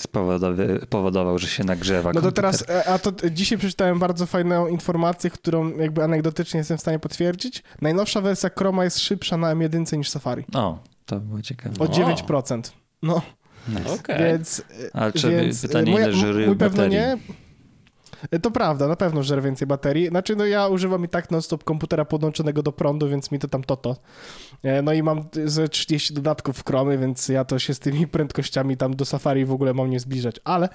powodował, 0.89 1.37
że 1.39 1.47
się 1.47 1.63
nagrzewa 1.63 2.09
No 2.09 2.13
to 2.13 2.21
komputer. 2.21 2.33
teraz, 2.43 2.69
e, 2.69 2.89
a 2.89 2.99
to 2.99 3.11
dzisiaj 3.31 3.57
przeczytałem 3.57 3.99
bardzo 3.99 4.25
fajną 4.25 4.67
informację, 4.67 5.29
którą 5.29 5.77
jakby 5.77 6.03
anegdotycznie 6.03 6.57
jestem 6.57 6.77
w 6.77 6.81
stanie 6.81 6.99
potwierdzić. 6.99 7.63
Najnowsza 7.81 8.21
wersja 8.21 8.49
Chroma 8.57 8.83
jest 8.83 8.99
szybsza 8.99 9.37
na 9.37 9.55
M1 9.55 9.97
niż 9.97 10.09
Safari. 10.09 10.43
O, 10.53 10.79
to 11.05 11.19
było 11.19 11.41
ciekawe. 11.41 11.75
O 11.79 11.83
O. 11.83 11.87
9%. 11.87 12.61
No, 13.03 13.21
Nice. 13.67 13.91
Okej. 13.93 14.17
więc... 14.23 14.59
e, 14.59 14.95
Ale 14.95 15.13
czy 15.13 15.29
więc 15.31 15.61
pytanie, 15.61 15.91
moja- 15.91 16.07
ile 16.09 16.47
mój 16.47 16.55
pewno 16.55 16.77
baterii? 16.83 16.97
nie. 16.97 17.17
To 18.41 18.51
prawda, 18.51 18.87
na 18.87 18.95
pewno 18.95 19.23
żer 19.23 19.43
więcej 19.43 19.67
baterii. 19.67 20.07
Znaczy, 20.07 20.35
no 20.35 20.45
ja 20.45 20.67
używam 20.67 21.05
i 21.05 21.07
tak 21.07 21.31
non-stop 21.31 21.63
komputera 21.63 22.05
podłączonego 22.05 22.63
do 22.63 22.71
prądu, 22.71 23.09
więc 23.09 23.31
mi 23.31 23.39
to 23.39 23.47
tam 23.47 23.63
toto. 23.63 23.95
E, 24.63 24.81
No 24.81 24.93
i 24.93 25.03
mam 25.03 25.23
ze 25.45 25.69
30 25.69 26.13
dodatków 26.13 26.57
w 26.57 26.65
Chromie, 26.65 26.97
więc 26.97 27.29
ja 27.29 27.45
to 27.45 27.59
się 27.59 27.73
z 27.73 27.79
tymi 27.79 28.07
prędkościami 28.07 28.77
tam 28.77 28.95
do 28.95 29.05
Safari 29.05 29.45
w 29.45 29.51
ogóle 29.51 29.73
mam 29.73 29.89
nie 29.89 29.99
zbliżać. 29.99 30.35
Ale 30.43 30.69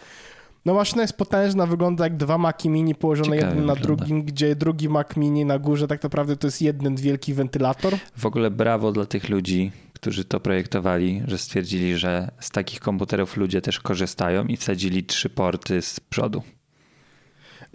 no 0.65 0.75
maszyna 0.75 1.03
jest 1.03 1.17
potężna, 1.17 1.67
wygląda 1.67 2.05
jak 2.05 2.17
dwa 2.17 2.39
Maci 2.39 2.69
Mini 2.69 2.95
położone 2.95 3.37
Ciekawie 3.37 3.49
jeden 3.49 3.67
na 3.67 3.75
wygląda. 3.75 3.97
drugim, 4.05 4.23
gdzie 4.23 4.57
drugi 4.57 4.89
Mac 4.89 5.17
Mini 5.17 5.45
na 5.45 5.59
górze 5.59 5.89
tak 5.89 6.03
naprawdę 6.03 6.37
to 6.37 6.47
jest 6.47 6.63
jeden 6.63 6.97
wielki 6.97 7.35
wentylator. 7.35 7.95
W 8.17 8.27
ogóle 8.27 8.51
brawo 8.51 8.93
dla 8.93 9.07
tych 9.07 9.29
ludzi, 9.29 9.73
którzy 9.93 10.25
to 10.25 10.41
projektowali, 10.41 11.23
że 11.27 11.39
stwierdzili, 11.39 11.97
że 11.97 12.31
z 12.41 12.51
takich 12.51 12.81
komputerów 12.81 13.37
ludzie 13.37 13.61
też 13.61 13.81
korzystają 13.81 14.45
i 14.47 14.57
wsadzili 14.57 15.05
trzy 15.05 15.31
porty 15.31 15.83
z 15.83 16.01
przodu. 16.01 16.43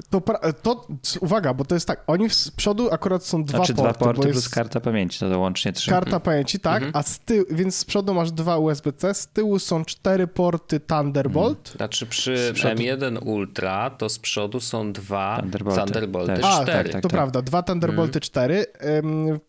To, 0.10 0.21
to 0.62 0.88
uwaga, 1.21 1.53
bo 1.53 1.65
to 1.65 1.75
jest 1.75 1.88
tak, 1.88 2.03
oni 2.08 2.29
z 2.29 2.51
przodu 2.51 2.91
akurat 2.91 3.25
są 3.25 3.43
dwa 3.43 3.58
Znaczy 3.58 3.73
porty. 3.73 3.89
dwa 3.89 4.05
porty 4.05 4.17
bo 4.17 4.23
plus 4.23 4.36
jest... 4.36 4.49
karta 4.55 4.79
pamięci, 4.79 5.19
to, 5.19 5.29
to 5.29 5.39
łącznie 5.39 5.73
trzy. 5.73 5.91
Karta 5.91 6.19
pamięci, 6.19 6.60
tak, 6.60 6.84
a 6.93 7.03
z 7.03 7.19
tyłu, 7.19 7.45
więc 7.51 7.77
z 7.77 7.86
przodu 7.86 8.13
masz 8.13 8.31
dwa 8.31 8.58
USB-C, 8.58 9.13
z 9.13 9.27
tyłu 9.27 9.60
są 9.60 9.86
cztery 9.86 10.27
porty 10.27 10.79
Thunderbolt. 10.79 11.73
Znaczy 11.75 12.05
przy 12.05 12.51
przodu- 12.53 12.75
M1 12.75 13.27
Ultra 13.27 13.89
to 13.89 14.10
z 14.10 14.19
przodu 14.19 14.60
są 14.60 14.93
dwa 14.93 15.38
Thunderbolty. 15.41 15.81
Thunderbolty. 15.81 16.34
A, 16.34 16.38
4. 16.63 16.65
tak, 16.65 16.84
tak, 16.93 17.01
to 17.01 17.10
tak. 17.10 17.12
prawda, 17.12 17.41
dwa 17.41 17.63
Thunderbolty 17.63 18.19
4 18.19 18.65
ym, 18.99 19.39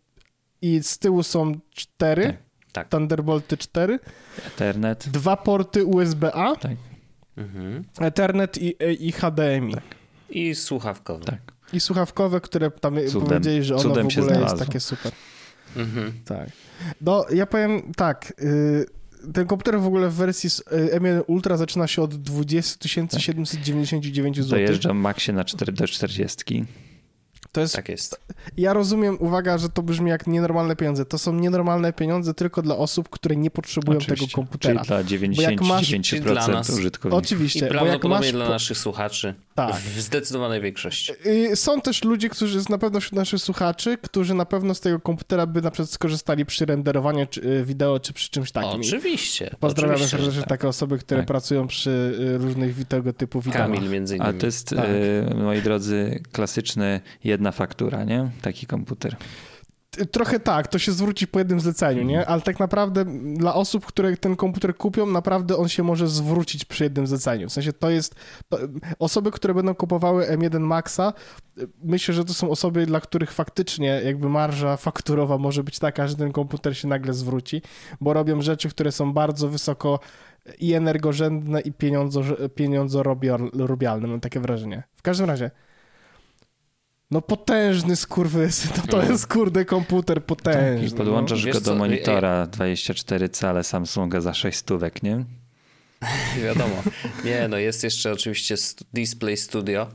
i 0.63 0.83
z 0.83 0.99
tyłu 0.99 1.23
są 1.23 1.53
cztery 1.75 2.25
Tak. 2.27 2.37
Tak. 2.73 2.89
Thunderbolty 2.89 3.57
4, 3.57 3.99
Ethernet. 4.47 5.09
dwa 5.09 5.37
porty 5.37 5.85
USB-A, 5.85 6.57
Tak, 6.57 6.73
Mhm. 7.37 7.85
Ethernet 8.01 8.59
i, 8.59 8.75
i 9.01 9.13
HDMI. 9.13 9.75
I 10.31 10.55
słuchawkowy. 10.55 11.25
tak. 11.25 11.41
I 11.73 11.81
słuchawkowe, 11.81 12.41
które 12.41 12.71
tam 12.71 12.95
Cudem- 12.95 13.21
powiedzieli, 13.27 13.65
że 13.65 13.75
ono 13.75 13.83
cudem 13.83 14.09
w 14.09 14.13
się 14.13 14.21
ogóle 14.23 14.41
jest 14.41 14.59
takie 14.59 14.81
super. 14.81 15.13
Mhm. 15.77 16.13
Tak. 16.25 16.49
No, 17.01 17.25
ja 17.35 17.47
powiem 17.47 17.93
tak. 17.97 18.33
y, 18.43 18.87
ten 19.33 19.47
komputer 19.47 19.81
w 19.81 19.87
ogóle 19.87 20.09
w 20.09 20.15
wersji 20.15 20.51
z- 20.51 20.61
y, 20.61 21.01
M1 21.01 21.23
Ultra 21.27 21.57
zaczyna 21.57 21.87
się 21.87 22.03
od 22.03 22.15
20 22.15 22.89
799 22.89 24.37
zł. 24.37 24.51
Dojeżdżam 24.51 24.97
Maxie 24.97 25.35
na 25.35 25.45
4 25.45 25.73
do 25.73 25.89
40. 25.89 26.65
To 27.53 27.61
jest, 27.61 27.75
Tak 27.75 27.89
jest. 27.89 28.21
ja 28.57 28.73
rozumiem, 28.73 29.17
uwaga, 29.21 29.59
że 29.59 29.69
to 29.69 29.83
brzmi 29.83 30.11
jak 30.11 30.27
nienormalne 30.27 30.77
pieniądze. 30.77 31.05
To 31.07 31.19
są 31.19 31.33
nienormalne 31.35 31.93
pieniądze 31.93 32.35
tylko 32.35 32.63
dla 32.63 32.77
osób, 32.77 33.09
które 33.09 33.37
nie 33.37 33.51
potrzebują 33.51 33.99
tego 34.01 34.13
Oczywiście. 34.13 34.35
komputera. 34.35 34.85
Czyli 34.85 35.29
dla 35.35 35.43
jak 35.51 35.61
masz- 35.63 35.83
99% 35.91 36.03
czyli 36.03 36.21
dla 36.23 36.49
nas. 36.49 36.71
użytkowników. 36.71 37.23
I 37.23 37.27
Oczywiście, 37.27 37.61
bo 37.61 37.65
jak 37.67 37.73
prawdopodobnie 37.75 38.19
masz... 38.27 38.33
dla 38.33 38.49
naszych 38.49 38.79
słuchaczy 38.79 39.35
Tak. 39.57 39.75
w 39.77 40.01
zdecydowanej 40.01 40.61
większości. 40.61 41.13
Y, 41.27 41.57
Są 41.57 41.81
też 41.81 42.05
ludzie, 42.05 42.29
którzy 42.29 42.61
na 42.71 42.79
pewno 42.79 43.01
wśród 43.01 43.13
naszych 43.13 43.41
słuchaczy, 43.41 43.99
którzy 44.03 44.35
na 44.35 44.45
pewno 44.45 44.75
z 44.75 44.81
tego 44.81 45.01
komputera 45.01 45.47
by 45.47 45.63
na 45.63 45.71
przykład 45.71 45.91
skorzystali 45.91 46.47
przy 46.47 46.67
renderowaniu 46.67 47.27
czy, 47.27 47.41
y, 47.43 47.65
wideo, 47.65 48.01
czy 48.01 48.13
przy 48.13 48.31
czymś 48.31 48.53
takim. 48.53 48.81
Oczywiście. 48.81 49.51
Że 49.97 50.09
serdecznie 50.09 50.41
tak. 50.41 50.49
takie 50.49 50.69
osoby, 50.69 50.99
które 50.99 51.21
Tak. 51.21 51.27
pracują 51.27 51.67
przy 51.67 51.91
y, 52.35 52.39
różnych 52.39 52.85
tego 52.89 53.13
typu 53.13 53.41
wideo. 53.41 53.63
Kamil 53.63 53.91
między 53.91 54.17
innymi. 54.17 54.31
Ale 54.31 54.39
to 54.39 54.47
jest, 54.47 54.69
Tak. 54.69 54.87
e, 55.31 55.35
moi 55.35 55.63
drodzy, 55.63 56.23
klasyczny 56.33 57.01
jedna 57.25 57.53
faktura, 57.53 58.05
nie? 58.05 58.31
Taki 58.43 58.67
komputer. 58.67 59.17
Trochę 60.11 60.41
tak, 60.41 60.69
to 60.69 60.79
się 60.79 60.93
zwróci 60.93 61.27
po 61.27 61.39
jednym 61.39 61.61
zleceniu, 61.61 62.03
nie? 62.03 62.27
Ale 62.27 62.43
tak 62.43 62.59
naprawdę 62.59 63.05
dla 63.35 63.55
osób, 63.55 63.87
które 63.87 64.17
ten 64.17 64.37
komputer 64.37 64.77
kupią, 64.77 65.07
naprawdę 65.07 65.57
on 65.57 65.69
się 65.69 65.83
może 65.83 66.09
zwrócić 66.09 66.65
przy 66.65 66.85
jednym 66.85 67.07
zleceniu. 67.07 67.49
W 67.49 67.53
sensie 67.53 67.73
to 67.73 67.91
jest... 67.91 68.15
To, 68.49 68.59
osoby, 68.99 69.31
które 69.31 69.55
będą 69.55 69.75
kupowały 69.75 70.27
M1 70.27 70.61
Maxa, 70.61 71.13
myślę, 71.83 72.15
że 72.15 72.25
to 72.25 72.35
są 72.35 72.51
osoby, 72.51 72.87
dla 72.87 73.01
których 73.01 73.33
faktycznie 73.33 74.01
jakby 74.05 74.29
marża 74.29 74.77
fakturowa 74.77 75.39
może 75.39 75.65
być 75.65 75.79
taka, 75.79 76.09
że 76.09 76.17
ten 76.17 76.33
komputer 76.33 76.77
się 76.77 76.89
nagle 76.89 77.15
zwróci, 77.15 77.63
bo 78.01 78.13
robią 78.13 78.43
rzeczy, 78.43 78.69
które 78.69 78.93
są 78.93 79.13
bardzo 79.13 79.49
wysoko 79.49 80.01
i 80.59 80.75
energożędne 80.75 81.61
i 81.61 81.73
pieniądzo, 81.73 82.23
pieniądzorobialne, 82.55 84.09
mam 84.09 84.21
takie 84.21 84.41
wrażenie. 84.41 84.83
W 84.97 85.03
każdym 85.03 85.27
razie, 85.27 85.51
no 87.11 87.23
potężny 87.23 87.97
skurwysyn, 87.97 88.71
to, 88.71 88.87
to 88.87 89.03
jest 89.03 89.27
kurde 89.27 89.65
komputer 89.65 90.19
I 90.19 90.21
potężny. 90.21 90.89
no. 90.91 90.97
podłączasz 90.97 91.45
Wiesz 91.45 91.55
go 91.55 91.61
do 91.61 91.75
monitora 91.75 92.47
24 92.47 93.29
cale 93.29 93.65
Samsunga 93.65 94.21
za 94.21 94.35
6 94.35 94.59
stówek, 94.59 95.03
nie? 95.03 95.25
Wiadomo. 96.45 96.83
Nie, 97.25 97.49
no 97.49 97.59
jest 97.59 97.85
jeszcze 97.85 98.13
oczywiście 98.13 98.55
Display 98.95 99.37
Studio 99.37 99.87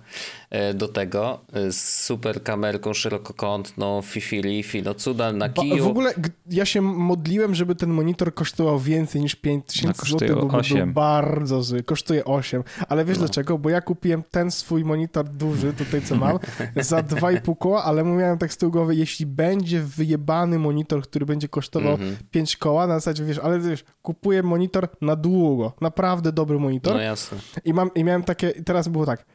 do 0.73 0.87
tego 0.87 1.39
e, 1.53 1.71
z 1.71 2.03
super 2.03 2.43
kamerką 2.43 2.93
szerokokątną, 2.93 4.01
fifi 4.01 4.41
lifi, 4.41 4.83
no 4.83 4.93
cuda 4.93 5.31
na 5.33 5.49
Ba- 5.49 5.61
kiju. 5.61 5.83
W 5.83 5.87
ogóle 5.87 6.13
ja 6.49 6.65
się 6.65 6.81
modliłem, 6.81 7.55
żeby 7.55 7.75
ten 7.75 7.89
monitor 7.89 8.33
kosztował 8.33 8.79
więcej 8.79 9.21
niż 9.21 9.35
5000 9.35 9.87
No, 9.87 9.93
kosztuje 9.93 10.19
zł, 10.29 10.35
bo 10.35 10.41
by 10.41 10.51
był 10.51 10.59
8. 10.59 10.93
bardzo 10.93 11.63
zły. 11.63 11.83
Kosztuje 11.83 12.25
8. 12.25 12.63
Ale 12.89 13.05
wiesz 13.05 13.17
No. 13.17 13.23
dlaczego? 13.25 13.57
Bo 13.57 13.69
ja 13.69 13.81
kupiłem 13.81 14.23
ten 14.31 14.51
swój 14.51 14.85
monitor 14.85 15.29
duży, 15.29 15.73
tutaj 15.73 16.01
co 16.01 16.15
mam, 16.15 16.39
za 16.75 16.97
2,5 17.03 17.57
koła, 17.57 17.83
ale 17.83 18.03
mówiłem 18.03 18.37
tak 18.37 18.53
z 18.53 18.57
tyłu 18.57 18.71
głowy, 18.71 18.95
jeśli 18.95 19.25
będzie 19.25 19.81
wyjebany 19.81 20.59
monitor, 20.59 21.01
który 21.01 21.25
będzie 21.25 21.47
kosztował 21.47 21.91
Mhm. 21.93 22.17
5 22.31 22.57
koła, 22.57 22.87
na 22.87 22.93
zasadzie 22.93 23.23
wiesz, 23.25 23.37
ale 23.39 23.59
wiesz, 23.59 23.83
kupuję 24.01 24.43
monitor 24.43 24.87
na 25.01 25.15
długo, 25.15 25.73
naprawdę 25.81 26.31
dobry 26.31 26.59
monitor 26.59 26.93
No 26.93 27.01
jasne. 27.01 27.37
i, 27.65 27.73
mam, 27.73 27.93
i 27.95 28.03
miałem 28.03 28.23
takie, 28.23 28.51
teraz 28.63 28.87
było 28.87 29.05
tak, 29.05 29.25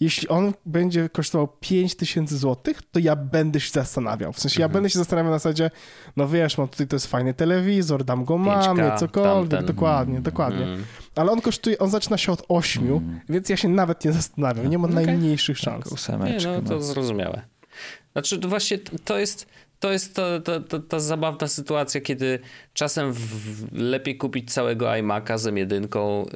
jeśli 0.00 0.28
on 0.28 0.52
będzie 0.66 1.08
kosztował 1.08 1.48
5000 1.60 2.36
zł, 2.38 2.74
to 2.92 2.98
ja 3.00 3.16
będę 3.16 3.60
się 3.60 3.70
zastanawiał. 3.70 4.32
W 4.32 4.40
sensie 4.40 4.60
ja 4.60 4.66
Mhm. 4.66 4.72
będę 4.72 4.90
się 4.90 4.98
zastanawiał 4.98 5.32
na 5.32 5.38
zasadzie, 5.38 5.70
no 6.16 6.28
wiesz, 6.28 6.58
mam 6.58 6.68
tutaj 6.68 6.86
to 6.86 6.96
jest 6.96 7.06
fajny 7.06 7.34
telewizor, 7.34 8.04
dam 8.04 8.24
go 8.24 8.34
5K, 8.38 8.74
mamie, 8.74 8.92
cokolwiek, 8.98 9.50
tamten. 9.50 9.66
dokładnie, 9.66 10.20
dokładnie. 10.20 10.64
Mm. 10.64 10.84
Ale 11.14 11.32
on 11.32 11.40
kosztuje, 11.40 11.78
on 11.78 11.90
zaczyna 11.90 12.18
się 12.18 12.32
od 12.32 12.42
8, 12.48 13.20
więc 13.28 13.48
ja 13.48 13.56
się 13.56 13.68
nawet 13.68 14.04
nie 14.04 14.12
zastanawiam, 14.12 14.70
nie 14.70 14.78
ma 14.78 14.88
Okej. 14.88 15.06
najmniejszych 15.06 15.58
szans. 15.58 15.86
Nie, 15.86 15.92
Ósemeczka. 15.92 16.50
no 16.52 16.62
to 16.68 16.74
no. 16.74 16.82
zrozumiałe. 16.82 17.42
Znaczy 18.12 18.38
to 18.38 18.48
właśnie 18.48 18.78
to 18.78 19.18
jest, 19.18 19.46
to 19.80 19.92
jest 19.92 20.14
ta, 20.16 20.40
ta, 20.40 20.60
ta, 20.60 20.78
ta 20.78 21.00
zabawna 21.00 21.48
sytuacja, 21.48 22.00
kiedy 22.00 22.38
czasem 22.74 23.12
w, 23.12 23.18
w, 23.18 23.68
lepiej 23.72 24.16
kupić 24.16 24.52
całego 24.52 24.86
iMac'a 24.86 25.38
z 25.38 25.44
M1 25.46 26.26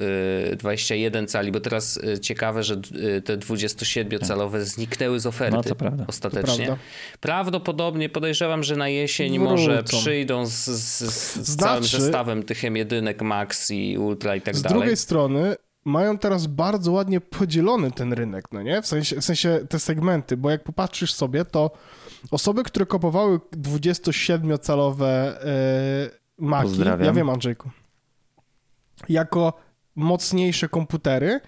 y, 0.51 0.55
21 0.55 1.27
cali, 1.27 1.51
bo 1.51 1.59
teraz 1.59 1.97
y, 1.97 2.19
ciekawe, 2.19 2.63
że 2.63 2.73
y, 3.17 3.21
te 3.21 3.37
27-calowe 3.37 4.59
zniknęły 4.61 5.19
z 5.19 5.25
oferty 5.25 5.55
No, 5.57 5.63
to 5.63 5.75
prawda. 5.75 6.05
ostatecznie. 6.07 6.65
To 6.65 6.65
prawda. 6.65 6.77
Prawdopodobnie 7.19 8.09
podejrzewam, 8.09 8.63
że 8.63 8.75
na 8.75 8.89
jesień 8.89 9.39
Wrócą. 9.39 9.51
może 9.51 9.83
przyjdą 9.83 10.45
z, 10.45 10.51
z, 10.53 10.99
z, 10.99 11.35
z 11.49 11.55
całym 11.55 11.83
Znaczy- 11.83 12.01
zestawem 12.03 12.43
tych 12.43 12.61
M1 12.63 13.23
Max 13.23 13.71
i 13.71 13.97
Ultra 13.97 14.35
i 14.35 14.41
tak 14.41 14.55
Z 14.55 14.61
dalej. 14.61 14.77
drugiej 14.79 14.97
strony 14.97 15.55
mają 15.85 16.17
teraz 16.17 16.47
bardzo 16.47 16.91
ładnie 16.91 17.21
podzielony 17.21 17.91
ten 17.91 18.13
rynek, 18.13 18.45
no 18.51 18.61
nie? 18.61 18.81
W 18.81 18.87
sensie, 18.87 19.15
w 19.21 19.25
sensie 19.25 19.59
te 19.69 19.79
segmenty, 19.79 20.37
bo 20.37 20.49
jak 20.49 20.63
popatrzysz 20.63 21.13
sobie, 21.13 21.45
to 21.45 21.71
osoby, 22.31 22.63
które 22.63 22.85
kupowały 22.85 23.37
27-calowe 23.37 25.05
e, 25.05 25.35
Maki, 26.37 26.79
ja 27.03 27.13
wiem 27.13 27.29
Andrzejku, 27.29 27.69
jako 29.09 29.53
mocniejsze 29.95 30.69
komputery, 30.69 31.39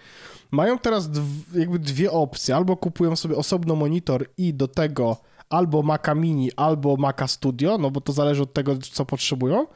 mają 0.51 0.79
teraz 0.79 1.09
jakby 1.53 1.79
dwie 1.79 2.11
opcje. 2.11 2.55
Albo 2.55 2.77
kupują 2.77 3.15
sobie 3.15 3.35
osobno 3.35 3.75
monitor 3.75 4.25
i 4.37 4.53
do 4.53 4.67
tego 4.67 5.17
albo 5.49 5.81
Maca 5.81 6.15
Mini, 6.15 6.51
albo 6.55 6.97
Maca 6.97 7.27
Studio, 7.27 7.77
no 7.77 7.91
bo 7.91 8.01
to 8.01 8.13
zależy 8.13 8.43
od 8.43 8.53
tego, 8.53 8.77
co 8.77 9.05
potrzebują. 9.05 9.67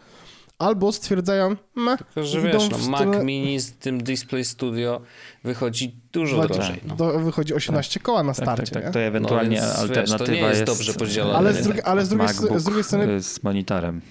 Albo 0.60 0.92
stwierdzają, 0.92 1.56
meh, 1.76 1.98
Tylko, 1.98 2.24
że 2.24 2.40
idą 2.40 2.48
wiesz, 2.60 2.68
w 2.70 2.72
no, 2.72 2.78
stronę- 2.98 3.18
Mac 3.18 3.26
Mini 3.26 3.60
z 3.60 3.72
tym 3.74 4.04
Display 4.04 4.46
Studio 4.46 5.02
wychodzi 5.44 5.96
dużo 6.12 6.38
Dwadzieścia- 6.38 6.48
drożej. 6.54 6.82
No. 6.88 6.96
do, 6.96 7.20
wychodzi 7.20 7.54
18 7.54 8.00
koła 8.00 8.24
na 8.24 8.34
Tak, 8.34 8.46
starcie, 8.46 8.64
tak, 8.64 8.74
tak. 8.74 8.86
nie? 8.86 8.92
To 8.92 9.00
ewentualnie 9.00 9.58
No 9.62 9.64
więc, 9.64 9.68
wiesz, 9.68 9.76
to 9.76 9.82
alternatywa 10.02 10.32
nie 10.32 10.38
jest 10.40 10.60
jest 10.60 10.66
dobrze 10.72 10.94
podzielone. 10.94 11.36
Ale 11.38 11.54
z 11.54 11.58
nie? 11.58 11.64
drugiej- 11.64 11.84
ale 11.86 12.06
z 12.06 12.10
drugiej 12.10 12.28
z 12.58 12.64
drugiej 12.64 12.84
strony- 12.84 13.22
z 13.22 13.44
monitorem. 13.44 14.02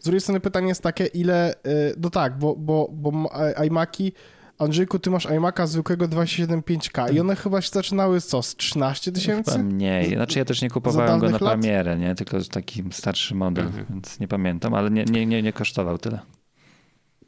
Z 0.00 0.04
drugiej 0.04 0.20
strony 0.20 0.40
pytanie 0.40 0.68
jest 0.68 0.82
takie, 0.82 1.06
ile, 1.06 1.54
y, 1.54 1.94
no 2.00 2.10
tak, 2.10 2.38
bo, 2.38 2.56
bo, 2.56 2.88
bo 2.92 3.30
iMaki, 3.66 4.12
Andrzejku, 4.58 4.98
ty 4.98 5.10
masz 5.10 5.26
iMaka 5.26 5.66
zwykłego 5.66 6.08
275K 6.08 7.14
i 7.14 7.20
one 7.20 7.36
chyba 7.36 7.62
się 7.62 7.68
zaczynały 7.72 8.20
co, 8.20 8.42
z 8.42 8.56
13 8.56 9.04
Chyba 9.10 9.14
tysięcy? 9.20 9.58
mniej. 9.58 10.10
Znaczy 10.14 10.38
ja 10.38 10.44
też 10.44 10.62
nie 10.62 10.70
kupowałem 10.70 11.20
go 11.20 11.26
na 11.26 11.32
lat? 11.32 11.40
premierę, 11.42 11.98
nie? 11.98 12.14
Tylko 12.14 12.38
taki 12.50 12.82
starszy 12.90 13.34
model, 13.34 13.66
Mhm. 13.66 13.86
więc 13.90 14.20
nie 14.20 14.28
pamiętam, 14.28 14.74
ale 14.74 14.90
nie, 14.90 15.04
nie, 15.04 15.26
nie, 15.26 15.42
nie 15.42 15.52
kosztował 15.52 15.98
tyle. 15.98 16.18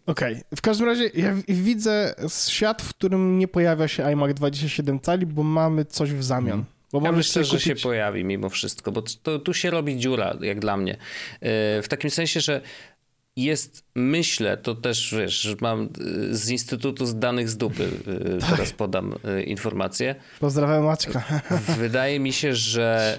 Okej, 0.06 0.36
w 0.56 0.60
każdym 0.60 0.86
razie 0.86 1.10
ja 1.14 1.34
widzę 1.48 2.14
świat, 2.48 2.82
w 2.82 2.88
którym 2.88 3.38
nie 3.38 3.48
pojawia 3.48 3.88
się 3.88 4.04
iMac 4.04 4.34
27 4.34 5.00
cali, 5.00 5.26
bo 5.26 5.42
mamy 5.42 5.84
coś 5.84 6.12
w 6.12 6.24
zamian. 6.24 6.58
Mhm. 6.58 6.64
Bo 6.92 7.00
Ja 7.04 7.12
myślę, 7.12 7.44
że 7.44 7.60
się 7.60 7.74
pojawi 7.76 8.24
mimo 8.24 8.48
wszystko, 8.48 8.92
bo 8.92 9.02
to, 9.22 9.38
tu 9.38 9.54
się 9.54 9.70
robi 9.70 9.96
dziura, 9.96 10.36
jak 10.40 10.60
dla 10.60 10.76
mnie. 10.76 10.92
Yy, 10.92 11.48
W 11.82 11.86
takim 11.88 12.10
sensie, 12.10 12.40
że 12.40 12.60
jest, 13.36 13.84
myślę, 13.94 14.56
to 14.56 14.74
też 14.74 15.14
wiesz, 15.18 15.56
mam 15.60 15.88
yy, 15.98 16.36
z 16.36 16.50
Instytutu 16.50 17.06
z 17.06 17.18
Danych 17.18 17.48
z 17.48 17.56
Dupy, 17.56 17.88
yy, 18.06 18.38
Tak. 18.40 18.50
teraz 18.50 18.72
podam 18.72 19.14
yy, 19.24 19.42
informację. 19.42 20.14
Pozdrawiam 20.40 20.84
Maćka. 20.84 21.24
Wydaje 21.78 22.20
mi 22.20 22.32
się, 22.32 22.54
że 22.54 23.18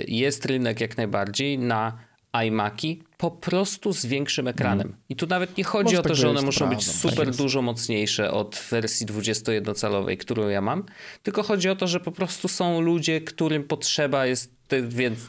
y, 0.00 0.04
jest 0.08 0.46
rynek 0.46 0.80
jak 0.80 0.96
najbardziej 0.96 1.58
na 1.58 1.98
iMaki 2.46 3.02
po 3.16 3.30
prostu 3.30 3.92
z 3.92 4.06
większym 4.06 4.48
ekranem. 4.48 4.96
I 5.08 5.16
tu 5.16 5.26
nawet 5.26 5.56
nie 5.56 5.64
chodzi 5.64 5.84
Może 5.84 5.98
o 5.98 6.02
to, 6.02 6.08
tak 6.08 6.18
że 6.18 6.30
one 6.30 6.42
muszą 6.42 6.68
być 6.68 6.86
super 6.86 7.26
tak 7.26 7.36
dużo 7.36 7.62
mocniejsze 7.62 8.30
od 8.30 8.66
wersji 8.70 9.06
21-calowej, 9.06 10.16
którą 10.16 10.48
ja 10.48 10.60
mam, 10.60 10.84
tylko 11.22 11.42
chodzi 11.42 11.68
o 11.68 11.76
to, 11.76 11.86
że 11.86 12.00
po 12.00 12.12
prostu 12.12 12.48
są 12.48 12.80
ludzie, 12.80 13.20
którym 13.20 13.64
potrzeba 13.64 14.26
jest 14.26 14.54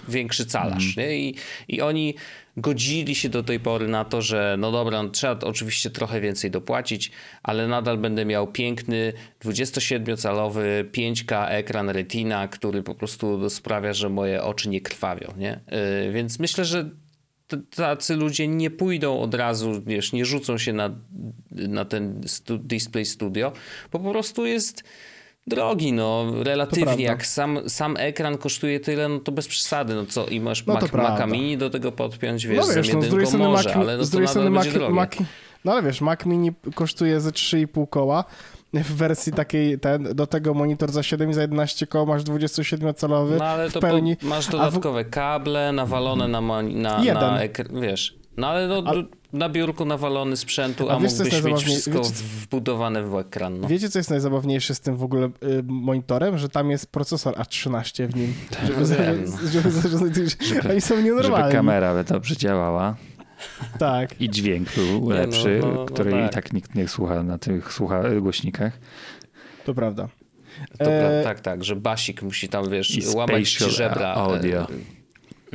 większy 0.07 0.45
calarz. 0.45 0.97
Nie? 0.97 1.17
I, 1.17 1.35
I 1.67 1.81
oni 1.81 2.15
godzili 2.57 3.15
się 3.15 3.29
do 3.29 3.43
tej 3.43 3.59
pory 3.59 3.87
na 3.87 4.05
to, 4.05 4.21
że 4.21 4.55
no 4.59 4.71
dobra, 4.71 5.03
no 5.03 5.09
trzeba 5.09 5.39
oczywiście 5.39 5.89
trochę 5.89 6.21
więcej 6.21 6.51
dopłacić, 6.51 7.11
ale 7.43 7.67
nadal 7.67 7.97
będę 7.97 8.25
miał 8.25 8.47
piękny 8.47 9.13
27-calowy 9.45 10.61
5K 10.91 11.45
ekran 11.49 11.89
Retina, 11.89 12.47
który 12.47 12.83
po 12.83 12.95
prostu 12.95 13.49
sprawia, 13.49 13.93
że 13.93 14.09
moje 14.09 14.43
oczy 14.43 14.69
nie 14.69 14.81
krwawią. 14.81 15.33
Nie? 15.37 15.59
Yy, 16.05 16.11
Więc 16.11 16.39
myślę, 16.39 16.65
że 16.65 16.89
tacy 17.75 18.15
ludzie 18.15 18.47
nie 18.47 18.71
pójdą 18.71 19.19
od 19.19 19.33
razu, 19.33 19.81
wiesz, 19.85 20.13
nie 20.13 20.25
rzucą 20.25 20.57
się 20.57 20.73
na, 20.73 20.89
na 21.51 21.85
ten 21.85 22.21
stu, 22.25 22.57
Display 22.57 23.05
Studio, 23.05 23.51
bo 23.91 23.99
po 23.99 24.11
prostu 24.11 24.45
jest 24.45 24.83
drogi, 25.47 25.93
no 25.93 26.25
relatywnie, 26.43 27.05
jak 27.05 27.25
sam, 27.25 27.59
sam 27.67 27.97
ekran 27.97 28.37
kosztuje 28.37 28.79
tyle, 28.79 29.09
no 29.09 29.19
to 29.19 29.31
bez 29.31 29.47
przesady, 29.47 29.95
no 29.95 30.05
co, 30.05 30.25
i 30.25 30.39
masz 30.39 30.65
No 30.65 30.73
Mac. 30.73 30.93
Maca 30.93 31.25
Mini 31.27 31.57
do 31.57 31.69
tego 31.69 31.91
podpiąć, 31.91 32.47
wiesz, 32.47 32.67
No 32.67 32.73
wiesz, 32.75 32.93
no, 32.93 33.01
z 33.01 33.05
M1 33.05 33.09
drugiej 33.09 33.27
strony 33.27 33.45
może, 33.49 33.69
Mac, 33.69 33.77
ale 33.77 33.97
no 33.97 34.03
z 34.03 34.09
to 34.09 34.11
drugiej 34.11 34.27
strony 34.27 34.49
Mac. 34.49 34.67
Mac, 34.89 35.11
no 35.65 35.71
ale 35.71 35.83
wiesz, 35.83 36.01
Mac 36.01 36.25
Mini 36.25 36.51
kosztuje 36.75 37.21
ze 37.21 37.29
3,5 37.29 37.89
koła. 37.89 38.23
W 38.73 38.95
wersji 38.95 39.33
takiej, 39.33 39.79
ten, 39.79 40.03
do 40.15 40.27
tego 40.27 40.53
monitor 40.53 40.91
za 40.91 41.03
7 41.03 41.29
i 41.29 41.33
za 41.33 41.41
11 41.41 41.87
koła 41.87 42.05
masz 42.05 42.23
27-calowy 42.23 43.37
No 43.37 43.45
ale 43.45 43.71
to 43.71 43.79
pełni. 43.79 44.15
po, 44.17 44.25
masz 44.27 44.45
a 44.45 44.49
w- 44.49 44.51
dodatkowe 44.51 45.05
kable 45.05 45.71
nawalone 45.71 46.27
na, 46.27 46.41
na, 46.41 46.99
Jeden. 47.03 47.15
na 47.21 47.41
ekran, 47.41 47.81
wiesz. 47.81 48.15
No 48.37 48.47
ale 48.47 48.67
no, 48.67 48.83
A- 48.85 48.93
na 49.35 49.49
biurku 49.49 49.85
nawalony 49.85 50.37
sprzętu, 50.37 50.89
A 50.89 50.93
a, 50.95 50.99
wiesz, 50.99 51.13
co 51.13 51.23
jest 51.23 51.35
mógłbyś 51.35 51.53
mieć 51.53 51.63
wszystko 51.73 51.97
wiecie, 52.03 52.13
wbudowane 52.41 53.03
w 53.03 53.15
ekran. 53.15 53.59
No. 53.59 53.67
Wiecie, 53.67 53.89
co 53.89 53.99
jest 53.99 54.09
najzabawniejsze 54.09 54.75
z 54.75 54.79
tym 54.79 54.95
w 54.97 55.03
ogóle 55.03 55.25
y, 55.25 55.31
monitorem? 55.63 56.37
Że 56.37 56.49
tam 56.49 56.71
jest 56.71 56.91
procesor 56.91 57.33
A13 57.35 58.07
w 58.07 58.15
nim. 58.15 58.33
Żeby, 58.67 58.85
Wiem. 58.95 59.27
za- 59.27 59.47
żeby 59.47 59.71
zarządzać. 59.71 60.37
Oni 60.69 60.81
są 60.81 60.95
Żeby 60.95 61.03
nienormalni. 61.03 61.51
kamera 61.55 62.03
dobrze 62.03 62.37
działała 62.37 62.95
Tak. 63.79 64.21
i 64.21 64.29
dźwięk 64.29 64.67
był 64.75 65.09
no, 65.09 65.15
lepszy, 65.15 65.59
no, 65.61 65.71
no 65.73 65.85
który 65.85 66.11
tak. 66.11 66.31
i 66.31 66.33
tak 66.33 66.53
nikt 66.53 66.75
nie 66.75 66.87
słucha 66.87 67.23
na 67.23 67.37
tych 67.37 67.73
słucha 67.73 68.03
głośnikach. 68.21 68.79
To 69.65 69.73
prawda. 69.73 70.07
Dobra, 70.79 70.93
E, 70.93 71.23
tak, 71.23 71.39
tak, 71.39 71.63
że 71.63 71.75
basik 71.75 72.21
musi 72.21 72.49
tam, 72.49 72.69
wiesz, 72.69 72.97
I 72.97 73.15
łamać 73.15 73.49
ci 73.51 73.71
żebra. 73.71 74.13
audio. 74.13 74.67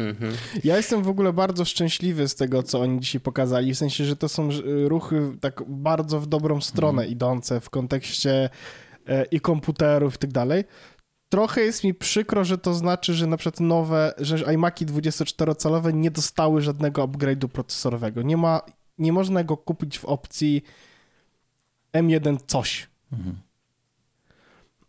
Mhm. 0.08 0.32
Ja 0.64 0.76
jestem 0.76 1.02
w 1.02 1.08
ogóle 1.08 1.32
bardzo 1.32 1.64
szczęśliwy 1.64 2.28
z 2.28 2.34
tego, 2.34 2.62
co 2.62 2.80
oni 2.80 3.00
dzisiaj 3.00 3.20
pokazali, 3.20 3.74
w 3.74 3.78
sensie, 3.78 4.04
że 4.04 4.16
to 4.16 4.28
są 4.28 4.50
ż- 4.50 4.88
ruchy 4.88 5.32
tak 5.40 5.62
bardzo 5.68 6.20
w 6.20 6.26
dobrą 6.26 6.60
stronę 6.60 7.06
idące 7.06 7.60
w 7.60 7.70
kontekście 7.70 8.50
e, 9.06 9.24
i 9.24 9.40
komputerów 9.40 10.14
i 10.14 10.18
tak 10.18 10.32
dalej. 10.32 10.64
Trochę 11.28 11.60
jest 11.60 11.84
mi 11.84 11.94
przykro, 11.94 12.44
że 12.44 12.58
to 12.58 12.74
znaczy, 12.74 13.14
że 13.14 13.26
na 13.26 13.36
przykład 13.36 13.60
nowe, 13.60 14.12
że 14.18 14.54
iMaki 14.54 14.86
24-calowe 14.86 15.94
nie 15.94 16.10
dostały 16.10 16.60
żadnego 16.62 17.04
upgrade'u 17.08 17.48
procesorowego. 17.48 18.22
Nie 18.22 18.36
ma, 18.36 18.60
nie 18.98 19.12
można 19.12 19.44
go 19.44 19.56
kupić 19.56 19.98
w 19.98 20.04
opcji 20.04 20.62
M1 21.92 22.36
coś. 22.46 22.88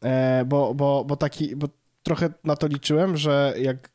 E, 0.03 0.45
bo, 0.45 0.73
bo, 0.73 1.05
bo 1.05 1.15
taki, 1.15 1.55
bo 1.55 1.67
trochę 2.03 2.29
na 2.43 2.55
to 2.55 2.67
liczyłem, 2.67 3.17
że 3.17 3.53
jak 3.61 3.89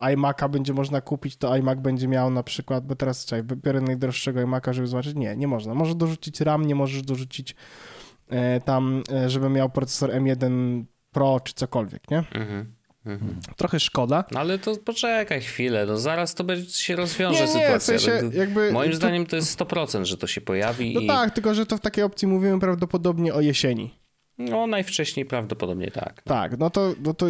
iMac'a 0.00 0.50
będzie 0.50 0.72
można 0.72 1.00
kupić, 1.00 1.36
to 1.36 1.52
iMac 1.52 1.80
będzie 1.80 2.08
miał 2.08 2.30
na 2.30 2.42
przykład, 2.42 2.86
bo 2.86 2.94
teraz 2.94 3.24
czekaj, 3.26 3.56
biorę 3.56 3.80
najdroższego 3.80 4.40
iMac'a, 4.40 4.72
żeby 4.72 4.86
zobaczyć, 4.86 5.14
nie, 5.16 5.36
nie 5.36 5.48
można. 5.48 5.74
Możesz 5.74 5.94
dorzucić 5.94 6.40
RAM, 6.40 6.64
nie 6.66 6.74
możesz 6.74 7.02
dorzucić 7.02 7.54
e, 8.28 8.60
tam, 8.60 9.02
e, 9.12 9.30
żeby 9.30 9.48
miał 9.50 9.70
procesor 9.70 10.10
M1 10.10 10.84
Pro 11.12 11.40
czy 11.40 11.54
cokolwiek, 11.54 12.10
nie? 12.10 12.18
Mhm. 12.18 12.72
Mhm. 13.06 13.40
Trochę 13.56 13.80
szkoda. 13.80 14.24
No 14.32 14.40
ale 14.40 14.58
to 14.58 14.76
poczekaj 14.76 15.40
chwilę, 15.40 15.86
no 15.86 15.96
zaraz 15.98 16.34
to 16.34 16.44
będzie, 16.44 16.70
się 16.72 16.96
rozwiąże 16.96 17.38
Nie, 17.38 17.46
nie, 17.46 17.46
w 17.46 17.52
sytuacja. 17.52 17.98
sensie 17.98 18.20
No, 18.22 18.30
jakby... 18.32 18.72
Moim 18.72 18.90
to- 18.90 18.96
zdaniem 18.96 19.26
to 19.26 19.36
jest 19.36 19.58
100%, 19.60 20.04
że 20.04 20.16
to 20.16 20.26
się 20.26 20.40
pojawi 20.40 20.94
No 20.94 21.00
i 21.00 21.06
tak, 21.06 21.30
tylko 21.30 21.54
że 21.54 21.66
to 21.66 21.76
w 21.76 21.80
takiej 21.80 22.04
opcji 22.04 22.28
mówimy 22.28 22.60
prawdopodobnie 22.60 23.34
o 23.34 23.40
jesieni. 23.40 23.94
No 24.38 24.66
najwcześniej 24.66 25.26
prawdopodobnie 25.26 25.90
tak. 25.90 26.22
Tak, 26.22 26.58
no 26.58 26.70
to, 26.70 26.94
no 27.04 27.14
to 27.14 27.26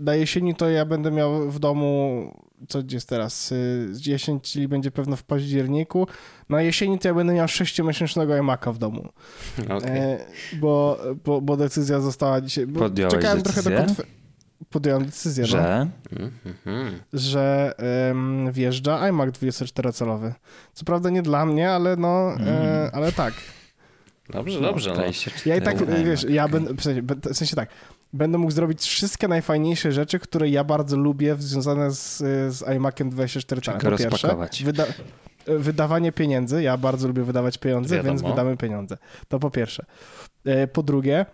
na 0.00 0.14
jesieni 0.14 0.54
to 0.54 0.70
ja 0.70 0.84
będę 0.84 1.10
miał 1.10 1.50
w 1.50 1.58
domu, 1.58 2.24
co 2.68 2.78
jest 2.90 3.08
teraz, 3.08 3.52
y, 3.52 3.88
10, 3.96 4.52
czyli 4.52 4.68
będzie 4.68 4.90
pewno 4.90 5.16
w 5.16 5.22
październiku. 5.22 6.06
Na 6.48 6.62
jesieni 6.62 6.98
to 6.98 7.08
ja 7.08 7.14
będę 7.14 7.32
miał 7.34 7.46
6-miesięcznego 7.46 8.40
iMac'a 8.40 8.72
w 8.74 8.78
domu. 8.78 9.08
Okej. 9.68 9.98
E, 10.00 10.18
bo, 10.60 10.98
bo, 11.24 11.40
bo 11.40 11.56
decyzja 11.56 12.00
została 12.00 12.40
dzisiaj. 12.40 12.66
Bo 12.66 12.80
Podjąłeś 12.80 13.14
czekałem 13.14 13.42
trochę 13.42 13.62
do 13.62 13.70
decyzję? 13.70 13.94
konfer- 14.04 14.06
Podjąłem 14.70 15.04
decyzję, 15.04 15.46
że, 15.46 15.58
Że 15.58 15.86
Mhm. 16.20 17.00
że 17.12 17.72
em, 18.10 18.52
wjeżdża 18.52 19.08
iMac 19.08 19.30
24-calowy. 19.30 20.32
Co 20.72 20.84
prawda 20.84 21.10
nie 21.10 21.22
dla 21.22 21.46
mnie, 21.46 21.70
ale 21.70 21.96
no, 21.96 22.32
e, 22.46 22.90
ale 22.92 23.12
tak. 23.12 23.34
Dobrze, 24.30 24.60
dobrze. 24.60 24.90
No. 24.90 24.96
24 24.96 25.50
Ja 25.50 25.56
i 25.56 25.62
tak, 25.62 26.04
wiesz, 26.04 26.22
ja 26.28 26.48
będę, 26.48 26.74
w 26.74 26.82
sensie, 26.82 27.02
w 27.32 27.36
sensie 27.36 27.56
tak, 27.56 27.68
będę 28.12 28.38
mógł 28.38 28.52
zrobić 28.52 28.80
wszystkie 28.80 29.28
najfajniejsze 29.28 29.92
rzeczy, 29.92 30.18
które 30.18 30.48
ja 30.48 30.64
bardzo 30.64 30.96
lubię 30.96 31.36
związane 31.38 31.90
z, 31.90 32.16
z 32.54 32.68
iMaciem 32.76 33.10
24 33.10 33.60
Czyli 33.62 33.78
cala. 33.78 33.90
Po 33.90 33.96
pierwsze, 33.96 34.08
rozpakować. 34.10 34.62
wyda 34.64 34.84
wydawanie 35.46 36.12
pieniędzy. 36.12 36.62
Ja 36.62 36.76
bardzo 36.76 37.08
lubię 37.08 37.22
wydawać 37.22 37.58
pieniądze, 37.58 37.96
Wiadomo. 37.96 38.10
więc 38.18 38.22
wydamy 38.30 38.56
pieniądze. 38.56 38.98
To 39.28 39.38
po 39.38 39.50
pierwsze. 39.50 39.84
E, 40.44 40.66
Po 40.66 40.82
drugie, 40.82 41.26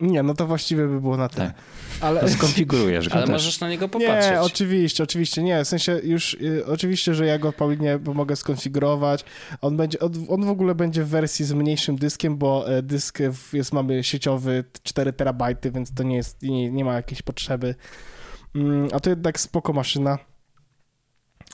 nie, 0.00 0.22
no 0.22 0.34
to 0.34 0.46
właściwie 0.46 0.86
by 0.86 1.00
było 1.00 1.16
na 1.16 1.28
tyle. 1.28 1.46
Tak. 1.46 1.56
Ale... 2.00 2.20
To 2.20 2.28
skonfigurujesz 2.28 3.08
go 3.08 3.14
Ale 3.14 3.26
też. 3.26 3.32
możesz 3.32 3.60
na 3.60 3.68
niego 3.68 3.88
popatrzeć. 3.88 4.30
Nie, 4.30 4.40
oczywiście, 4.40 5.02
oczywiście, 5.02 5.42
nie, 5.42 5.64
w 5.64 5.68
sensie 5.68 6.00
już, 6.04 6.34
y, 6.34 6.66
oczywiście, 6.66 7.14
że 7.14 7.26
ja 7.26 7.38
go 7.38 7.52
Paulinie 7.52 7.98
mogę 8.14 8.36
skonfigurować, 8.36 9.24
on 9.60 9.76
będzie, 9.76 9.98
on, 10.00 10.12
on 10.28 10.44
w 10.44 10.48
ogóle 10.48 10.74
będzie 10.74 11.04
w 11.04 11.08
wersji 11.08 11.44
z 11.44 11.52
mniejszym 11.52 11.96
dyskiem, 11.96 12.36
bo 12.36 12.76
e, 12.76 12.82
dysk 12.82 13.18
jest, 13.52 13.72
mamy 13.72 14.04
sieciowy 14.04 14.64
4 14.82 15.12
terabajty, 15.12 15.70
więc 15.70 15.94
to 15.94 16.02
nie 16.02 16.16
jest, 16.16 16.42
nie, 16.42 16.70
nie 16.70 16.84
ma 16.84 16.94
jakiejś 16.94 17.22
potrzeby, 17.22 17.74
mm, 18.54 18.88
a 18.92 19.00
to 19.00 19.10
jednak 19.10 19.40
spoko 19.40 19.72
maszyna. 19.72 20.18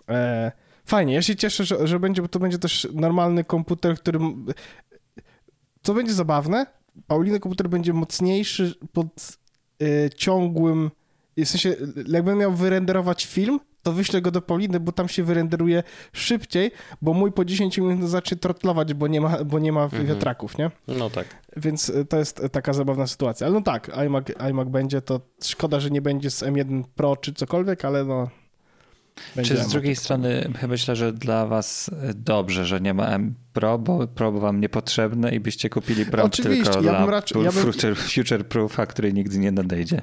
E, 0.09 0.53
fajnie, 0.87 1.15
ja 1.15 1.23
się 1.23 1.37
cieszę, 1.37 1.65
że, 1.65 1.87
że 1.87 2.01
będzie, 2.01 2.23
bo 2.23 2.29
to 2.29 2.39
będzie 2.39 2.59
też 2.59 2.89
normalny 2.95 3.45
komputer, 3.45 3.97
który, 3.97 4.19
co 5.83 5.95
będzie 5.95 6.13
zabawne, 6.13 6.67
Pauliny 7.07 7.41
komputer 7.41 7.69
będzie 7.69 7.93
mocniejszy 7.93 8.75
pod 8.93 9.39
y, 9.83 10.11
ciągłym 10.17 10.91
w 11.37 11.45
sensie, 11.49 11.77
jak 12.07 12.25
będę 12.25 12.41
miał 12.41 12.53
wyrenderować 12.53 13.27
film, 13.27 13.61
to 13.83 13.93
wyślę 13.93 14.23
go 14.23 14.31
do 14.31 14.43
Pauliny, 14.43 14.81
bo 14.81 14.93
tam 14.93 15.09
się 15.09 15.23
wyrenderuje 15.23 15.83
szybciej, 16.13 16.71
bo 17.03 17.15
mój 17.15 17.33
po 17.33 17.45
10 17.45 17.79
minut 17.79 18.11
zacznie 18.11 18.37
trotlować, 18.37 18.95
bo 18.95 19.07
nie 19.09 19.21
ma, 19.21 19.45
bo 19.45 19.59
nie 19.59 19.73
ma 19.73 19.83
Mhm. 19.85 20.07
wiatraków, 20.07 20.59
nie? 20.59 20.71
No 20.89 21.11
tak. 21.11 21.27
Więc 21.57 21.89
y, 21.89 22.05
to 22.05 22.19
jest 22.19 22.43
taka 22.53 22.73
zabawna 22.73 23.07
sytuacja. 23.07 23.47
Ale 23.47 23.55
no 23.57 23.63
tak, 23.63 23.91
iMac, 24.07 24.25
iMac 24.51 24.69
będzie, 24.69 25.01
to 25.03 25.21
szkoda, 25.45 25.81
że 25.81 25.91
nie 25.91 26.03
będzie 26.03 26.31
z 26.31 26.43
M1 26.43 26.83
Pro 26.95 27.17
czy 27.17 27.33
cokolwiek, 27.33 27.85
ale 27.85 28.05
no 28.05 28.29
Czy 29.43 29.57
z 29.57 29.69
drugiej 29.69 29.97
strony 29.97 30.53
myślę, 30.69 30.97
że 30.97 31.13
dla 31.13 31.47
was 31.47 31.91
dobrze, 32.15 32.67
że 32.67 32.81
nie 32.81 32.95
ma 32.95 33.07
M 33.07 33.35
Pro, 33.53 33.79
bo 33.79 34.07
Pro 34.07 34.33
wam 34.33 34.61
niepotrzebne 34.61 35.35
i 35.35 35.41
byście 35.41 35.71
kupili 35.71 36.07
Pro 36.07 36.25
Oczywiście, 36.25 36.65
tylko 36.65 36.83
ja 36.85 36.91
dla 36.91 37.01
bym 37.01 37.11
raczej, 37.11 37.43
ja 37.43 37.53
bym... 37.53 37.63
future, 37.63 37.97
future 37.97 38.47
Proofa, 38.47 38.87
który 38.87 39.13
nigdy 39.13 39.39
nie 39.39 39.53
nadejdzie. 39.53 40.03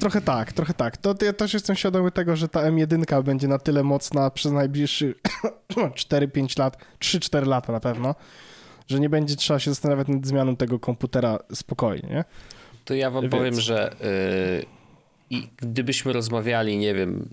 Trochę 0.00 0.20
tak, 0.20 0.52
trochę 0.52 0.74
tak. 0.74 0.96
To 0.96 1.14
ja 1.22 1.32
też 1.32 1.54
jestem 1.54 1.76
świadomy 1.76 2.10
tego, 2.10 2.36
że 2.36 2.48
ta 2.48 2.60
M1 2.60 3.22
będzie 3.22 3.48
na 3.48 3.58
tyle 3.58 3.82
mocna 3.82 4.30
przez 4.30 4.52
najbliższy 4.52 5.14
4-5 5.74 6.58
lat, 6.58 6.76
3-4 7.00 7.46
lata 7.46 7.72
na 7.72 7.80
pewno, 7.80 8.14
że 8.88 9.00
nie 9.00 9.08
będzie 9.08 9.36
trzeba 9.36 9.58
się 9.58 9.70
zastanawiać 9.70 10.08
nad 10.08 10.26
zmianą 10.26 10.56
tego 10.56 10.78
komputera 10.78 11.38
spokojnie. 11.52 12.08
Nie? 12.08 12.24
To 12.84 12.94
ja 12.94 13.10
wam 13.10 13.22
Więc... 13.22 13.32
powiem, 13.32 13.60
że 13.60 13.96
yy, 14.00 14.77
i 15.30 15.48
gdybyśmy 15.56 16.12
rozmawiali, 16.12 16.78
nie 16.78 16.94
wiem, 16.94 17.28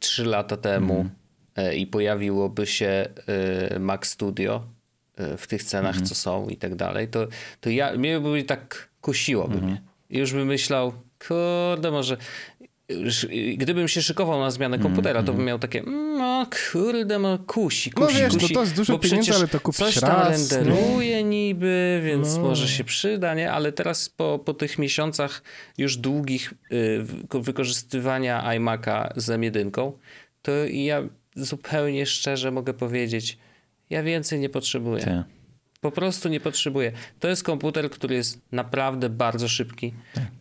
3 0.00 0.24
lata 0.24 0.56
temu 0.56 1.08
mm. 1.56 1.74
i 1.74 1.86
pojawiłoby 1.86 2.66
się 2.66 3.08
yy, 3.72 3.80
Mac 3.80 4.06
Studio 4.06 4.64
yy, 5.18 5.36
w 5.36 5.46
tych 5.46 5.64
cenach, 5.64 5.96
mm. 5.96 6.06
co 6.06 6.14
są 6.14 6.48
i 6.48 6.56
tak 6.56 6.74
dalej, 6.74 7.08
to, 7.08 7.26
to 7.60 7.70
ja, 7.70 7.92
mnie 7.92 8.20
by 8.20 8.42
tak 8.42 8.88
kusiłoby 9.00 9.54
mm. 9.54 9.66
mnie. 9.66 9.82
I 10.10 10.18
już 10.18 10.32
bym 10.32 10.46
myślał, 10.46 10.92
kurde, 11.28 11.90
może 11.90 12.16
gdybym 13.56 13.88
się 13.88 14.02
szykował 14.02 14.40
na 14.40 14.50
zmianę 14.50 14.78
komputera, 14.78 15.22
to 15.22 15.32
bym 15.32 15.44
miał 15.44 15.58
takie, 15.58 15.80
mm, 15.80 16.18
no 16.18 16.46
kurde, 16.72 17.18
no 17.18 17.38
kusi, 17.38 17.90
kusi, 17.90 18.14
No 18.14 18.20
wiesz, 18.20 18.34
kusi, 18.34 18.46
no 18.46 18.54
to 18.54 18.60
jest 18.60 18.76
dużo 18.76 18.98
pieniędzy, 18.98 19.34
ale 19.34 19.48
to 19.48 19.60
kupisz 19.60 19.78
coś 19.78 20.00
tam 20.00 20.10
raz, 20.10 20.52
renderuje 20.52 21.22
no. 21.22 21.28
niby, 21.28 22.02
więc 22.04 22.36
no. 22.36 22.42
może 22.42 22.68
się 22.68 22.84
przyda, 22.84 23.34
nie? 23.34 23.52
Ale 23.52 23.72
teraz 23.72 24.08
po, 24.08 24.38
po 24.38 24.54
tych 24.54 24.78
miesiącach 24.78 25.42
już 25.78 25.96
długich 25.96 26.54
y, 26.72 27.04
wykorzystywania 27.40 28.42
iMac'a 28.42 29.12
z 29.16 29.28
M1, 29.28 29.92
to 30.42 30.52
ja 30.70 31.02
zupełnie 31.36 32.06
szczerze 32.06 32.50
mogę 32.50 32.74
powiedzieć, 32.74 33.38
ja 33.90 34.02
więcej 34.02 34.40
nie 34.40 34.48
potrzebuję. 34.48 35.04
Tak. 35.04 35.37
Po 35.80 35.90
prostu 35.90 36.28
nie 36.28 36.40
potrzebuję. 36.40 36.92
To 37.20 37.28
jest 37.28 37.42
komputer, 37.42 37.90
który 37.90 38.14
jest 38.14 38.40
naprawdę 38.52 39.08
bardzo 39.08 39.48
szybki. 39.48 39.94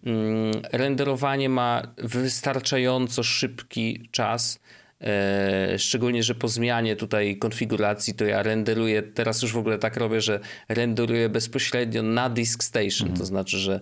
Mm, 0.06 0.52
renderowanie 0.72 1.50
ma 1.50 1.82
wystarczająco 1.98 3.24
szybki 3.24 4.10
czas. 4.12 4.60
E, 5.02 5.80
szczególnie, 5.80 6.24
że 6.24 6.36
po 6.36 6.48
zmianie 6.48 6.96
tutaj 6.96 7.38
konfiguracji 7.38 8.14
to 8.14 8.26
ja 8.26 8.44
renderuję, 8.44 9.04
teraz 9.04 9.42
już 9.42 9.54
w 9.54 9.58
ogóle 9.58 9.78
tak 9.78 9.98
robię, 9.98 10.22
że 10.22 10.40
renderuję 10.70 11.30
bezpośrednio 11.30 12.04
na 12.04 12.30
Disk 12.30 12.64
Station. 12.64 13.08
Mhm. 13.08 13.18
To 13.18 13.26
znaczy, 13.26 13.58
że 13.58 13.80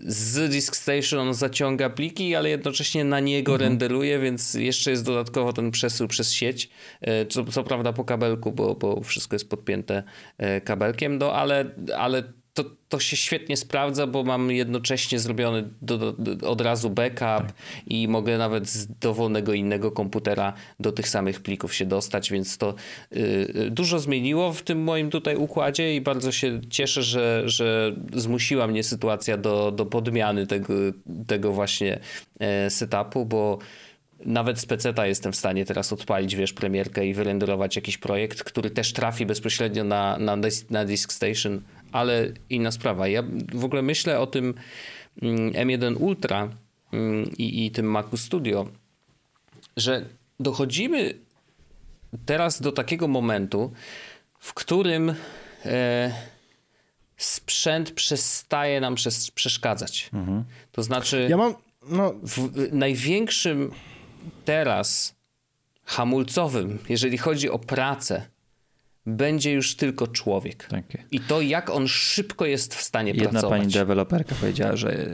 z 0.00 0.50
Disk 0.50 0.76
Station 0.76 1.18
on 1.20 1.34
zaciąga 1.34 1.90
pliki, 1.90 2.34
ale 2.34 2.48
jednocześnie 2.48 3.04
na 3.04 3.20
niego 3.20 3.52
mhm. 3.52 3.70
renderuje, 3.70 4.18
więc 4.18 4.54
jeszcze 4.54 4.90
jest 4.90 5.04
dodatkowo 5.04 5.52
ten 5.52 5.70
przesył 5.70 6.08
przez 6.08 6.32
sieć, 6.32 6.70
e, 7.00 7.26
co, 7.26 7.44
co 7.44 7.64
prawda 7.64 7.92
po 7.92 8.04
kabelku, 8.04 8.52
bo, 8.52 8.74
bo 8.74 9.00
wszystko 9.00 9.34
jest 9.34 9.50
podpięte 9.50 10.02
e, 10.38 10.60
kabelkiem, 10.60 11.18
no 11.18 11.32
ale, 11.32 11.70
ale 11.96 12.22
to, 12.58 12.70
to 12.88 13.00
się 13.00 13.16
świetnie 13.16 13.56
sprawdza, 13.56 14.06
bo 14.06 14.24
mam 14.24 14.50
jednocześnie 14.50 15.18
zrobiony 15.18 15.68
do, 15.82 16.12
do, 16.12 16.50
od 16.50 16.60
razu 16.60 16.90
backup 16.90 17.18
tak. 17.18 17.52
i 17.86 18.08
mogę 18.08 18.38
nawet 18.38 18.68
z 18.68 18.86
dowolnego 18.86 19.52
innego 19.52 19.90
komputera 19.90 20.52
do 20.80 20.92
tych 20.92 21.08
samych 21.08 21.40
plików 21.40 21.74
się 21.74 21.86
dostać, 21.86 22.30
więc 22.30 22.58
to 22.58 22.74
y, 23.16 23.68
dużo 23.70 23.98
zmieniło 23.98 24.52
w 24.52 24.62
tym 24.62 24.82
moim 24.82 25.10
tutaj 25.10 25.36
układzie 25.36 25.96
i 25.96 26.00
bardzo 26.00 26.32
się 26.32 26.60
cieszę, 26.70 27.02
że, 27.02 27.42
że 27.46 27.92
zmusiła 28.12 28.66
mnie 28.66 28.82
sytuacja 28.82 29.36
do, 29.36 29.72
do 29.72 29.86
podmiany 29.86 30.46
tego, 30.46 30.74
tego 31.26 31.52
właśnie 31.52 32.00
e, 32.40 32.70
setupu, 32.70 33.26
bo 33.26 33.58
nawet 34.24 34.58
z 34.58 34.66
PC 34.66 34.94
jestem 35.04 35.32
w 35.32 35.36
stanie 35.36 35.64
teraz 35.64 35.92
odpalić, 35.92 36.36
wiesz, 36.36 36.52
premierkę 36.52 37.06
i 37.06 37.14
wyrenderować 37.14 37.76
jakiś 37.76 37.98
projekt, 37.98 38.42
który 38.44 38.70
też 38.70 38.92
trafi 38.92 39.26
bezpośrednio 39.26 39.84
na, 39.84 40.18
na, 40.18 40.36
na 40.70 40.84
Disk 40.84 41.12
Station 41.12 41.62
ale 41.92 42.32
inna 42.50 42.70
sprawa. 42.70 43.08
Ja 43.08 43.22
w 43.54 43.64
ogóle 43.64 43.82
myślę 43.82 44.20
o 44.20 44.26
tym 44.26 44.54
mm, 45.22 45.52
M1 45.52 45.96
Ultra 46.00 46.48
mm, 46.92 47.30
i, 47.38 47.66
i 47.66 47.70
tym 47.70 47.86
Macu 47.86 48.16
Studio, 48.16 48.68
że 49.76 50.04
dochodzimy 50.40 51.14
teraz 52.26 52.60
do 52.60 52.72
takiego 52.72 53.08
momentu, 53.08 53.72
w 54.38 54.54
którym 54.54 55.14
e, 55.64 56.12
sprzęt 57.16 57.90
przestaje 57.90 58.80
nam 58.80 58.94
przeszkadzać. 59.34 60.10
Mhm. 60.12 60.44
To 60.72 60.82
znaczy, 60.82 61.26
ja 61.30 61.36
mam, 61.36 61.54
no... 61.88 62.14
w 62.22 62.50
największym 62.72 63.70
teraz 64.44 65.14
hamulcowym, 65.84 66.78
jeżeli 66.88 67.18
chodzi 67.18 67.50
o 67.50 67.58
pracę, 67.58 68.28
będzie 69.08 69.52
już 69.52 69.76
tylko 69.76 70.06
człowiek. 70.06 70.66
Takie. 70.66 71.04
I 71.10 71.20
to, 71.20 71.40
jak 71.40 71.70
on 71.70 71.88
szybko 71.88 72.46
jest 72.46 72.74
w 72.74 72.82
stanie 72.82 73.12
Jedna 73.12 73.30
pracować. 73.30 73.52
Jedna 73.52 73.64
pani 73.64 73.72
deweloperka 73.72 74.34
powiedziała, 74.34 74.76
że 74.76 75.06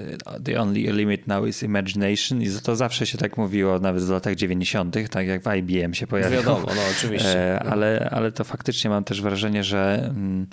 the 0.45 0.61
only 0.61 0.93
limit 0.93 1.27
now 1.27 1.49
is 1.49 1.63
imagination 1.63 2.43
i 2.43 2.51
to 2.63 2.77
zawsze 2.77 3.07
się 3.07 3.19
tak 3.19 3.37
mówiło, 3.37 3.79
nawet 3.79 4.05
w 4.05 4.11
latach 4.11 4.35
90., 4.35 4.97
tak 5.11 5.27
jak 5.27 5.43
w 5.43 5.55
IBM 5.57 5.95
się 5.95 6.07
pojawiło. 6.07 6.43
Wiadomo, 6.43 6.67
no 6.67 6.83
oczywiście. 6.99 7.35
E, 7.45 7.63
ale, 7.63 8.09
ale 8.13 8.33
to 8.33 8.45
faktycznie 8.45 8.91
mam 8.91 9.05
też 9.05 9.23
wrażenie, 9.23 9.65
że... 9.65 10.05
Mm, 10.09 10.47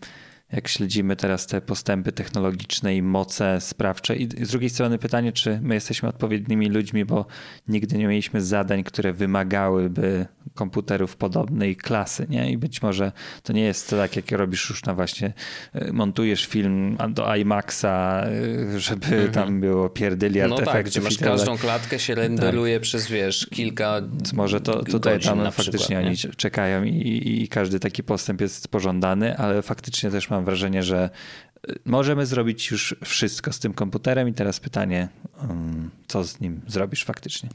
jak 0.54 0.68
śledzimy 0.68 1.16
teraz 1.16 1.48
te 1.48 1.62
postępy 1.62 2.12
technologiczne 2.12 2.96
i 2.96 3.02
moce 3.02 3.62
sprawcze. 3.62 4.16
I 4.16 4.46
z 4.46 4.50
drugiej 4.50 4.70
strony 4.70 4.98
pytanie, 4.98 5.32
czy 5.32 5.60
my 5.62 5.74
jesteśmy 5.74 6.10
odpowiednimi 6.10 6.70
ludźmi, 6.70 7.06
bo 7.06 7.26
nigdy 7.68 7.98
nie 7.98 8.08
mieliśmy 8.08 8.42
zadań, 8.42 8.84
które 8.84 9.14
wymagałyby 9.14 10.26
komputerów 10.54 11.16
podobnej 11.16 11.76
klasy, 11.76 12.26
nie? 12.30 12.52
I 12.52 12.58
być 12.58 12.82
może 12.82 13.12
to 13.44 13.54
nie 13.54 13.64
jest 13.64 13.90
tak, 13.90 14.16
jak 14.16 14.32
robisz 14.32 14.70
już 14.70 14.86
na 14.86 14.94
właśnie, 14.94 15.34
e, 15.74 15.94
montujesz 15.94 16.46
film 16.46 16.98
do 17.10 17.36
IMAXa, 17.36 17.86
e, 17.86 18.80
żeby 18.80 19.06
mhm. 19.06 19.32
tam 19.32 19.60
było 19.60 19.90
pierdyliard 19.90 20.50
no 20.50 20.62
efektów. 20.62 21.04
No 21.04 21.10
tak, 21.10 21.12
masz 21.12 21.18
każdą 21.18 21.58
klatkę 21.58 22.00
się 22.00 22.16
renderuje 22.16 22.76
tak. 22.76 22.84
przez, 22.84 23.08
wiesz, 23.08 23.48
kilka 23.52 24.02
Więc 24.02 24.34
Może 24.34 24.62
to 24.62 24.84
tutaj 24.84 25.20
tam 25.20 25.52
faktycznie 25.52 25.80
przykład, 25.80 26.28
oni 26.30 26.36
czekają 26.36 26.84
i, 26.84 27.42
i 27.44 27.48
każdy 27.48 27.80
taki 27.80 28.04
postęp 28.04 28.42
jest 28.42 28.68
pożądany, 28.68 29.38
ale 29.38 29.62
faktycznie 29.62 30.12
też 30.12 30.30
mam 30.30 30.41
mam 30.42 30.46
wrażenie, 30.46 30.84
że 30.84 31.10
y, 31.70 31.80
możemy 31.86 32.26
zrobić 32.26 32.72
już 32.72 32.96
wszystko 33.04 33.54
z 33.54 33.60
tym 33.60 33.74
komputerem 33.74 34.30
i 34.30 34.34
teraz 34.34 34.60
pytanie, 34.60 35.10
co 36.08 36.24
z 36.24 36.40
nim 36.40 36.62
zrobisz 36.68 37.04
faktycznie? 37.04 37.50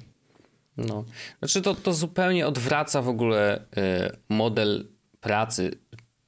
No, 0.77 1.05
znaczy 1.39 1.63
to, 1.63 1.75
to 1.75 1.93
zupełnie 1.93 2.47
odwraca 2.47 3.03
w 3.03 3.09
ogóle 3.09 3.61
y, 3.61 4.17
model 4.29 4.89
pracy 5.21 5.71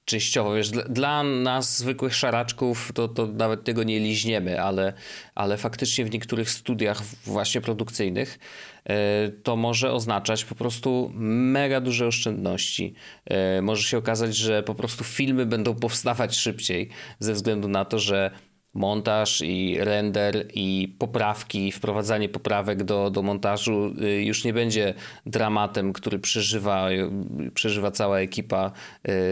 częściowo, 0.08 0.54
wiesz, 0.54 0.70
dla 0.70 1.22
nas 1.22 1.78
zwykłych 1.78 2.14
szaraczków 2.14 2.92
to, 2.94 3.08
to 3.08 3.26
nawet 3.26 3.64
tego 3.64 3.82
nie 3.82 4.00
liźniemy, 4.00 4.62
ale, 4.62 4.92
ale 5.34 5.56
faktycznie 5.56 6.04
w 6.04 6.10
niektórych 6.10 6.50
studiach 6.50 7.02
właśnie 7.04 7.60
produkcyjnych 7.60 8.38
e, 8.84 9.28
to 9.28 9.56
może 9.56 9.92
oznaczać 9.92 10.44
po 10.44 10.54
prostu 10.54 11.10
mega 11.14 11.80
duże 11.80 12.06
oszczędności. 12.06 12.94
E, 13.24 13.62
może 13.62 13.82
się 13.82 13.98
okazać, 13.98 14.36
że 14.36 14.62
po 14.62 14.74
prostu 14.74 15.04
filmy 15.04 15.46
będą 15.46 15.74
powstawać 15.74 16.36
szybciej 16.36 16.88
ze 17.18 17.32
względu 17.32 17.68
na 17.68 17.84
to, 17.84 17.98
że 17.98 18.30
montaż 18.78 19.40
i 19.40 19.76
render 19.80 20.46
i 20.54 20.94
poprawki, 20.98 21.72
wprowadzanie 21.72 22.28
poprawek 22.28 22.84
do, 22.84 23.10
do 23.10 23.22
montażu 23.22 23.94
y, 24.02 24.24
już 24.24 24.44
nie 24.44 24.52
będzie 24.52 24.94
dramatem, 25.26 25.92
który 25.92 26.18
przeżywa, 26.18 26.90
y, 26.90 27.10
przeżywa 27.54 27.90
cała 27.90 28.20
ekipa, 28.20 28.72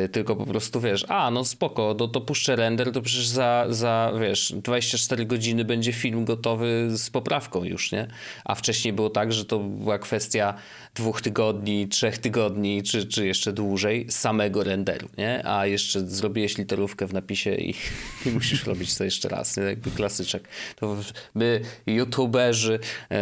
y, 0.05 0.09
tylko 0.09 0.36
po 0.36 0.47
prostu 0.47 0.80
wiesz, 0.80 1.05
a 1.09 1.30
no 1.30 1.44
spoko, 1.44 1.94
to, 1.94 2.09
to 2.09 2.20
puszczę 2.20 2.57
render, 2.57 2.92
to 2.92 3.03
przecież 3.03 3.26
za, 3.26 3.66
za 3.68 4.12
wiesz, 4.20 4.53
24 4.57 5.26
godziny 5.26 5.64
będzie 5.64 5.92
film 5.92 6.24
gotowy 6.24 6.88
z 6.90 7.11
poprawką 7.11 7.64
już, 7.64 7.92
nie? 7.92 8.07
A 8.44 8.55
wcześniej 8.55 8.92
było 8.92 9.11
tak, 9.11 9.32
że 9.32 9.44
to 9.44 9.59
była 9.59 9.99
kwestia 9.99 10.55
dwóch 10.94 11.22
tygodni, 11.22 11.88
trzech 11.88 12.18
tygodni, 12.18 12.82
czy, 12.82 13.07
czy 13.07 13.26
jeszcze 13.26 13.53
dłużej 13.53 14.07
samego 14.11 14.64
renderu, 14.64 15.09
nie? 15.18 15.47
A 15.47 15.66
jeszcze 15.66 16.01
zrobiłeś 16.01 16.59
literówkę 16.59 17.07
w 17.07 17.12
napisie 17.12 17.55
i, 17.55 17.74
i 18.26 18.30
musisz 18.30 18.66
robić 18.66 18.94
to 18.94 19.05
jeszcze 19.05 19.28
raz, 19.28 19.36
nie? 19.57 19.62
jakby 19.62 19.91
klasyczek. 19.91 20.49
To 20.76 20.97
my, 21.34 21.61
youtuberzy, 21.87 22.78
e, 23.11 23.16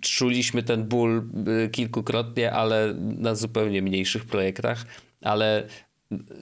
czuliśmy 0.00 0.62
ten 0.62 0.84
ból 0.84 1.22
e, 1.64 1.68
kilkukrotnie, 1.68 2.52
ale 2.52 2.94
na 2.98 3.34
zupełnie 3.34 3.82
mniejszych 3.82 4.24
projektach, 4.24 4.86
ale 5.22 5.68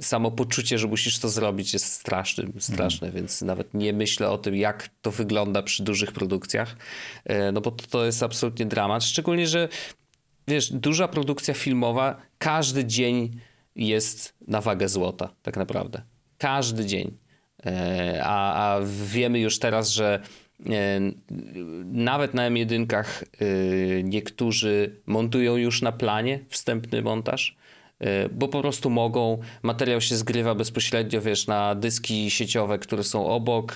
samo 0.00 0.30
poczucie, 0.30 0.78
że 0.78 0.88
musisz 0.88 1.18
to 1.18 1.28
zrobić 1.28 1.72
jest 1.72 1.86
straszne, 1.86 2.44
straszne, 2.58 3.08
mm. 3.08 3.16
więc 3.16 3.42
nawet 3.42 3.74
nie 3.74 3.92
myślę 3.92 4.30
o 4.30 4.38
tym, 4.38 4.56
jak 4.56 4.88
to 5.02 5.10
wygląda 5.10 5.62
przy 5.62 5.82
dużych 5.82 6.12
produkcjach, 6.12 6.76
e, 7.24 7.52
no 7.52 7.60
bo 7.60 7.70
to, 7.70 7.86
to 7.86 8.04
jest 8.04 8.22
absolutnie 8.22 8.66
dramat, 8.66 9.04
szczególnie, 9.04 9.46
że 9.46 9.68
wiesz, 10.48 10.72
duża 10.72 11.08
produkcja 11.08 11.54
filmowa, 11.54 12.16
każdy 12.38 12.84
dzień 12.84 13.40
jest 13.76 14.34
na 14.48 14.60
wagę 14.60 14.88
złota, 14.88 15.34
tak 15.42 15.56
naprawdę. 15.56 16.02
Każdy 16.38 16.86
dzień. 16.86 17.21
E, 17.66 18.20
a, 18.24 18.74
a 18.74 18.80
wiemy 19.06 19.40
już 19.40 19.58
teraz, 19.58 19.90
że 19.90 20.20
Nawet 21.92 22.34
na 22.34 22.50
M1 22.50 23.04
niektórzy 24.04 25.00
montują 25.06 25.56
już 25.56 25.82
na 25.82 25.92
planie 25.92 26.38
wstępny 26.48 27.02
montaż 27.02 27.56
E, 28.02 28.28
bo 28.28 28.48
po 28.48 28.60
prostu 28.60 28.90
mogą. 28.90 29.38
Materiał 29.62 30.00
się 30.00 30.16
zgrywa 30.16 30.54
bezpośrednio, 30.54 31.20
wiesz, 31.20 31.46
na 31.46 31.74
dyski 31.74 32.30
sieciowe, 32.30 32.78
które 32.78 33.04
są 33.04 33.26
obok. 33.26 33.74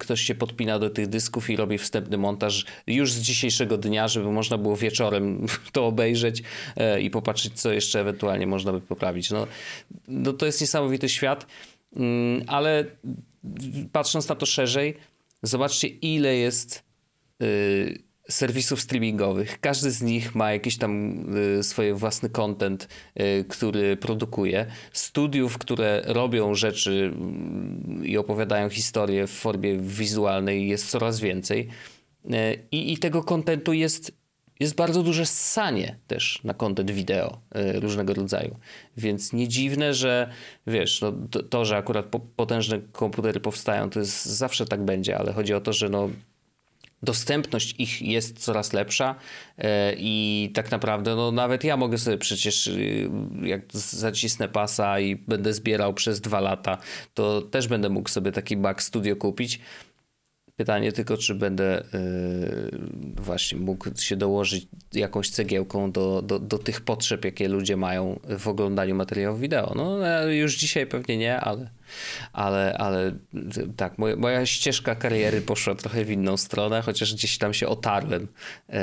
Ktoś 0.00 0.20
się 0.20 0.34
podpina 0.34 0.78
do 0.78 0.90
tych 0.90 1.06
dysków 1.06 1.50
i 1.50 1.56
robi 1.56 1.78
wstępny 1.78 2.18
montaż 2.18 2.64
już 2.86 3.12
z 3.12 3.20
dzisiejszego 3.20 3.78
dnia, 3.78 4.08
żeby 4.08 4.32
można 4.32 4.58
było 4.58 4.76
wieczorem 4.76 5.46
to 5.72 5.86
obejrzeć 5.86 6.42
e, 6.76 7.00
i 7.00 7.10
popatrzeć, 7.10 7.60
co 7.60 7.72
jeszcze 7.72 8.00
ewentualnie 8.00 8.46
można 8.46 8.72
by 8.72 8.80
poprawić. 8.80 9.30
No, 9.30 9.46
no 10.08 10.32
to 10.32 10.46
jest 10.46 10.60
niesamowity 10.60 11.08
świat, 11.08 11.46
ale 12.46 12.84
patrząc 13.92 14.28
na 14.28 14.34
to 14.34 14.46
szerzej, 14.46 14.96
zobaczcie, 15.42 15.88
ile 15.88 16.36
jest 16.36 16.84
y, 17.42 18.02
serwisów 18.28 18.80
streamingowych. 18.80 19.60
Każdy 19.60 19.90
z 19.90 20.02
nich 20.02 20.34
ma 20.34 20.52
jakiś 20.52 20.78
tam 20.78 21.24
y, 21.58 21.62
swoje 21.62 21.94
własny 21.94 22.30
content, 22.30 22.88
y, 23.20 23.44
który 23.48 23.96
produkuje. 23.96 24.66
Studiów, 24.92 25.58
które 25.58 26.02
robią 26.06 26.54
rzeczy 26.54 27.12
y, 28.02 28.06
i 28.06 28.18
opowiadają 28.18 28.68
historie 28.68 29.26
w 29.26 29.30
formie 29.30 29.78
wizualnej 29.78 30.68
jest 30.68 30.90
coraz 30.90 31.20
więcej. 31.20 31.68
I, 32.70 32.92
i 32.92 32.98
tego 32.98 33.22
kontentu 33.22 33.72
jest, 33.72 34.12
jest 34.62 34.74
bardzo 34.74 35.02
duże 35.02 35.26
ssanie 35.26 35.96
też 36.06 36.40
na 36.44 36.54
content 36.54 36.90
wideo 36.90 37.40
różnego 37.74 38.14
rodzaju. 38.14 38.56
Więc 38.96 39.32
nie 39.32 39.48
dziwne, 39.48 39.94
że 39.94 40.30
wiesz, 40.66 41.00
no, 41.00 41.12
to, 41.30 41.42
to, 41.42 41.64
że 41.64 41.76
akurat 41.76 42.06
potężne 42.36 42.80
komputery 42.92 43.40
powstają, 43.40 43.90
to 43.90 43.98
jest 43.98 44.24
zawsze 44.26 44.66
tak 44.66 44.84
będzie, 44.84 45.18
ale 45.18 45.32
chodzi 45.32 45.54
o 45.54 45.60
to, 45.60 45.72
że 45.72 45.88
no, 45.88 46.08
dostępność 47.02 47.74
ich 47.78 48.02
jest 48.02 48.38
coraz 48.38 48.72
lepsza 48.72 49.14
e, 49.58 49.94
i 49.98 50.50
tak 50.54 50.70
naprawdę 50.70 51.16
no 51.16 51.32
nawet 51.32 51.64
ja 51.64 51.76
mogę 51.76 51.98
sobie 51.98 52.18
przecież 52.18 52.66
y, 52.66 53.10
jak 53.42 53.62
zacisnę 53.72 54.48
pasa 54.48 55.00
i 55.00 55.16
będę 55.16 55.54
zbierał 55.54 55.94
przez 55.94 56.20
dwa 56.20 56.40
lata, 56.40 56.78
to 57.14 57.42
też 57.42 57.68
będę 57.68 57.88
mógł 57.88 58.08
sobie 58.08 58.32
taki 58.32 58.56
Mac 58.56 58.82
Studio 58.82 59.16
kupić 59.16 59.60
Pytanie 60.56 60.92
tylko, 60.92 61.16
czy 61.16 61.34
będę 61.34 61.84
yy, 61.92 62.70
właśnie 63.16 63.58
mógł 63.58 63.88
się 63.98 64.16
dołożyć 64.16 64.68
jakąś 64.92 65.30
cegiełką 65.30 65.92
do, 65.92 66.22
do, 66.22 66.38
do 66.38 66.58
tych 66.58 66.80
potrzeb, 66.80 67.24
jakie 67.24 67.48
ludzie 67.48 67.76
mają 67.76 68.20
w 68.38 68.48
oglądaniu 68.48 68.94
materiałów 68.94 69.40
wideo. 69.40 69.72
No 69.76 70.08
e, 70.08 70.36
już 70.36 70.56
dzisiaj 70.56 70.86
pewnie 70.86 71.16
nie, 71.16 71.40
ale, 71.40 71.70
ale, 72.32 72.78
ale 72.78 73.12
tak, 73.76 73.98
moja, 73.98 74.16
moja 74.16 74.46
ścieżka 74.46 74.94
kariery 74.94 75.40
poszła 75.40 75.74
trochę 75.74 76.04
w 76.04 76.10
inną 76.10 76.36
stronę, 76.36 76.82
chociaż 76.82 77.14
gdzieś 77.14 77.38
tam 77.38 77.54
się 77.54 77.68
otarłem. 77.68 78.28
Yy, 78.68 78.76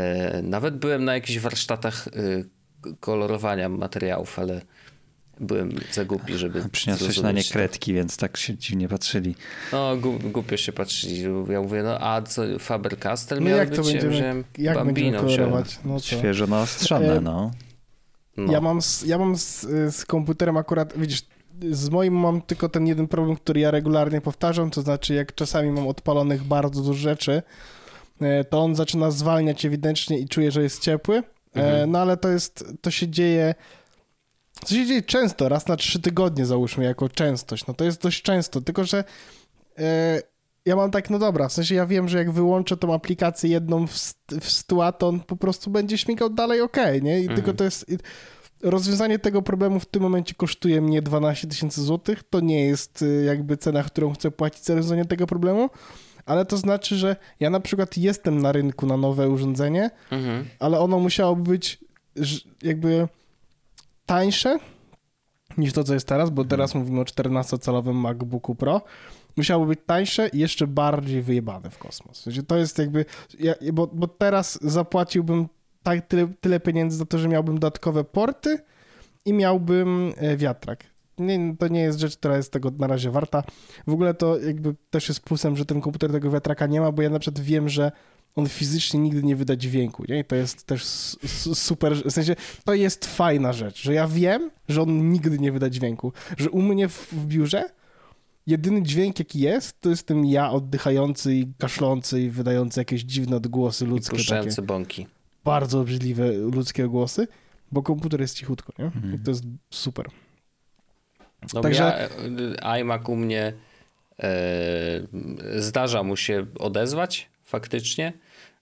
nawet 0.44 0.78
byłem 0.78 1.06
na 1.06 1.14
jakichś 1.14 1.40
warsztatach 1.40 2.08
yy, 2.16 2.96
kolorowania 3.00 3.70
materiałów, 3.70 4.40
ale 4.40 4.62
byłem 5.40 5.72
za 5.92 6.06
głupi, 6.06 6.38
żeby. 6.38 6.64
Przyniosłeś 6.72 7.22
na 7.22 7.32
nie 7.32 7.44
kredki, 7.44 7.94
więc 7.94 8.18
tak 8.18 8.38
się 8.38 8.58
dziwnie 8.58 8.88
patrzyli. 8.88 9.36
No, 9.72 9.98
głupio 10.32 10.58
się 10.58 10.72
patrzyli. 10.74 11.24
Ja 11.50 11.62
mówię, 11.62 11.84
no 11.84 11.98
a 12.00 12.22
co, 12.22 12.42
Faber 12.60 13.00
Castell 13.00 13.44
no 13.44 13.50
jak 13.50 13.70
to 13.70 13.84
będziemy, 13.84 14.44
ja 14.58 14.64
jak 14.64 14.76
Bambino 14.76 15.20
będziemy 15.20 15.38
kolorować? 15.38 15.80
No 15.86 16.00
Świeżo 16.00 16.48
naostrzone, 16.48 17.18
e, 17.18 17.22
no. 17.22 17.52
no. 18.38 18.54
Ja 18.54 18.62
mam, 18.62 18.82
z, 18.82 19.04
ja 19.04 19.18
mam 19.18 19.38
z, 19.38 19.62
z 19.96 20.06
komputerem 20.06 20.58
akurat, 20.58 20.94
widzisz, 20.98 21.22
z 21.72 21.90
moim 21.90 22.14
mam 22.14 22.42
tylko 22.42 22.70
ten 22.70 22.88
jeden 22.88 23.08
problem, 23.08 23.36
który 23.36 23.60
ja 23.60 23.72
regularnie 23.72 24.22
powtarzam, 24.22 24.70
to 24.72 24.82
znaczy 24.82 25.14
jak 25.14 25.36
czasami 25.36 25.72
mam 25.72 25.88
odpalonych 25.88 26.44
bardzo 26.44 26.82
dużo 26.82 26.94
rzeczy, 26.94 27.42
e, 28.22 28.44
to 28.44 28.60
on 28.60 28.76
zaczyna 28.76 29.12
zwalniać 29.12 29.66
ewidentnie 29.66 30.20
i 30.20 30.28
czuję, 30.28 30.52
że 30.52 30.64
jest 30.64 30.82
ciepły, 30.82 31.18
e, 31.18 31.24
mhm. 31.54 31.92
no 31.92 32.00
ale 32.00 32.18
to 32.18 32.30
jest, 32.30 32.74
to 32.82 32.92
się 32.92 33.08
dzieje 33.08 33.56
co 34.66 34.76
się 34.76 34.86
dzieje 34.86 35.02
często, 35.02 35.50
raz 35.50 35.68
na 35.68 35.76
trzy 35.76 36.00
tygodnie 36.00 36.46
załóżmy 36.46 36.84
jako 36.84 37.10
częstość, 37.10 37.68
no 37.68 37.74
to 37.74 37.86
jest 37.86 38.02
dość 38.02 38.22
często, 38.22 38.62
tylko 38.62 38.84
że 38.84 39.04
e, 39.78 40.22
ja 40.66 40.76
mam 40.76 40.92
tak, 40.92 41.10
no 41.10 41.20
dobra, 41.20 41.48
w 41.48 41.54
sensie 41.54 41.76
ja 41.76 41.86
wiem, 41.86 42.10
że 42.10 42.18
jak 42.18 42.32
wyłączę 42.32 42.78
tą 42.78 42.94
aplikację 42.94 43.50
jedną 43.50 43.88
w, 43.88 43.94
w 44.42 44.64
to 44.64 45.08
on 45.08 45.20
po 45.20 45.36
prostu 45.36 45.70
będzie 45.70 45.98
śmigał 45.98 46.30
dalej 46.30 46.62
ok, 46.62 46.78
nie? 47.02 47.20
I 47.20 47.22
mhm. 47.22 47.36
tylko 47.36 47.54
to 47.54 47.64
jest... 47.64 47.86
Rozwiązanie 48.64 49.20
tego 49.20 49.42
problemu 49.42 49.80
w 49.80 49.86
tym 49.86 50.02
momencie 50.02 50.36
kosztuje 50.36 50.82
mnie 50.82 51.02
12 51.02 51.48
tysięcy 51.48 51.84
złotych. 51.84 52.24
To 52.30 52.40
nie 52.40 52.66
jest 52.66 53.02
e, 53.02 53.06
jakby 53.06 53.58
cena, 53.58 53.84
którą 53.84 54.14
chcę 54.14 54.32
płacić 54.32 54.64
za 54.64 54.76
rozwiązanie 54.76 55.06
tego 55.06 55.28
problemu, 55.28 55.70
ale 56.26 56.46
to 56.46 56.58
znaczy, 56.58 56.96
że 56.96 57.16
ja 57.40 57.50
na 57.50 57.60
przykład 57.60 57.98
jestem 57.98 58.42
na 58.42 58.52
rynku 58.52 58.86
na 58.86 58.98
nowe 58.98 59.30
urządzenie, 59.30 59.90
mhm. 60.12 60.46
ale 60.60 60.80
ono 60.80 61.00
musiałoby 61.00 61.50
być 61.50 61.78
jakby 62.64 63.08
tańsze 64.10 64.60
niż 65.58 65.74
to, 65.74 65.84
co 65.84 65.94
jest 65.94 66.08
teraz, 66.08 66.30
bo 66.30 66.46
teraz 66.46 66.76
mówimy 66.76 67.00
o 67.00 67.04
14-calowym 67.04 67.94
MacBooku 67.94 68.56
Pro. 68.56 68.82
Musiało 69.38 69.66
być 69.66 69.80
tańsze 69.86 70.28
i 70.28 70.40
jeszcze 70.40 70.68
bardziej 70.68 71.22
wyjebane 71.22 71.70
w 71.70 71.78
kosmos. 71.78 72.26
To 72.48 72.58
jest 72.58 72.78
jakby, 72.78 73.06
ja, 73.40 73.54
bo, 73.74 73.88
bo 73.88 74.08
teraz 74.08 74.60
zapłaciłbym 74.62 75.48
tak 75.84 76.08
tyle, 76.08 76.28
tyle 76.42 76.60
pieniędzy 76.60 76.98
za 76.98 77.06
to, 77.06 77.18
że 77.18 77.28
miałbym 77.28 77.56
dodatkowe 77.56 78.04
porty 78.04 78.60
i 79.26 79.34
miałbym 79.34 80.14
e, 80.18 80.38
wiatrak. 80.38 80.84
Nie, 81.18 81.56
to 81.60 81.68
nie 81.68 81.82
jest 81.82 82.00
rzecz, 82.00 82.18
która 82.18 82.38
jest 82.38 82.52
tego 82.52 82.72
na 82.78 82.88
razie 82.88 83.12
warta. 83.12 83.44
W 83.88 83.94
ogóle 83.94 84.14
to 84.14 84.40
jakby 84.40 84.76
też 84.90 85.10
jest 85.10 85.22
plusem, 85.22 85.58
że 85.58 85.66
ten 85.66 85.82
komputer 85.82 86.12
tego 86.12 86.32
wiatraka 86.32 86.68
nie 86.68 86.82
ma, 86.82 86.92
bo 86.92 87.02
ja 87.02 87.10
na 87.10 87.20
przykład 87.20 87.46
wiem, 87.46 87.70
że 87.70 87.92
on 88.36 88.48
fizycznie 88.48 89.00
nigdy 89.00 89.24
nie 89.24 89.36
wyda 89.36 89.56
dźwięku, 89.56 90.04
nie? 90.10 90.20
I 90.20 90.26
to 90.26 90.36
jest 90.36 90.64
też 90.64 90.84
super, 91.54 91.96
w 91.96 92.12
sensie 92.12 92.36
to 92.66 92.74
jest 92.74 93.06
fajna 93.06 93.54
rzecz, 93.54 93.82
że 93.82 93.94
ja 93.94 94.08
wiem, 94.08 94.52
że 94.70 94.82
on 94.82 95.12
nigdy 95.12 95.40
nie 95.40 95.52
wyda 95.52 95.70
dźwięku, 95.70 96.14
że 96.38 96.50
u 96.50 96.62
mnie 96.62 96.88
w, 96.88 97.14
w 97.14 97.26
biurze 97.26 97.70
jedyny 98.48 98.84
dźwięk, 98.84 99.20
jaki 99.20 99.40
jest, 99.40 99.82
to 99.82 99.90
jest 99.90 100.08
ten 100.08 100.26
ja 100.26 100.52
oddychający 100.52 101.36
i 101.36 101.48
kaszlący 101.58 102.22
i 102.22 102.30
wydający 102.30 102.80
jakieś 102.80 103.02
dziwne 103.02 103.36
odgłosy 103.36 103.86
ludzkie. 103.86 104.16
I 104.16 104.20
puszczające 104.20 104.62
bąki. 104.62 105.08
Bardzo 105.44 105.80
obrzydliwe 105.80 106.32
ludzkie 106.32 106.88
głosy, 106.88 107.28
bo 107.72 107.84
komputer 107.84 108.22
jest 108.22 108.36
cichutko, 108.36 108.74
nie? 108.80 108.86
Mhm. 108.86 109.16
I 109.16 109.20
to 109.20 109.32
jest 109.32 109.44
super. 109.70 110.06
No 111.54 111.62
Także... 111.62 112.10
Ja, 112.64 112.78
iMac 112.78 113.10
u 113.10 113.16
mnie 113.16 113.54
e, 114.20 114.32
zdarza 115.56 116.04
mu 116.04 116.16
się 116.16 116.46
odezwać 116.60 117.30
faktycznie. 117.50 118.14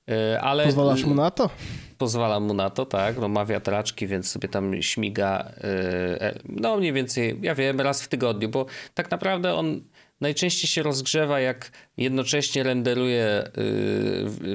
E, 0.09 0.41
ale 0.41 0.65
Pozwalasz 0.65 1.03
mu 1.03 1.15
na 1.15 1.31
to? 1.31 1.49
Pozwalam 1.97 2.43
mu 2.43 2.53
na 2.53 2.69
to, 2.69 2.85
tak. 2.85 3.17
No, 3.17 3.27
ma 3.27 3.45
wiatraczki, 3.45 4.07
więc 4.07 4.31
sobie 4.31 4.49
tam 4.49 4.81
śmiga. 4.81 5.51
E, 5.57 6.21
e, 6.21 6.39
no 6.49 6.77
mniej 6.77 6.93
więcej, 6.93 7.39
ja 7.41 7.55
wiem, 7.55 7.81
raz 7.81 8.01
w 8.01 8.07
tygodniu, 8.07 8.49
bo 8.49 8.65
tak 8.93 9.11
naprawdę 9.11 9.55
on 9.55 9.81
najczęściej 10.21 10.67
się 10.67 10.83
rozgrzewa, 10.83 11.39
jak 11.39 11.71
jednocześnie 11.97 12.63
renderuje, 12.63 13.51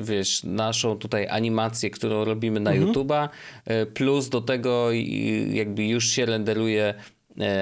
wiesz, 0.03 0.45
naszą 0.45 0.99
tutaj 0.99 1.29
animację, 1.29 1.91
którą 1.91 2.25
robimy 2.25 2.61
na 2.61 2.73
mhm. 2.73 2.93
YouTube'a, 2.93 3.29
plus 3.95 4.29
do 4.29 4.41
tego 4.41 4.93
jakby 5.53 5.85
już 5.85 6.09
się 6.09 6.27
renderuje 6.27 6.95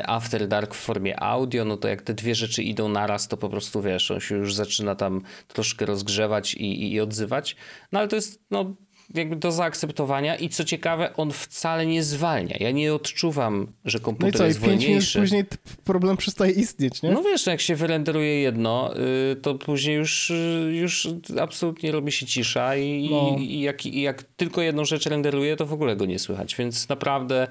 After 0.07 0.49
Dark 0.49 0.75
w 0.75 0.79
formie 0.79 1.23
audio, 1.23 1.65
no 1.65 1.77
to 1.77 1.89
jak 1.89 2.03
te 2.03 2.15
dwie 2.15 2.35
rzeczy 2.35 2.63
idą 2.63 2.89
naraz, 2.89 3.29
to 3.29 3.37
po 3.37 3.49
prostu 3.49 3.83
wiesz, 3.83 4.11
on 4.11 4.21
się 4.21 4.37
już 4.37 4.55
zaczyna 4.55 4.95
tam 4.95 5.23
troszkę 5.49 5.87
rozgrzewać 5.87 6.55
i, 6.55 6.83
i, 6.83 6.93
i 6.93 7.01
odzywać. 7.01 7.57
No 7.93 7.99
ale 7.99 8.09
to 8.09 8.17
jest 8.17 8.41
no, 8.51 8.75
jakby 9.15 9.37
do 9.37 9.53
zaakceptowania 9.53 10.37
i 10.37 10.49
co 10.49 10.65
ciekawe, 10.65 11.17
on 11.17 11.33
wcale 11.33 11.87
nie 11.87 12.03
zwalnia. 12.03 12.57
Ja 12.61 12.71
nie 12.71 12.95
odczuwam, 12.95 13.73
że 13.85 14.01
komputer 14.01 14.33
no 14.33 14.37
i 14.37 14.39
co, 14.39 14.47
jest 14.47 14.59
i 14.59 14.63
wolniejszy. 14.63 15.19
Minut 15.19 15.29
później 15.29 15.45
później 15.85 16.17
przestaje 16.17 16.53
istnieć, 16.53 17.03
nie? 17.03 17.11
No 17.11 17.23
wiesz, 17.23 17.47
jak 17.47 17.61
się 17.61 17.77
wyrenderuje 17.77 18.41
jedno, 18.41 18.95
y, 19.33 19.37
to 19.37 19.55
później 19.55 19.97
już, 19.97 20.31
y, 20.31 20.73
już 20.75 21.09
absolutnie 21.41 21.93
robi 21.93 22.13
się 22.13 22.27
cisza 22.27 22.77
i, 22.77 23.09
no. 23.11 23.37
i, 23.39 23.61
jak, 23.61 23.87
i 23.87 24.01
jak 24.01 24.23
tylko 24.23 24.63
jedną 24.63 24.85
rzecz 24.85 25.07
renderuje, 25.07 25.57
to 25.57 25.67
w 25.67 25.73
ogóle 25.73 25.97
go 25.97 26.07
nie 26.07 26.19
słychać. 26.19 26.57
Więc 26.57 26.89
naprawdę 26.89 27.49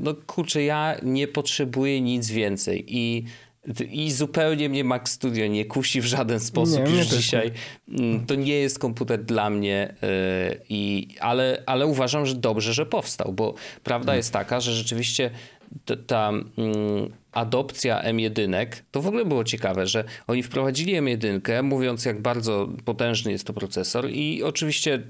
no 0.00 0.14
kurczę, 0.26 0.62
ja 0.62 0.96
nie 1.02 1.28
potrzebuję 1.28 2.00
nic 2.00 2.30
więcej 2.30 2.84
i 2.88 3.24
i 3.90 4.12
zupełnie 4.12 4.68
mnie 4.68 4.84
Mac 4.84 5.08
Studio 5.08 5.46
nie 5.46 5.64
kusi 5.64 6.00
w 6.00 6.04
żaden 6.04 6.40
sposób 6.40 6.88
nie, 6.88 6.96
już 6.96 7.06
dzisiaj. 7.06 7.52
Nie. 7.88 8.04
Mm, 8.04 8.26
to 8.26 8.34
nie 8.34 8.54
jest 8.54 8.78
komputer 8.78 9.24
dla 9.24 9.50
mnie, 9.50 9.94
y, 10.02 10.60
i, 10.68 11.08
ale, 11.20 11.62
ale 11.66 11.86
uważam, 11.86 12.26
że 12.26 12.34
dobrze, 12.34 12.74
że 12.74 12.86
powstał, 12.86 13.32
bo 13.32 13.54
prawda 13.84 14.06
hmm. 14.06 14.16
jest 14.16 14.32
taka, 14.32 14.60
że 14.60 14.72
rzeczywiście 14.72 15.30
ta, 15.84 15.96
ta 16.06 16.28
mm, 16.28 16.46
adopcja 17.32 18.02
M1 18.02 18.66
to 18.90 19.02
w 19.02 19.06
ogóle 19.06 19.24
było 19.24 19.44
ciekawe, 19.44 19.86
że 19.86 20.04
oni 20.26 20.42
wprowadzili 20.42 20.96
M1, 20.96 21.62
mówiąc 21.62 22.04
jak 22.04 22.22
bardzo 22.22 22.68
potężny 22.84 23.32
jest 23.32 23.46
to 23.46 23.52
procesor 23.52 24.10
i 24.10 24.42
oczywiście 24.42 25.02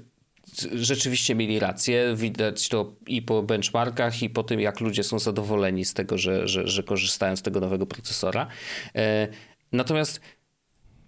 rzeczywiście 0.73 1.35
mieli 1.35 1.59
rację. 1.59 2.15
Widać 2.15 2.69
to 2.69 2.93
i 3.07 3.21
po 3.21 3.43
benchmarkach, 3.43 4.23
i 4.23 4.29
po 4.29 4.43
tym, 4.43 4.59
jak 4.59 4.79
ludzie 4.79 5.03
są 5.03 5.19
zadowoleni 5.19 5.85
z 5.85 5.93
tego, 5.93 6.17
że, 6.17 6.47
że, 6.47 6.67
że 6.67 6.83
korzystają 6.83 7.35
z 7.35 7.41
tego 7.41 7.59
nowego 7.59 7.85
procesora. 7.85 8.47
E, 8.95 9.27
natomiast 9.71 10.21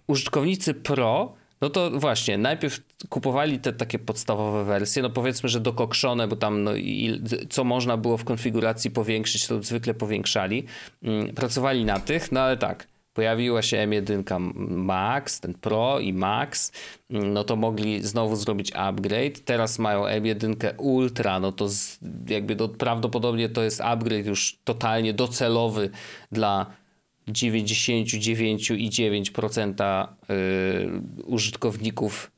użytkownicy 0.06 0.74
Pro 0.74 1.40
No 1.60 1.70
to 1.70 1.90
właśnie, 1.90 2.38
najpierw 2.38 2.80
kupowali 3.08 3.58
te 3.58 3.72
takie 3.72 3.98
podstawowe 3.98 4.64
wersje, 4.64 5.02
no 5.02 5.10
powiedzmy, 5.10 5.48
że 5.48 5.60
dokokszone, 5.60 6.28
bo 6.28 6.36
tam 6.36 6.64
no, 6.64 6.76
i, 6.76 7.22
co 7.50 7.64
można 7.64 7.96
było 7.96 8.16
w 8.16 8.24
konfiguracji 8.24 8.90
powiększyć, 8.90 9.46
to 9.46 9.62
zwykle 9.62 9.94
powiększali. 9.94 10.64
Mm, 11.02 11.34
pracowali 11.34 11.84
na 11.84 12.00
tych, 12.00 12.32
no 12.32 12.40
ale 12.40 12.56
tak, 12.56 12.86
pojawiła 13.14 13.62
się 13.62 13.76
M1 13.76 14.52
Max, 14.68 15.40
ten 15.40 15.54
Pro 15.54 16.00
i 16.00 16.12
Max, 16.12 16.72
no 17.10 17.44
to 17.44 17.56
mogli 17.56 18.02
znowu 18.02 18.36
zrobić 18.36 18.72
upgrade. 18.74 19.44
Teraz 19.44 19.78
mają 19.78 20.04
M1 20.04 20.74
Ultra, 20.78 21.40
no 21.40 21.52
to 21.52 21.68
z, 21.68 21.98
jakby 22.28 22.56
to 22.56 22.68
prawdopodobnie 22.68 23.48
to 23.48 23.62
jest 23.62 23.80
upgrade 23.80 24.26
już 24.26 24.58
totalnie 24.64 25.12
docelowy 25.12 25.90
dla 26.32 26.66
99,9% 27.28 30.08
y, 30.08 30.14
użytkowników 31.24 32.30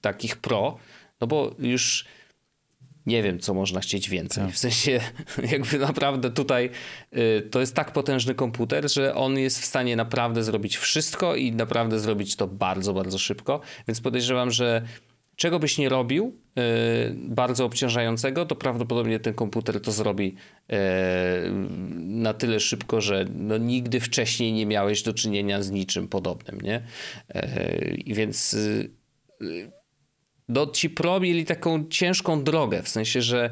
takich 0.00 0.36
pro, 0.36 0.78
no 1.20 1.26
bo 1.26 1.54
już 1.58 2.04
nie 3.06 3.22
wiem, 3.22 3.38
co 3.38 3.54
można 3.54 3.80
chcieć 3.80 4.10
więcej. 4.10 4.44
Tak. 4.44 4.54
W 4.54 4.58
sensie, 4.58 5.00
jakby 5.52 5.78
naprawdę 5.78 6.30
tutaj 6.30 6.70
y, 7.16 7.48
to 7.50 7.60
jest 7.60 7.74
tak 7.74 7.92
potężny 7.92 8.34
komputer, 8.34 8.92
że 8.92 9.14
on 9.14 9.38
jest 9.38 9.60
w 9.60 9.64
stanie 9.64 9.96
naprawdę 9.96 10.44
zrobić 10.44 10.76
wszystko 10.76 11.36
i 11.36 11.52
naprawdę 11.52 12.00
zrobić 12.00 12.36
to 12.36 12.46
bardzo, 12.46 12.94
bardzo 12.94 13.18
szybko. 13.18 13.60
Więc 13.88 14.00
podejrzewam, 14.00 14.50
że 14.50 14.82
czego 15.36 15.58
byś 15.58 15.78
nie 15.78 15.88
robił 15.88 16.26
y, 16.26 16.62
bardzo 17.14 17.64
obciążającego, 17.64 18.46
to 18.46 18.56
prawdopodobnie 18.56 19.20
ten 19.20 19.34
komputer 19.34 19.80
to 19.80 19.92
zrobi 19.92 20.34
y, 20.72 20.74
na 21.98 22.34
tyle 22.34 22.60
szybko, 22.60 23.00
że 23.00 23.24
no, 23.34 23.58
nigdy 23.58 24.00
wcześniej 24.00 24.52
nie 24.52 24.66
miałeś 24.66 25.02
do 25.02 25.14
czynienia 25.14 25.62
z 25.62 25.70
niczym 25.70 26.08
podobnym, 26.08 26.60
nie? 26.60 26.82
I 27.96 28.14
więc 28.14 28.56
no, 30.48 30.66
ci 30.66 30.90
pro 30.90 31.20
mieli 31.20 31.44
taką 31.44 31.88
ciężką 31.88 32.44
drogę, 32.44 32.82
w 32.82 32.88
sensie, 32.88 33.22
że 33.22 33.50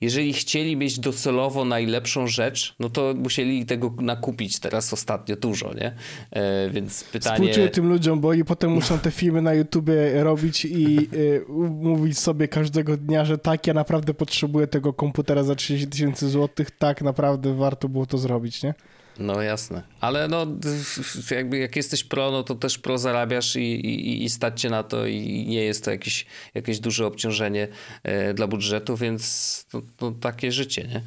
jeżeli 0.00 0.32
chcieli 0.32 0.76
mieć 0.76 0.98
docelowo 0.98 1.64
najlepszą 1.64 2.26
rzecz, 2.26 2.74
no 2.80 2.90
to 2.90 3.14
musieli 3.14 3.66
tego 3.66 3.94
nakupić 4.00 4.58
teraz 4.58 4.92
ostatnio 4.92 5.36
dużo, 5.36 5.74
nie? 5.74 5.94
E, 6.30 6.70
więc 6.70 7.04
pytanie... 7.04 7.36
Współczuję 7.36 7.68
tym 7.68 7.88
ludziom, 7.88 8.20
bo 8.20 8.28
oni 8.28 8.44
potem 8.44 8.70
muszą 8.70 8.98
te 8.98 9.10
filmy 9.10 9.42
na 9.42 9.54
YouTubie 9.54 10.24
robić 10.24 10.64
i 10.64 10.96
e, 10.96 11.52
mówić 11.68 12.18
sobie 12.18 12.48
każdego 12.48 12.96
dnia, 12.96 13.24
że 13.24 13.38
tak, 13.38 13.66
ja 13.66 13.74
naprawdę 13.74 14.14
potrzebuję 14.14 14.66
tego 14.66 14.92
komputera 14.92 15.42
za 15.42 15.54
30 15.54 15.88
tysięcy 15.88 16.28
złotych, 16.28 16.70
tak, 16.70 17.02
naprawdę 17.02 17.54
warto 17.54 17.88
było 17.88 18.06
to 18.06 18.18
zrobić, 18.18 18.62
nie? 18.62 18.74
No 19.18 19.42
jasne, 19.42 19.82
ale 20.00 20.28
no 20.28 20.46
jakby 21.30 21.58
jak 21.58 21.76
jesteś 21.76 22.04
pro, 22.04 22.30
no 22.30 22.42
to 22.42 22.54
też 22.54 22.78
pro 22.78 22.98
zarabiasz 22.98 23.56
i, 23.56 23.60
i, 23.60 24.24
i 24.24 24.30
stać 24.30 24.60
cię 24.60 24.70
na 24.70 24.82
to 24.82 25.06
i 25.06 25.46
nie 25.48 25.64
jest 25.64 25.84
to 25.84 25.90
jakieś, 25.90 26.26
jakieś 26.54 26.80
duże 26.80 27.06
obciążenie 27.06 27.68
e, 28.02 28.34
dla 28.34 28.46
budżetu, 28.46 28.96
więc 28.96 29.66
to, 29.70 29.82
to, 29.96 30.10
takie 30.10 30.52
życie, 30.52 30.88
nie? 30.88 31.02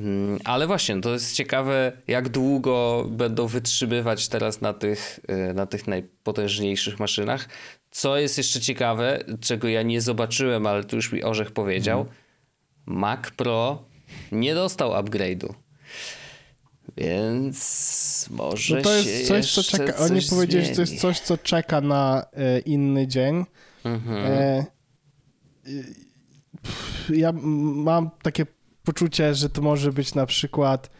Mm, 0.00 0.38
ale 0.44 0.66
właśnie, 0.66 1.00
to 1.00 1.12
jest 1.12 1.34
ciekawe, 1.34 1.92
jak 2.06 2.28
długo 2.28 3.06
będą 3.10 3.46
wytrzymywać 3.46 4.28
teraz 4.28 4.60
na 4.60 4.72
tych, 4.72 5.20
e, 5.28 5.54
na 5.54 5.66
tych 5.66 5.86
najpotężniejszych 5.86 7.00
maszynach. 7.00 7.48
Co 7.90 8.18
jest 8.18 8.38
jeszcze 8.38 8.60
ciekawe, 8.60 9.24
czego 9.40 9.68
ja 9.68 9.82
nie 9.82 10.00
zobaczyłem, 10.00 10.66
ale 10.66 10.84
tu 10.84 10.96
już 10.96 11.12
mi 11.12 11.24
Orzech 11.24 11.50
powiedział, 11.50 12.00
mhm. 12.00 12.16
Mac 12.86 13.30
Pro 13.30 13.84
nie 14.32 14.54
dostał 14.54 14.90
upgrade'u. 14.90 15.65
Więc 16.96 18.26
może 18.30 18.76
no 18.76 18.82
to 18.82 18.92
jest 18.92 19.28
coś, 19.28 19.54
co 19.54 19.62
czeka. 19.62 19.96
Oni 19.96 20.20
powiedzieli, 20.30 20.66
że 20.66 20.74
to 20.74 20.80
jest 20.80 21.00
coś, 21.00 21.20
co 21.20 21.38
czeka 21.38 21.80
na 21.80 22.26
e, 22.32 22.58
inny 22.58 23.06
dzień. 23.06 23.44
Mhm. 23.84 24.26
E, 24.26 24.66
ja 27.08 27.32
mam 27.32 28.10
takie 28.22 28.46
poczucie, 28.84 29.34
że 29.34 29.50
to 29.50 29.62
może 29.62 29.92
być 29.92 30.14
na 30.14 30.26
przykład. 30.26 30.90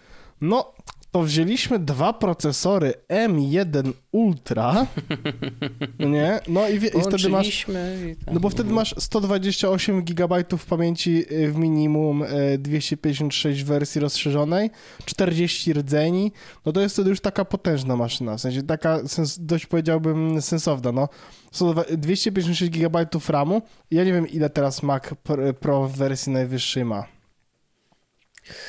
No, 0.40 0.74
to 1.16 1.22
wzięliśmy 1.22 1.78
dwa 1.78 2.12
procesory 2.12 2.94
M1 3.08 3.92
Ultra, 4.12 4.86
nie? 6.12 6.40
No 6.48 6.68
i, 6.68 6.74
i 6.74 7.02
wtedy 7.02 7.28
masz, 7.28 7.66
no 8.32 8.40
bo 8.40 8.50
wtedy 8.50 8.72
masz 8.72 8.94
128 8.98 10.04
GB 10.04 10.44
pamięci 10.68 11.24
y, 11.32 11.52
w 11.52 11.56
minimum, 11.56 12.24
256 12.58 13.60
y, 13.60 13.64
wersji 13.64 14.00
rozszerzonej, 14.00 14.70
40 15.04 15.72
rdzeni, 15.72 16.32
no 16.66 16.72
to 16.72 16.80
jest 16.80 16.94
wtedy 16.94 17.10
już 17.10 17.20
taka 17.20 17.44
potężna 17.44 17.96
maszyna, 17.96 18.36
w 18.36 18.40
sensie 18.40 18.62
taka 18.62 19.08
sens, 19.08 19.38
dość 19.40 19.66
powiedziałbym 19.66 20.42
sensowna, 20.42 20.92
no. 20.92 21.08
256 21.98 22.72
GB 22.72 23.06
RAMu, 23.28 23.62
ja 23.90 24.04
nie 24.04 24.12
wiem 24.12 24.28
ile 24.28 24.50
teraz 24.50 24.82
Mac 24.82 25.02
Pro 25.60 25.88
w 25.88 25.96
wersji 25.96 26.32
najwyższej 26.32 26.84
ma. 26.84 27.15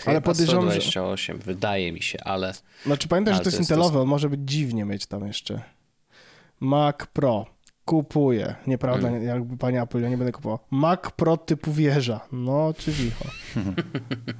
Ale 0.06 0.22
podejrzewam, 0.22 0.64
128, 0.64 1.38
że... 1.38 1.44
wydaje 1.44 1.92
mi 1.92 2.02
się, 2.02 2.20
ale... 2.24 2.54
Znaczy 2.86 3.08
pamiętaj, 3.08 3.34
że 3.34 3.40
to 3.40 3.48
jest 3.48 3.60
intelowe, 3.60 4.00
to... 4.00 4.06
może 4.06 4.30
być 4.30 4.40
dziwnie 4.46 4.86
mieć 4.86 5.06
tam 5.06 5.28
jeszcze. 5.28 5.62
Mac 6.60 6.96
Pro. 7.14 7.46
Kupuję. 7.86 8.56
Nieprawda, 8.68 9.10
hmm. 9.10 9.28
jakby 9.28 9.58
pani 9.58 9.78
Apple, 9.78 10.02
ja 10.02 10.10
nie 10.10 10.18
będę 10.18 10.32
kupował. 10.32 10.60
Mac 10.72 11.00
Pro 11.16 11.38
typu 11.38 11.72
wieża. 11.72 12.20
No, 12.32 12.74
czy 12.78 12.92
wicho. 12.92 13.26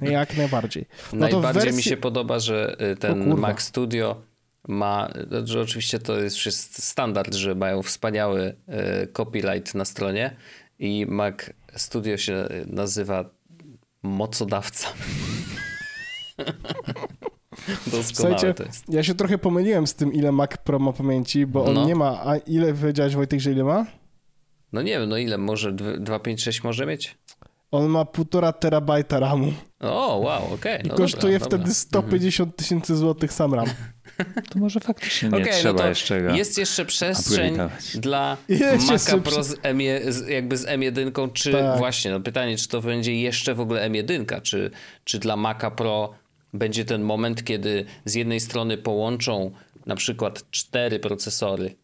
Jak 0.00 0.36
najbardziej. 0.36 0.86
No 1.12 1.18
Najbardziej 1.18 1.62
wersji... 1.62 1.76
mi 1.76 1.82
się 1.82 1.96
podoba, 1.96 2.38
że 2.38 2.76
y, 2.92 2.96
ten 2.96 3.34
Mac 3.36 3.60
Studio 3.60 4.22
ma, 4.68 5.10
że 5.44 5.60
oczywiście 5.60 5.98
to 5.98 6.20
jest 6.20 6.82
standard, 6.84 7.34
że 7.34 7.54
mają 7.54 7.82
wspaniały 7.82 8.56
y, 9.02 9.06
copyright 9.06 9.74
na 9.74 9.84
stronie 9.84 10.36
i 10.78 11.06
Mac 11.08 11.34
Studio 11.76 12.16
się 12.16 12.48
nazywa 12.66 13.24
mocodawca. 14.02 14.88
Doskonałe 17.92 18.54
to 18.54 18.62
jest. 18.62 18.84
Ja 18.88 19.02
się 19.02 19.14
trochę 19.14 19.38
pomyliłem 19.38 19.86
z 19.86 19.94
tym, 19.94 20.12
ile 20.12 20.32
Mac 20.32 20.50
Pro 20.64 20.78
ma 20.78 20.92
pamięci, 20.92 21.46
bo 21.46 21.64
on 21.64 21.74
no. 21.74 21.86
nie 21.86 21.94
ma. 21.94 22.20
A 22.24 22.36
ile 22.36 22.74
powiedziałeś, 22.74 23.14
Wojtek, 23.14 23.40
że 23.40 23.52
ile 23.52 23.64
ma? 23.64 23.86
No 24.72 24.82
nie 24.82 24.98
wiem, 24.98 25.08
no 25.08 25.16
ile? 25.16 25.38
Może 25.38 25.72
256 25.72 26.64
może 26.64 26.86
mieć? 26.86 27.18
On 27.70 27.88
ma 27.88 28.04
półtora 28.04 28.52
terabajta 28.52 29.20
RAMu. 29.20 29.52
O, 29.80 30.16
wow, 30.16 30.54
okej. 30.54 30.54
Okay. 30.54 30.88
No 30.88 30.94
I 30.94 30.96
kosztuje 30.96 31.38
dobra, 31.38 31.58
wtedy 31.58 31.74
150 31.74 32.56
tysięcy 32.56 32.96
złotych 32.96 33.32
sam 33.32 33.54
RAM. 33.54 33.66
To 34.50 34.58
może 34.58 34.80
faktycznie 34.80 35.28
nie 35.28 35.36
okay, 35.36 35.52
trzeba 35.52 35.82
no 35.82 35.88
jeszcze 35.88 36.22
go 36.22 36.34
Jest 36.34 36.58
jeszcze 36.58 36.84
przestrzeń 36.84 37.56
dla 37.94 38.36
jest 38.48 38.88
Maca 38.90 39.18
Pro 39.18 39.44
z 39.44 39.56
M, 39.62 39.80
jakby 40.28 40.56
z 40.56 40.66
M1, 40.66 41.32
czy 41.32 41.52
tak. 41.52 41.78
właśnie, 41.78 42.10
no 42.10 42.20
pytanie, 42.20 42.56
czy 42.56 42.68
to 42.68 42.80
będzie 42.80 43.20
jeszcze 43.20 43.54
w 43.54 43.60
ogóle 43.60 43.90
M1, 43.90 44.42
czy, 44.42 44.70
czy 45.04 45.18
dla 45.18 45.36
Maca 45.36 45.70
Pro 45.70 46.14
będzie 46.54 46.84
ten 46.84 47.02
moment, 47.02 47.44
kiedy 47.44 47.84
z 48.04 48.14
jednej 48.14 48.40
strony 48.40 48.78
połączą 48.78 49.50
na 49.86 49.96
przykład 49.96 50.50
cztery 50.50 50.98
procesory 50.98 51.74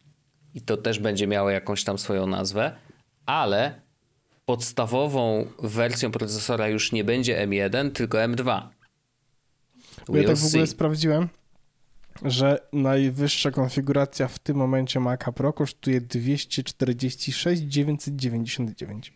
i 0.53 0.61
to 0.61 0.77
też 0.77 0.99
będzie 0.99 1.27
miało 1.27 1.49
jakąś 1.49 1.83
tam 1.83 1.97
swoją 1.97 2.27
nazwę, 2.27 2.75
ale 3.25 3.81
podstawową 4.45 5.47
wersją 5.59 6.11
procesora 6.11 6.67
już 6.67 6.91
nie 6.91 7.03
będzie 7.03 7.47
M1, 7.47 7.91
tylko 7.91 8.17
M2. 8.17 8.61
We'll 10.09 10.21
ja 10.21 10.27
tak 10.27 10.37
w 10.37 10.45
ogóle 10.45 10.67
sprawdziłem 10.67 11.29
że 12.23 12.67
najwyższa 12.73 13.51
konfiguracja 13.51 14.27
w 14.27 14.39
tym 14.39 14.57
momencie 14.57 14.99
Maca 14.99 15.31
Pro 15.31 15.53
kosztuje 15.53 16.01
246 16.01 17.61
999. 17.61 19.13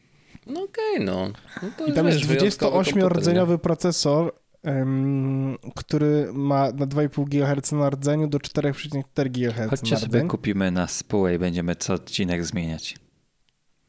No 0.47 0.64
okej, 0.64 0.84
okay, 0.93 1.06
no. 1.06 1.32
no 1.80 1.86
I 1.88 1.93
tam 1.93 2.08
jest 2.08 2.20
28-rdzeniowy 2.20 3.58
procesor, 3.58 4.34
um, 4.64 5.58
który 5.76 6.30
ma 6.34 6.72
na 6.72 6.88
2,5 6.88 7.26
GHz 7.26 7.72
na 7.72 7.89
rdzeniu 7.89 8.28
do 8.28 8.38
4,4 8.38 9.30
GHz 9.30 9.70
Chodźcie 9.70 9.97
sobie 9.97 10.22
kupimy 10.22 10.72
na 10.72 10.88
spółę 10.88 11.36
i 11.36 11.39
będziemy 11.39 11.76
co 11.76 11.93
odcinek 11.93 12.45
zmieniać. 12.45 12.95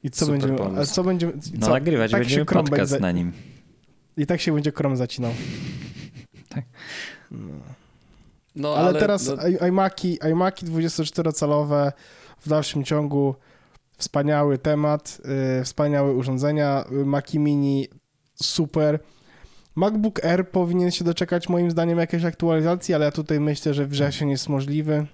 I 0.03 0.11
co 0.11 0.27
Super 0.27 0.49
będziemy... 0.49 0.81
A 0.81 0.87
co 0.87 1.05
będziemy 1.05 1.33
no 1.55 1.67
co? 1.67 1.73
nagrywać 1.73 2.11
tak 2.11 2.21
będziemy 2.21 2.45
podcast 2.45 2.93
będzie, 2.93 2.99
na 2.99 3.13
nim. 3.13 3.33
I 4.17 4.27
tak 4.27 4.41
się 4.41 4.55
będzie 4.55 4.73
Chrome 4.73 4.97
zacinał. 4.97 5.33
tak. 6.49 6.65
No. 7.31 7.80
No, 8.57 8.75
ale, 8.75 8.89
ale 8.89 9.01
teraz 9.01 9.29
no... 9.29 9.67
iMaki, 9.67 10.19
iMaki 10.31 10.67
24-calowe 10.67 11.93
w 12.41 12.49
dalszym 12.49 12.85
ciągu 12.85 13.35
wspaniały 13.99 14.59
temat, 14.59 15.21
yy, 15.59 15.65
wspaniałe 15.65 16.13
urządzenia, 16.13 16.85
Maki 16.91 17.39
Mini 17.39 17.89
super. 18.35 18.99
MacBook 19.77 20.25
Air 20.25 20.49
powinien 20.49 20.91
się 20.91 21.05
doczekać 21.05 21.49
moim 21.49 21.71
zdaniem 21.71 21.99
jakiejś 21.99 22.25
aktualizacji, 22.25 22.95
ale 22.95 23.05
ja 23.05 23.11
tutaj 23.11 23.41
myślę, 23.41 23.75
że 23.75 23.87
wrzesień 23.87 24.31
jest 24.31 24.49
możliwy. 24.49 25.07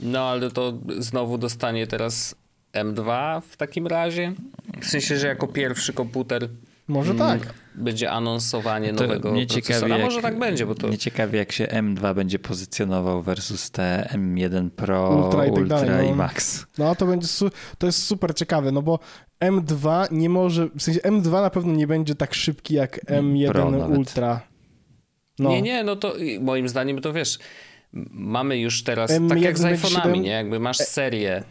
No, 0.00 0.20
ale 0.20 0.50
to 0.50 0.78
znowu 0.98 1.38
dostanie 1.38 1.86
teraz 1.86 2.34
M2 2.72 3.40
w 3.40 3.56
takim 3.56 3.86
razie? 3.86 4.32
W 4.80 4.86
sensie, 4.86 5.18
że 5.18 5.26
jako 5.26 5.48
pierwszy 5.48 5.92
komputer 5.92 6.48
Może 6.92 7.14
tak. 7.14 7.54
Będzie 7.74 8.10
anonsowanie 8.10 8.94
to 8.94 9.02
nowego 9.02 9.32
mnie 9.32 9.46
procesora. 9.46 9.96
Jak, 9.96 10.04
Może 10.04 10.22
tak 10.22 10.38
będzie, 10.38 10.66
bo 10.66 10.74
to... 10.74 10.88
Mnie 10.88 10.98
ciekawi, 10.98 11.38
jak 11.38 11.52
się 11.52 11.64
M2 11.64 12.14
będzie 12.14 12.38
pozycjonował 12.38 13.22
versus 13.22 13.70
te 13.70 14.08
M1 14.14 14.70
Pro, 14.70 15.24
Ultra 15.24 15.46
i, 15.46 15.50
tak 15.50 15.58
Ultra 15.58 15.80
dalej, 15.80 16.06
no. 16.06 16.12
i 16.12 16.16
Max. 16.16 16.66
No 16.78 16.94
to 16.94 17.06
będzie, 17.06 17.28
to 17.78 17.86
jest 17.86 18.06
super 18.06 18.34
ciekawe, 18.34 18.72
no 18.72 18.82
bo 18.82 18.98
M2 19.44 20.12
nie 20.12 20.28
może, 20.28 20.68
w 20.76 20.82
sensie 20.82 21.00
M2 21.00 21.30
na 21.30 21.50
pewno 21.50 21.72
nie 21.72 21.86
będzie 21.86 22.14
tak 22.14 22.34
szybki 22.34 22.74
jak 22.74 23.04
M1 23.04 23.96
Ultra. 23.98 24.40
No. 25.38 25.50
Nie, 25.50 25.62
nie, 25.62 25.84
no 25.84 25.96
to 25.96 26.14
moim 26.40 26.68
zdaniem 26.68 27.00
to 27.00 27.12
wiesz, 27.12 27.38
mamy 28.10 28.58
już 28.58 28.84
teraz, 28.84 29.10
M1 29.10 29.28
tak 29.28 29.42
jak 29.42 29.58
z 29.58 29.62
iPhone'ami, 29.62 30.20
nie? 30.20 30.30
Jakby 30.30 30.60
masz 30.60 30.80
e- 30.80 30.84
serię 30.84 31.44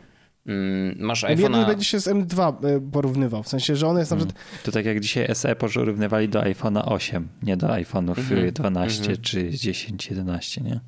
Mm, 0.45 0.95
masz 0.99 1.23
iPhone. 1.23 1.51
M1 1.51 1.67
będzie 1.67 1.85
się 1.85 1.99
z 1.99 2.07
M2 2.07 2.65
e, 2.65 2.91
porównywał, 2.91 3.43
w 3.43 3.47
sensie, 3.47 3.75
że 3.75 3.87
on 3.87 3.97
jest 3.97 4.11
na 4.11 4.17
przykład... 4.17 4.37
Mm. 4.37 4.63
To 4.63 4.71
tak 4.71 4.85
jak 4.85 4.99
dzisiaj 4.99 5.35
SE 5.35 5.55
porównywali 5.55 6.29
do 6.29 6.41
iPhone'a 6.41 6.81
8, 6.85 7.27
nie 7.43 7.57
do 7.57 7.67
iPhone'ów 7.67 8.31
mm 8.31 8.51
12 8.51 9.03
mm 9.03 9.15
-hmm. 9.15 9.21
czy 9.21 9.49
10, 9.49 10.09
11, 10.09 10.61
nie? 10.61 10.79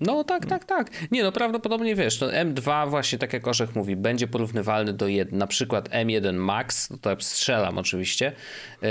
No 0.00 0.24
tak, 0.24 0.46
tak, 0.46 0.64
tak. 0.64 0.90
Nie 1.10 1.22
no, 1.22 1.32
prawdopodobnie 1.32 1.94
wiesz, 1.94 2.20
no 2.20 2.26
M2 2.26 2.90
właśnie 2.90 3.18
tak 3.18 3.32
jak 3.32 3.48
Orzech 3.48 3.76
mówi, 3.76 3.96
będzie 3.96 4.28
porównywalny 4.28 4.92
do 4.92 5.08
jed, 5.08 5.32
na 5.32 5.46
przykład 5.46 5.88
M1 5.88 6.34
Max, 6.34 6.90
no 6.90 6.98
to 6.98 7.16
strzelam 7.20 7.78
oczywiście. 7.78 8.32
Yy, 8.82 8.88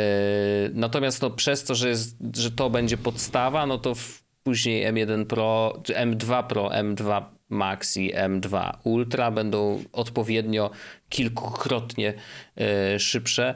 natomiast 0.74 1.22
no 1.22 1.30
przez 1.30 1.64
to, 1.64 1.76
że, 1.76 1.90
jest, 1.90 2.18
że 2.36 2.52
to 2.52 2.70
będzie 2.70 2.98
podstawa, 2.98 3.66
no 3.66 3.78
to 3.78 3.96
w, 3.96 4.24
później 4.44 4.94
M1 4.94 5.26
Pro, 5.26 5.82
czy 5.84 5.94
M2 5.94 6.48
Pro, 6.48 6.70
M2 6.70 7.37
Max 7.50 7.98
i 7.98 8.14
M2 8.14 8.78
Ultra 8.84 9.32
będą 9.32 9.84
odpowiednio 9.94 10.72
kilkukrotnie 11.10 12.14
yy, 12.56 13.00
szybsze. 13.00 13.56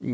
Yy, 0.00 0.10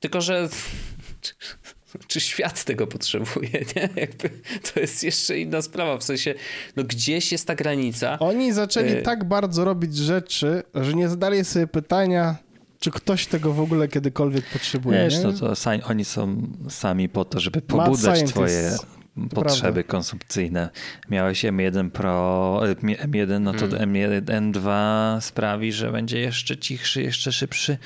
tylko, 0.00 0.20
że 0.20 0.48
czy 2.08 2.20
świat 2.20 2.64
tego 2.64 2.86
potrzebuje, 2.86 3.50
nie? 3.76 3.88
Jakby 3.96 4.30
to 4.74 4.80
jest 4.80 5.04
jeszcze 5.04 5.38
inna 5.38 5.62
sprawa, 5.62 5.98
w 5.98 6.04
sensie, 6.04 6.34
no 6.76 6.84
gdzieś 6.84 7.32
jest 7.32 7.46
ta 7.46 7.54
granica. 7.54 8.18
Oni 8.18 8.52
zaczęli 8.52 8.92
y 8.92 9.02
tak 9.02 9.24
bardzo 9.24 9.64
robić 9.64 9.96
rzeczy, 9.96 10.62
że 10.74 10.94
nie 10.94 11.08
zadali 11.08 11.44
sobie 11.44 11.66
pytania, 11.66 12.36
czy 12.78 12.90
ktoś 12.90 13.26
tego 13.26 13.52
w 13.52 13.60
ogóle 13.60 13.88
kiedykolwiek 13.88 14.44
potrzebuje. 14.52 14.98
Wiesz, 14.98 15.16
nie? 15.16 15.22
to, 15.32 15.32
to 15.32 15.70
oni 15.88 16.04
są 16.04 16.42
sami 16.68 17.08
po 17.08 17.24
to, 17.24 17.40
żeby 17.40 17.62
pobudzać 17.62 18.22
twoje 18.22 18.76
potrzeby 19.14 19.72
prawda. 19.72 19.82
konsumpcyjne. 19.82 20.70
Miałeś 21.10 21.44
M1 21.44 21.90
Pro, 21.90 22.60
M1, 22.82 23.40
no 23.40 23.52
to 23.52 23.68
hmm. 23.68 23.92
M1, 23.92 24.22
N2 24.22 25.20
sprawi, 25.20 25.72
że 25.72 25.92
będzie 25.92 26.20
jeszcze 26.20 26.58
cichszy, 26.58 27.02
jeszcze 27.02 27.32
szybszy 27.32 27.78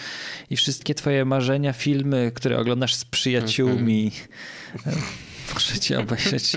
i 0.51 0.57
wszystkie 0.57 0.95
twoje 0.95 1.25
marzenia, 1.25 1.72
filmy, 1.72 2.33
które 2.35 2.59
oglądasz 2.59 2.95
z 2.95 3.05
przyjaciółmi, 3.05 4.11
hmm. 4.85 5.03
możecie 5.55 6.01
obejrzeć 6.01 6.57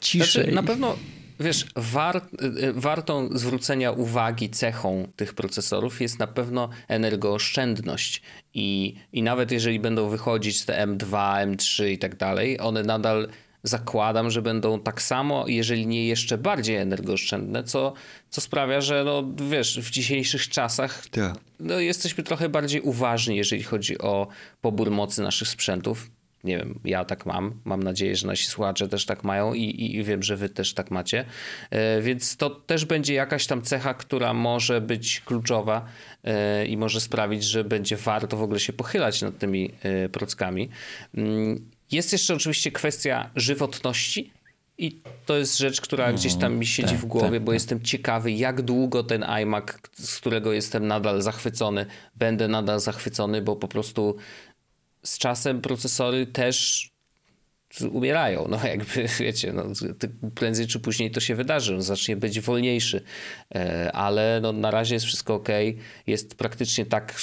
ciszej. 0.00 0.42
Znaczy, 0.42 0.54
na 0.54 0.62
pewno 0.62 0.96
Wiesz, 1.40 1.66
war, 1.76 2.20
wartą 2.74 3.28
zwrócenia 3.38 3.92
uwagi 3.92 4.50
cechą 4.50 5.08
tych 5.16 5.34
procesorów 5.34 6.00
jest 6.00 6.18
na 6.18 6.26
pewno 6.26 6.68
energooszczędność. 6.88 8.22
I, 8.54 8.94
I 9.12 9.22
nawet 9.22 9.52
jeżeli 9.52 9.80
będą 9.80 10.08
wychodzić 10.08 10.64
te 10.64 10.86
M2, 10.86 11.06
M3 11.46 11.88
i 11.88 11.98
tak 11.98 12.16
dalej, 12.16 12.60
one 12.60 12.82
nadal 12.82 13.28
zakładam, 13.62 14.30
że 14.30 14.42
będą 14.42 14.80
tak 14.80 15.02
samo, 15.02 15.44
jeżeli 15.48 15.86
nie 15.86 16.06
jeszcze 16.06 16.38
bardziej 16.38 16.76
energooszczędne, 16.76 17.64
co, 17.64 17.92
co 18.30 18.40
sprawia, 18.40 18.80
że 18.80 19.04
no, 19.04 19.24
wiesz, 19.50 19.80
w 19.80 19.90
dzisiejszych 19.90 20.48
czasach 20.48 21.02
yeah. 21.16 21.36
no, 21.60 21.80
jesteśmy 21.80 22.24
trochę 22.24 22.48
bardziej 22.48 22.80
uważni, 22.80 23.36
jeżeli 23.36 23.62
chodzi 23.62 23.98
o 23.98 24.26
pobór 24.60 24.90
mocy 24.90 25.22
naszych 25.22 25.48
sprzętów. 25.48 26.10
Nie 26.44 26.58
wiem, 26.58 26.80
ja 26.84 27.04
tak 27.04 27.26
mam. 27.26 27.60
Mam 27.64 27.82
nadzieję, 27.82 28.16
że 28.16 28.26
nasi 28.26 28.46
słuchacze 28.46 28.88
też 28.88 29.06
tak 29.06 29.24
mają 29.24 29.54
i, 29.54 29.96
i, 29.96 30.04
wiem, 30.04 30.22
że 30.22 30.36
wy 30.36 30.48
też 30.48 30.74
tak 30.74 30.90
macie. 30.90 31.24
E, 31.70 32.02
więc 32.02 32.36
to 32.36 32.50
też 32.50 32.84
będzie 32.84 33.14
jakaś 33.14 33.46
tam 33.46 33.62
cecha, 33.62 33.94
która 33.94 34.34
może 34.34 34.80
być 34.80 35.20
kluczowa 35.20 35.84
e, 36.24 36.66
i 36.66 36.76
może 36.76 37.00
sprawić, 37.00 37.44
że 37.44 37.64
będzie 37.64 37.96
warto 37.96 38.36
w 38.36 38.42
ogóle 38.42 38.60
się 38.60 38.72
pochylać 38.72 39.22
nad 39.22 39.38
tymi 39.38 39.70
e, 39.82 40.08
prockami. 40.08 40.68
Jest 41.90 42.12
jeszcze 42.12 42.34
oczywiście 42.34 42.72
kwestia 42.72 43.30
żywotności. 43.36 44.32
I 44.78 45.00
to 45.26 45.36
jest 45.36 45.58
rzecz, 45.58 45.80
która 45.80 46.04
mm, 46.04 46.16
gdzieś 46.16 46.34
tam 46.34 46.56
mi 46.56 46.66
siedzi 46.66 46.94
tak, 46.94 47.00
w 47.00 47.04
głowie, 47.04 47.30
tak, 47.30 47.44
bo 47.44 47.52
tak. 47.52 47.54
jestem 47.54 47.82
ciekawy, 47.82 48.32
jak 48.32 48.62
długo 48.62 49.04
ten 49.04 49.24
iMac, 49.24 49.64
z 49.92 50.16
którego 50.16 50.52
jestem 50.52 50.86
nadal 50.86 51.22
zachwycony, 51.22 51.86
będę 52.14 52.48
nadal 52.48 52.80
zachwycony, 52.80 53.42
bo 53.42 53.56
po 53.56 53.68
prostu 53.68 54.16
z 55.02 55.18
czasem 55.18 55.60
procesory 55.60 56.26
też 56.26 56.88
umierają. 57.90 58.46
No 58.48 58.66
jakby, 58.66 59.08
wiecie, 59.20 59.52
no, 59.52 59.64
prędzej 60.34 60.66
czy 60.66 60.80
później 60.80 61.10
to 61.10 61.20
się 61.20 61.34
wydarzy. 61.34 61.74
On 61.74 61.82
zacznie 61.82 62.16
być 62.16 62.40
wolniejszy. 62.40 63.02
E, 63.54 63.92
ale 63.92 64.40
no, 64.42 64.52
na 64.52 64.70
razie 64.70 64.94
jest 64.94 65.06
wszystko 65.06 65.34
ok. 65.34 65.48
Jest 66.06 66.34
praktycznie 66.34 66.86
tak, 66.86 67.14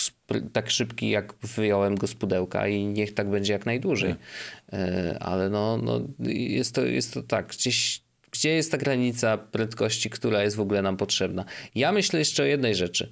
tak 0.53 0.69
szybki, 0.69 1.09
jak 1.09 1.33
wyjąłem 1.33 1.95
go 1.95 2.07
z 2.07 2.13
pudełka 2.13 2.67
i 2.67 2.85
niech 2.85 3.13
tak 3.13 3.29
będzie 3.29 3.53
jak 3.53 3.65
najdłużej. 3.65 4.15
E, 4.73 5.17
ale 5.19 5.49
no, 5.49 5.77
no 5.77 6.01
jest, 6.29 6.75
to, 6.75 6.85
jest 6.85 7.13
to 7.13 7.23
tak, 7.23 7.47
gdzieś 7.47 8.05
gdzie 8.31 8.49
jest 8.49 8.71
ta 8.71 8.77
granica 8.77 9.37
prędkości, 9.37 10.09
która 10.09 10.43
jest 10.43 10.55
w 10.55 10.59
ogóle 10.59 10.81
nam 10.81 10.97
potrzebna. 10.97 11.45
Ja 11.75 11.91
myślę 11.91 12.19
jeszcze 12.19 12.43
o 12.43 12.45
jednej 12.45 12.75
rzeczy. 12.75 13.11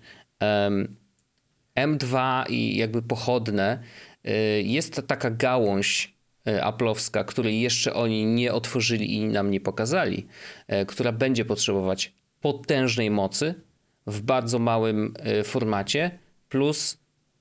M2 1.76 2.44
i 2.50 2.78
jakby 2.78 3.02
pochodne 3.02 3.80
e, 4.24 4.62
jest 4.62 5.02
taka 5.08 5.32
gałąź 5.32 6.13
aplowska, 6.62 7.24
której 7.24 7.62
jeszcze 7.62 7.94
oni 7.94 8.26
nie 8.26 8.54
otworzyli 8.54 9.16
i 9.16 9.26
nam 9.26 9.52
nie 9.52 9.62
pokazali, 9.62 10.28
e, 10.68 10.86
która 10.86 11.12
będzie 11.12 11.46
potrzebować 11.46 12.14
potężnej 12.42 13.12
mocy 13.12 13.56
w 14.08 14.22
bardzo 14.22 14.60
małym 14.60 15.14
e, 15.20 15.44
formacie 15.44 16.20
plus 16.50 16.98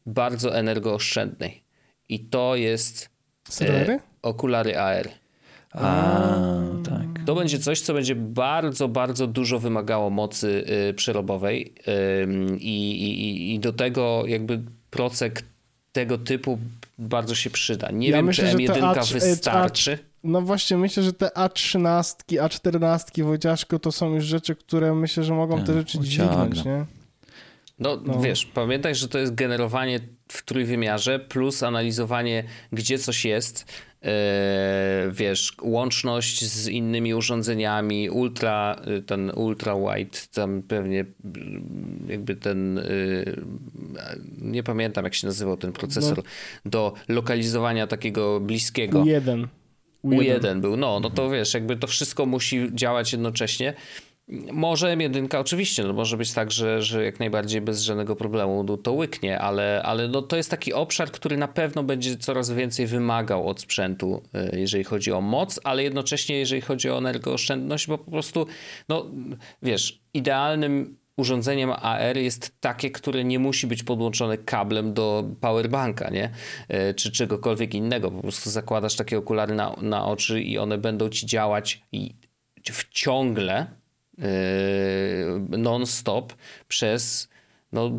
bardzo 0.06 0.56
energooszczędnej. 0.56 1.62
I 2.08 2.20
to 2.20 2.56
jest 2.56 3.10
Serwery? 3.48 4.00
okulary 4.22 4.78
AR. 4.78 5.08
A, 5.72 6.38
tak. 6.84 7.26
To 7.26 7.34
będzie 7.34 7.58
coś, 7.58 7.80
co 7.80 7.94
będzie 7.94 8.14
bardzo, 8.14 8.88
bardzo 8.88 9.26
dużo 9.26 9.58
wymagało 9.58 10.10
mocy 10.10 10.64
przerobowej 10.96 11.74
i, 12.58 12.92
i, 12.92 13.54
i 13.54 13.60
do 13.60 13.72
tego 13.72 14.24
jakby 14.26 14.62
procek 14.90 15.42
tego 15.92 16.18
typu 16.18 16.58
bardzo 16.98 17.34
się 17.34 17.50
przyda. 17.50 17.90
Nie 17.90 18.08
ja 18.08 18.16
wiem, 18.16 18.26
myślę, 18.26 18.50
czy 18.50 18.56
M1 18.56 18.84
A, 18.84 19.04
wystarczy. 19.04 19.98
A, 20.02 20.12
no 20.24 20.40
właśnie, 20.40 20.76
myślę, 20.76 21.02
że 21.02 21.12
te 21.12 21.26
A13, 21.26 22.14
A14 22.28 23.24
Wojciaszko 23.24 23.78
to 23.78 23.92
są 23.92 24.14
już 24.14 24.24
rzeczy, 24.24 24.56
które 24.56 24.94
myślę, 24.94 25.24
że 25.24 25.34
mogą 25.34 25.64
te 25.64 25.74
rzeczy 25.74 25.98
dźwignąć, 25.98 26.64
nie? 26.64 26.84
No, 27.78 27.98
no, 28.04 28.20
wiesz, 28.20 28.46
pamiętaj, 28.46 28.94
że 28.94 29.08
to 29.08 29.18
jest 29.18 29.34
generowanie 29.34 30.00
w 30.32 30.42
trójwymiarze 30.44 31.18
plus 31.18 31.62
analizowanie, 31.62 32.44
gdzie 32.72 32.98
coś 32.98 33.24
jest, 33.24 33.66
E, 34.04 35.10
wiesz, 35.12 35.56
łączność 35.62 36.44
z 36.44 36.68
innymi 36.68 37.14
urządzeniami, 37.14 38.10
ultra, 38.10 38.82
y, 38.98 39.02
ten 39.02 39.30
ultra 39.30 39.74
wide, 39.76 40.18
tam 40.34 40.62
pewnie 40.62 41.04
jakby 42.08 42.36
ten, 42.36 42.78
y, 42.78 43.42
nie 44.40 44.62
pamiętam 44.62 45.04
jak 45.04 45.14
się 45.14 45.26
nazywał 45.26 45.56
ten 45.56 45.72
procesor, 45.72 46.16
no. 46.16 46.22
do 46.70 46.92
lokalizowania 47.08 47.86
takiego 47.86 48.40
bliskiego. 48.40 49.02
U1. 49.02 49.46
U1. 50.04 50.40
U1 50.40 50.60
był, 50.60 50.76
no, 50.76 51.00
no 51.00 51.10
to 51.10 51.30
wiesz, 51.30 51.54
jakby 51.54 51.76
to 51.76 51.86
wszystko 51.86 52.26
musi 52.26 52.68
działać 52.74 53.12
jednocześnie. 53.12 53.74
Może 54.52 54.96
M1 54.96 55.38
oczywiście, 55.38 55.84
no 55.84 55.92
może 55.92 56.16
być 56.16 56.32
tak, 56.32 56.50
że, 56.50 56.82
że 56.82 57.04
jak 57.04 57.20
najbardziej 57.20 57.60
bez 57.60 57.80
żadnego 57.82 58.16
problemu 58.16 58.76
to 58.76 58.92
łyknie, 58.92 59.38
ale, 59.38 59.82
ale 59.84 60.08
no 60.08 60.22
to 60.22 60.36
jest 60.36 60.50
taki 60.50 60.72
obszar, 60.72 61.10
który 61.10 61.36
na 61.36 61.48
pewno 61.48 61.82
będzie 61.82 62.16
coraz 62.16 62.50
więcej 62.50 62.86
wymagał 62.86 63.48
od 63.48 63.60
sprzętu, 63.60 64.22
e, 64.34 64.58
jeżeli 64.60 64.84
chodzi 64.84 65.12
o 65.12 65.20
moc, 65.20 65.60
ale 65.64 65.82
jednocześnie 65.82 66.38
jeżeli 66.38 66.60
chodzi 66.60 66.90
o 66.90 66.98
energooszczędność, 66.98 67.86
bo 67.86 67.98
po 67.98 68.10
prostu, 68.10 68.46
no 68.88 69.06
wiesz, 69.62 70.02
idealnym 70.14 70.96
urządzeniem 71.16 71.70
AR 71.70 72.16
jest 72.16 72.60
takie, 72.60 72.90
które 72.90 73.24
nie 73.24 73.38
musi 73.38 73.66
być 73.66 73.82
podłączone 73.82 74.38
kablem 74.38 74.94
do 74.94 75.24
powerbanka, 75.40 76.10
nie? 76.10 76.30
E, 76.68 76.94
czy 76.94 77.12
czegokolwiek 77.12 77.74
innego. 77.74 78.10
Po 78.10 78.20
prostu 78.20 78.50
zakładasz 78.50 78.96
takie 78.96 79.18
okulary 79.18 79.54
na, 79.54 79.76
na 79.82 80.06
oczy 80.06 80.42
i 80.42 80.58
one 80.58 80.78
będą 80.78 81.08
ci 81.08 81.26
działać 81.26 81.82
i 81.92 82.14
w 82.72 82.88
ciągle 82.90 83.81
non-stop 85.58 86.32
przez 86.68 87.28
no, 87.72 87.90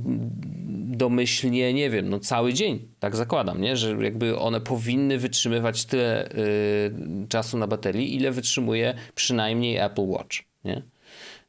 domyślnie, 0.98 1.74
nie 1.74 1.90
wiem, 1.90 2.10
no 2.10 2.20
cały 2.20 2.54
dzień, 2.54 2.88
tak 3.00 3.16
zakładam, 3.16 3.62
nie? 3.62 3.78
że 3.78 4.04
jakby 4.04 4.38
one 4.40 4.62
powinny 4.62 5.18
wytrzymywać 5.18 5.86
tyle 5.86 6.32
y, 6.32 7.28
czasu 7.30 7.58
na 7.58 7.68
baterii, 7.68 8.16
ile 8.16 8.32
wytrzymuje 8.32 8.94
przynajmniej 9.16 9.78
Apple 9.78 10.08
Watch. 10.08 10.38
Nie? 10.66 10.82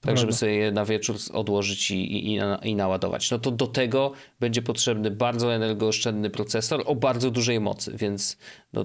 tak 0.01 0.19
żeby 0.19 0.33
sobie 0.33 0.55
je 0.55 0.73
na 0.73 0.85
wieczór 0.85 1.17
odłożyć 1.33 1.91
i, 1.91 2.35
i, 2.35 2.41
i, 2.63 2.75
naładować. 2.75 3.31
No 3.31 3.39
to 3.39 3.51
do 3.51 3.67
tego 3.67 4.13
będzie 4.41 4.63
potrzebny 4.63 5.11
bardzo 5.11 5.55
energooszczędny 5.55 6.31
procesor 6.31 6.83
o 6.87 6.95
bardzo 6.95 7.31
dużej 7.31 7.61
mocy, 7.61 7.97
więc 7.97 8.37
no, 8.73 8.85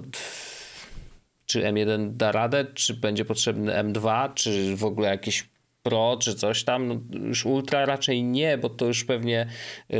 czy 1.46 1.62
M1 1.62 2.10
da 2.16 2.32
radę, 2.32 2.66
czy 2.74 2.94
będzie 2.94 3.24
potrzebny 3.24 3.72
M2, 3.72 4.34
czy 4.34 4.76
w 4.76 4.84
ogóle 4.84 5.08
jakieś 5.08 5.49
Pro 5.82 6.16
czy 6.20 6.34
coś 6.34 6.64
tam, 6.64 6.88
no 6.88 7.00
już 7.26 7.46
Ultra 7.46 7.86
raczej 7.86 8.22
nie, 8.22 8.58
bo 8.58 8.68
to 8.68 8.86
już 8.86 9.04
pewnie 9.04 9.46
yy, 9.88 9.98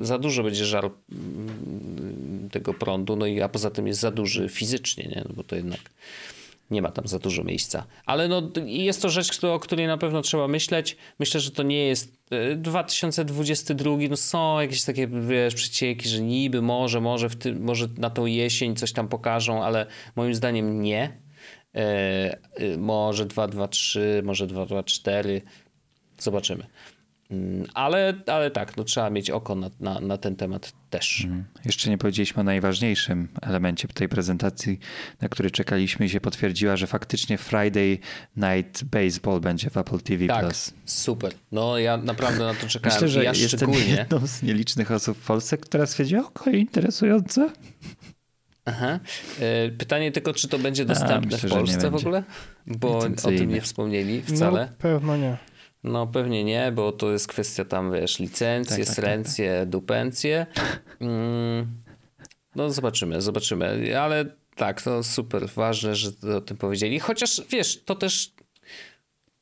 za 0.00 0.18
dużo 0.18 0.42
będzie 0.42 0.64
żar 0.64 0.84
yy, 0.84 2.50
tego 2.50 2.74
prądu, 2.74 3.16
no 3.16 3.26
i 3.26 3.40
a 3.40 3.48
poza 3.48 3.70
tym 3.70 3.86
jest 3.86 4.00
za 4.00 4.10
duży 4.10 4.48
fizycznie, 4.48 5.04
nie? 5.04 5.22
No 5.28 5.34
bo 5.34 5.44
to 5.44 5.56
jednak 5.56 5.80
nie 6.70 6.82
ma 6.82 6.90
tam 6.90 7.08
za 7.08 7.18
dużo 7.18 7.44
miejsca. 7.44 7.86
Ale 8.06 8.28
no, 8.28 8.42
jest 8.64 9.02
to 9.02 9.08
rzecz, 9.08 9.44
o 9.44 9.58
której 9.58 9.86
na 9.86 9.98
pewno 9.98 10.22
trzeba 10.22 10.48
myśleć. 10.48 10.96
Myślę, 11.18 11.40
że 11.40 11.50
to 11.50 11.62
nie 11.62 11.86
jest 11.86 12.18
2022, 12.56 13.90
y, 13.90 14.08
no 14.08 14.16
są 14.16 14.60
jakieś 14.60 14.84
takie 14.84 15.08
wiesz, 15.08 15.54
przecieki, 15.54 16.08
że 16.08 16.20
niby 16.20 16.62
może, 16.62 17.00
może, 17.00 17.28
w 17.28 17.36
tym, 17.36 17.62
może 17.62 17.88
na 17.98 18.10
tą 18.10 18.26
jesień 18.26 18.76
coś 18.76 18.92
tam 18.92 19.08
pokażą, 19.08 19.64
ale 19.64 19.86
moim 20.16 20.34
zdaniem 20.34 20.82
nie. 20.82 21.23
E, 21.74 22.36
y, 22.60 22.78
może 22.78 23.26
223, 23.26 24.22
może 24.24 24.46
224. 24.46 25.42
Zobaczymy. 26.18 26.66
Mm, 27.30 27.66
ale, 27.74 28.14
ale 28.26 28.50
tak, 28.50 28.76
no 28.76 28.84
trzeba 28.84 29.10
mieć 29.10 29.30
oko 29.30 29.54
na, 29.54 29.70
na, 29.80 30.00
na 30.00 30.18
ten 30.18 30.36
temat 30.36 30.72
też. 30.90 31.24
Mhm. 31.24 31.44
Jeszcze 31.64 31.90
nie 31.90 31.98
powiedzieliśmy 31.98 32.40
o 32.40 32.44
najważniejszym 32.44 33.28
elemencie 33.42 33.88
tej 33.88 34.08
prezentacji, 34.08 34.78
na 35.20 35.28
który 35.28 35.50
czekaliśmy 35.50 36.06
i 36.06 36.08
się 36.08 36.20
potwierdziła, 36.20 36.76
że 36.76 36.86
faktycznie 36.86 37.38
Friday 37.38 37.98
Night 38.36 38.84
Baseball 38.84 39.40
będzie 39.40 39.70
w 39.70 39.76
Apple 39.76 40.00
TV+. 40.00 40.26
Tak, 40.26 40.54
super. 40.84 41.32
No 41.52 41.78
ja 41.78 41.96
naprawdę 41.96 42.44
na 42.44 42.54
to 42.54 42.66
czekałem. 42.68 42.96
Myślę, 42.96 43.08
że 43.08 43.24
ja 43.24 43.30
jestem 43.30 43.48
szczególnie... 43.48 43.94
jedną 43.94 44.26
z 44.26 44.42
nielicznych 44.42 44.90
osób 44.90 45.18
w 45.18 45.26
Polsce, 45.26 45.58
która 45.58 45.86
stwierdziła, 45.86 46.26
okej, 46.26 46.60
interesujące. 46.60 47.50
Aha. 48.64 49.00
E, 49.40 49.70
pytanie 49.70 50.12
tylko, 50.12 50.32
czy 50.34 50.48
to 50.48 50.58
będzie 50.58 50.84
dostępne 50.84 51.14
A, 51.16 51.20
myślę, 51.20 51.48
w 51.48 51.52
Polsce 51.52 51.90
w 51.90 51.94
ogóle? 51.94 52.22
Bo 52.66 52.98
o 52.98 53.08
tym 53.22 53.50
nie 53.50 53.60
wspomnieli 53.60 54.22
wcale. 54.22 54.68
No, 54.70 54.76
pewno 54.78 55.16
nie. 55.16 55.36
No 55.84 56.06
pewnie 56.06 56.44
nie, 56.44 56.72
bo 56.72 56.92
to 56.92 57.12
jest 57.12 57.28
kwestia 57.28 57.64
tam, 57.64 57.92
wiesz, 57.92 58.18
licencje, 58.18 58.76
tak, 58.76 58.86
tak, 58.86 58.94
srencje, 58.94 59.56
tak, 59.60 59.68
dupencje. 59.68 60.46
Mm, 61.00 61.82
no 62.56 62.70
zobaczymy, 62.70 63.22
zobaczymy. 63.22 63.98
Ale 64.00 64.24
tak, 64.56 64.82
to 64.82 65.02
super 65.02 65.48
ważne, 65.48 65.94
że 65.94 66.10
o 66.36 66.40
tym 66.40 66.56
powiedzieli. 66.56 67.00
Chociaż, 67.00 67.42
wiesz, 67.50 67.84
to 67.84 67.94
też 67.94 68.34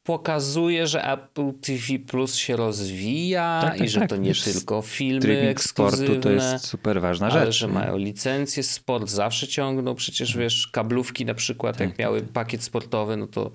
pokazuje, 0.04 0.86
że 0.86 1.12
Apple 1.12 1.52
TV 1.60 1.98
Plus 2.06 2.34
się 2.34 2.56
rozwija 2.56 3.60
tak, 3.62 3.78
tak, 3.78 3.86
i 3.86 3.88
że 3.88 4.00
tak. 4.00 4.08
to 4.08 4.16
nie 4.16 4.28
Wiesz, 4.28 4.42
tylko 4.42 4.82
filmy 4.82 5.48
ekskluzywne. 5.48 6.06
sportu 6.06 6.20
to 6.22 6.30
jest 6.30 6.64
super 6.64 7.00
ważna 7.00 7.26
ale 7.28 7.46
rzecz. 7.46 7.54
że 7.54 7.68
mają 7.68 7.96
licencję, 7.96 8.62
sport 8.62 9.08
zawsze 9.08 9.48
ciągną. 9.48 9.94
Przecież 9.94 10.36
wiesz, 10.36 10.66
kablówki 10.66 11.24
na 11.24 11.34
przykład, 11.34 11.80
jak 11.80 11.88
tak, 11.90 11.98
miały 11.98 12.20
tak. 12.20 12.30
pakiet 12.30 12.62
sportowy, 12.62 13.16
no 13.16 13.26
to, 13.26 13.50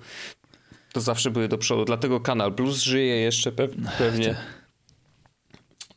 to 0.92 1.00
zawsze 1.00 1.30
były 1.30 1.48
do 1.48 1.58
przodu. 1.58 1.84
Dlatego 1.84 2.20
Kanal 2.20 2.54
Plus 2.54 2.82
żyje 2.82 3.16
jeszcze 3.16 3.52
pewnie. 3.52 4.36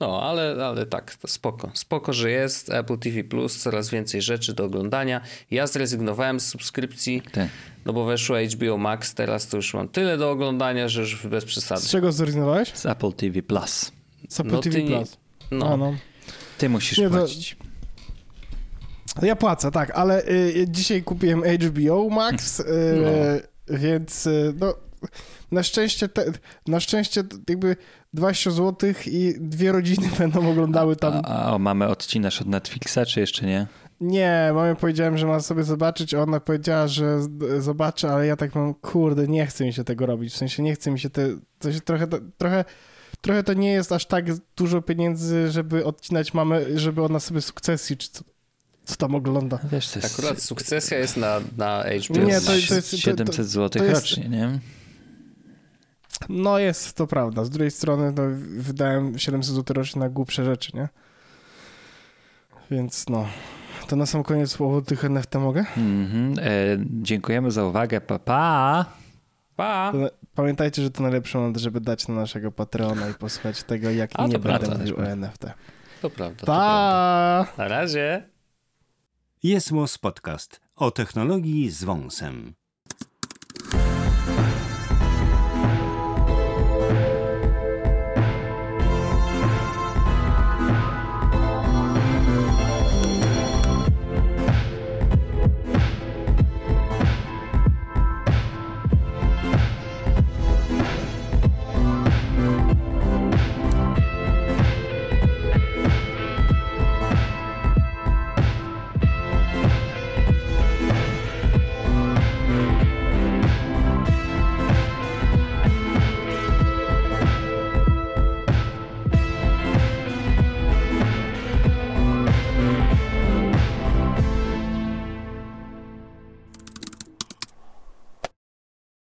No, 0.02 0.22
ale, 0.22 0.66
ale 0.66 0.86
tak, 0.86 1.16
to 1.16 1.28
spoko. 1.28 1.72
Spoko, 1.74 2.14
że 2.14 2.32
jest 2.32 2.70
Apple 2.70 2.98
TV 2.98 3.24
Plus, 3.24 3.58
coraz 3.58 3.90
więcej 3.90 4.22
rzeczy 4.22 4.54
do 4.54 4.64
oglądania. 4.64 5.22
Ja 5.52 5.68
zrezygnowałem 5.68 6.40
z 6.40 6.48
subskrypcji, 6.48 7.22
tak. 7.32 7.50
no 7.86 7.94
bo 7.94 8.06
weszło 8.06 8.38
HBO 8.56 8.78
Max, 8.78 9.14
teraz 9.14 9.48
to 9.48 9.58
już 9.58 9.74
mam 9.74 9.88
tyle 9.88 10.18
do 10.18 10.32
oglądania, 10.32 10.88
że 10.88 11.02
już 11.02 11.28
bez 11.28 11.46
przesady. 11.46 11.82
Z 11.82 11.90
czego 11.90 12.12
zrezygnowałeś? 12.12 12.70
Z 12.74 12.86
Apple 12.86 13.14
TV 13.14 13.42
Plus. 13.42 13.92
Z 14.30 14.40
Apple 14.40 14.52
no, 14.52 14.62
TV 14.62 14.76
ty, 14.76 14.88
Plus. 14.88 15.18
No. 15.52 15.78
no. 15.78 15.94
Ty 16.58 16.70
musisz 16.70 16.98
nie, 16.98 17.10
płacić. 17.10 17.58
To... 19.16 19.26
Ja 19.26 19.36
płacę, 19.36 19.72
tak, 19.72 19.92
ale 19.92 20.28
y, 20.28 20.66
dzisiaj 20.70 21.04
kupiłem 21.04 21.44
HBO 21.44 22.10
Max, 22.10 22.60
y, 22.60 22.66
no. 23.68 23.78
więc 23.78 24.28
y, 24.28 24.54
no, 24.60 24.74
na 25.52 25.64
szczęście, 25.64 26.10
te, 26.10 26.26
na 26.68 26.80
szczęście 26.80 27.24
jakby 27.50 27.76
20 28.14 28.52
zł 28.52 28.94
i 29.06 29.36
dwie 29.40 29.72
rodziny 29.72 30.10
będą 30.20 30.50
oglądały 30.52 30.96
tam. 30.96 31.22
A, 31.24 31.54
a 31.54 31.58
mamy 31.58 31.88
odcinasz 31.88 32.42
od 32.42 32.48
Netflixa, 32.48 33.00
czy 33.08 33.20
jeszcze 33.20 33.46
nie? 33.46 33.68
Nie, 34.02 34.52
mamie 34.54 34.76
powiedziałem, 34.76 35.18
że 35.18 35.28
ma 35.28 35.40
sobie 35.40 35.64
zobaczyć, 35.64 36.14
a 36.14 36.22
ona 36.22 36.40
powiedziała, 36.40 36.88
że 36.88 37.20
zobaczy, 37.60 38.10
ale 38.10 38.28
ja 38.28 38.36
tak 38.36 38.56
mam, 38.56 38.74
kurde, 38.74 39.28
nie 39.28 39.46
chce 39.46 39.66
mi 39.66 39.74
się 39.74 39.84
tego 39.84 40.06
robić, 40.06 40.34
w 40.34 40.38
sensie 40.38 40.64
nie 40.64 40.74
chce 40.74 40.92
mi 40.92 41.00
się 41.00 41.10
te, 41.10 41.30
to 41.60 41.74
się 41.74 41.82
trochę, 41.82 42.08
trochę, 42.38 42.66
trochę 43.22 43.44
to 43.44 43.54
nie 43.54 43.72
jest 43.72 43.92
aż 43.92 44.06
tak 44.06 44.26
dużo 44.58 44.82
pieniędzy, 44.82 45.52
żeby 45.52 45.86
odcinać 45.86 46.34
mamę, 46.34 46.62
żeby 46.76 47.04
ona 47.04 47.20
sobie 47.20 47.42
sukcesji, 47.42 47.98
czy 47.98 48.10
co, 48.12 48.24
co 48.86 48.96
tam 48.96 49.16
ogląda. 49.16 49.60
Wiesz, 49.72 49.88
to 49.90 50.00
jest... 50.00 50.20
Akurat 50.20 50.42
sukcesja 50.42 50.98
jest 50.98 51.18
na, 51.18 51.42
na 51.58 51.84
HBO. 52.08 52.20
Nie, 52.20 52.42
to, 52.42 52.48
to 52.68 52.76
jest 52.76 52.98
700 52.98 53.48
zł 53.48 53.84
rocznie, 53.88 54.30
nie? 54.30 54.60
No 56.30 56.60
jest, 56.60 56.94
to 56.94 57.08
prawda. 57.08 57.46
Z 57.46 57.50
drugiej 57.50 57.72
strony 57.72 58.14
no, 58.18 58.24
wydałem 58.58 59.20
700 59.20 59.56
zł 59.56 59.74
rocznie 59.74 60.00
na 60.00 60.10
głupsze 60.10 60.46
rzeczy, 60.46 60.72
nie? 60.74 60.90
Więc 62.72 63.10
no, 63.10 63.26
to 63.88 63.96
na 63.96 64.06
sam 64.06 64.24
koniec 64.24 64.52
słowo 64.52 64.82
tych 64.82 65.06
NFT 65.06 65.36
mogę? 65.36 65.66
Mm-hmm. 65.78 66.40
E, 66.40 66.78
dziękujemy 66.80 67.52
za 67.52 67.66
uwagę. 67.66 68.02
Pa, 68.02 68.20
pa. 68.20 68.86
pa. 69.56 69.94
Pamiętajcie, 70.36 70.82
że 70.82 70.92
to 70.92 71.04
najlepszy 71.04 71.38
moment, 71.38 71.58
żeby 71.58 71.82
dać 71.82 72.08
na 72.08 72.16
naszego 72.16 72.52
Patrona 72.52 73.10
i 73.10 73.14
posłuchać 73.14 73.64
tego, 73.64 73.90
jak 73.90 74.12
A, 74.14 74.28
nie 74.28 74.40
będę 74.40 74.50
prawda, 74.50 74.78
mówił 74.78 74.98
o 74.98 75.04
NFT. 75.04 75.46
To 76.02 76.10
prawda. 76.10 76.46
Pa! 76.46 77.46
To 77.48 77.54
prawda. 77.56 77.64
Na 77.64 77.68
razie. 77.68 78.30
Jest 79.44 79.72
Podcast 80.02 80.62
o 80.76 80.92
technologii 80.92 81.70
z 81.70 81.84
wąsem. 81.84 82.54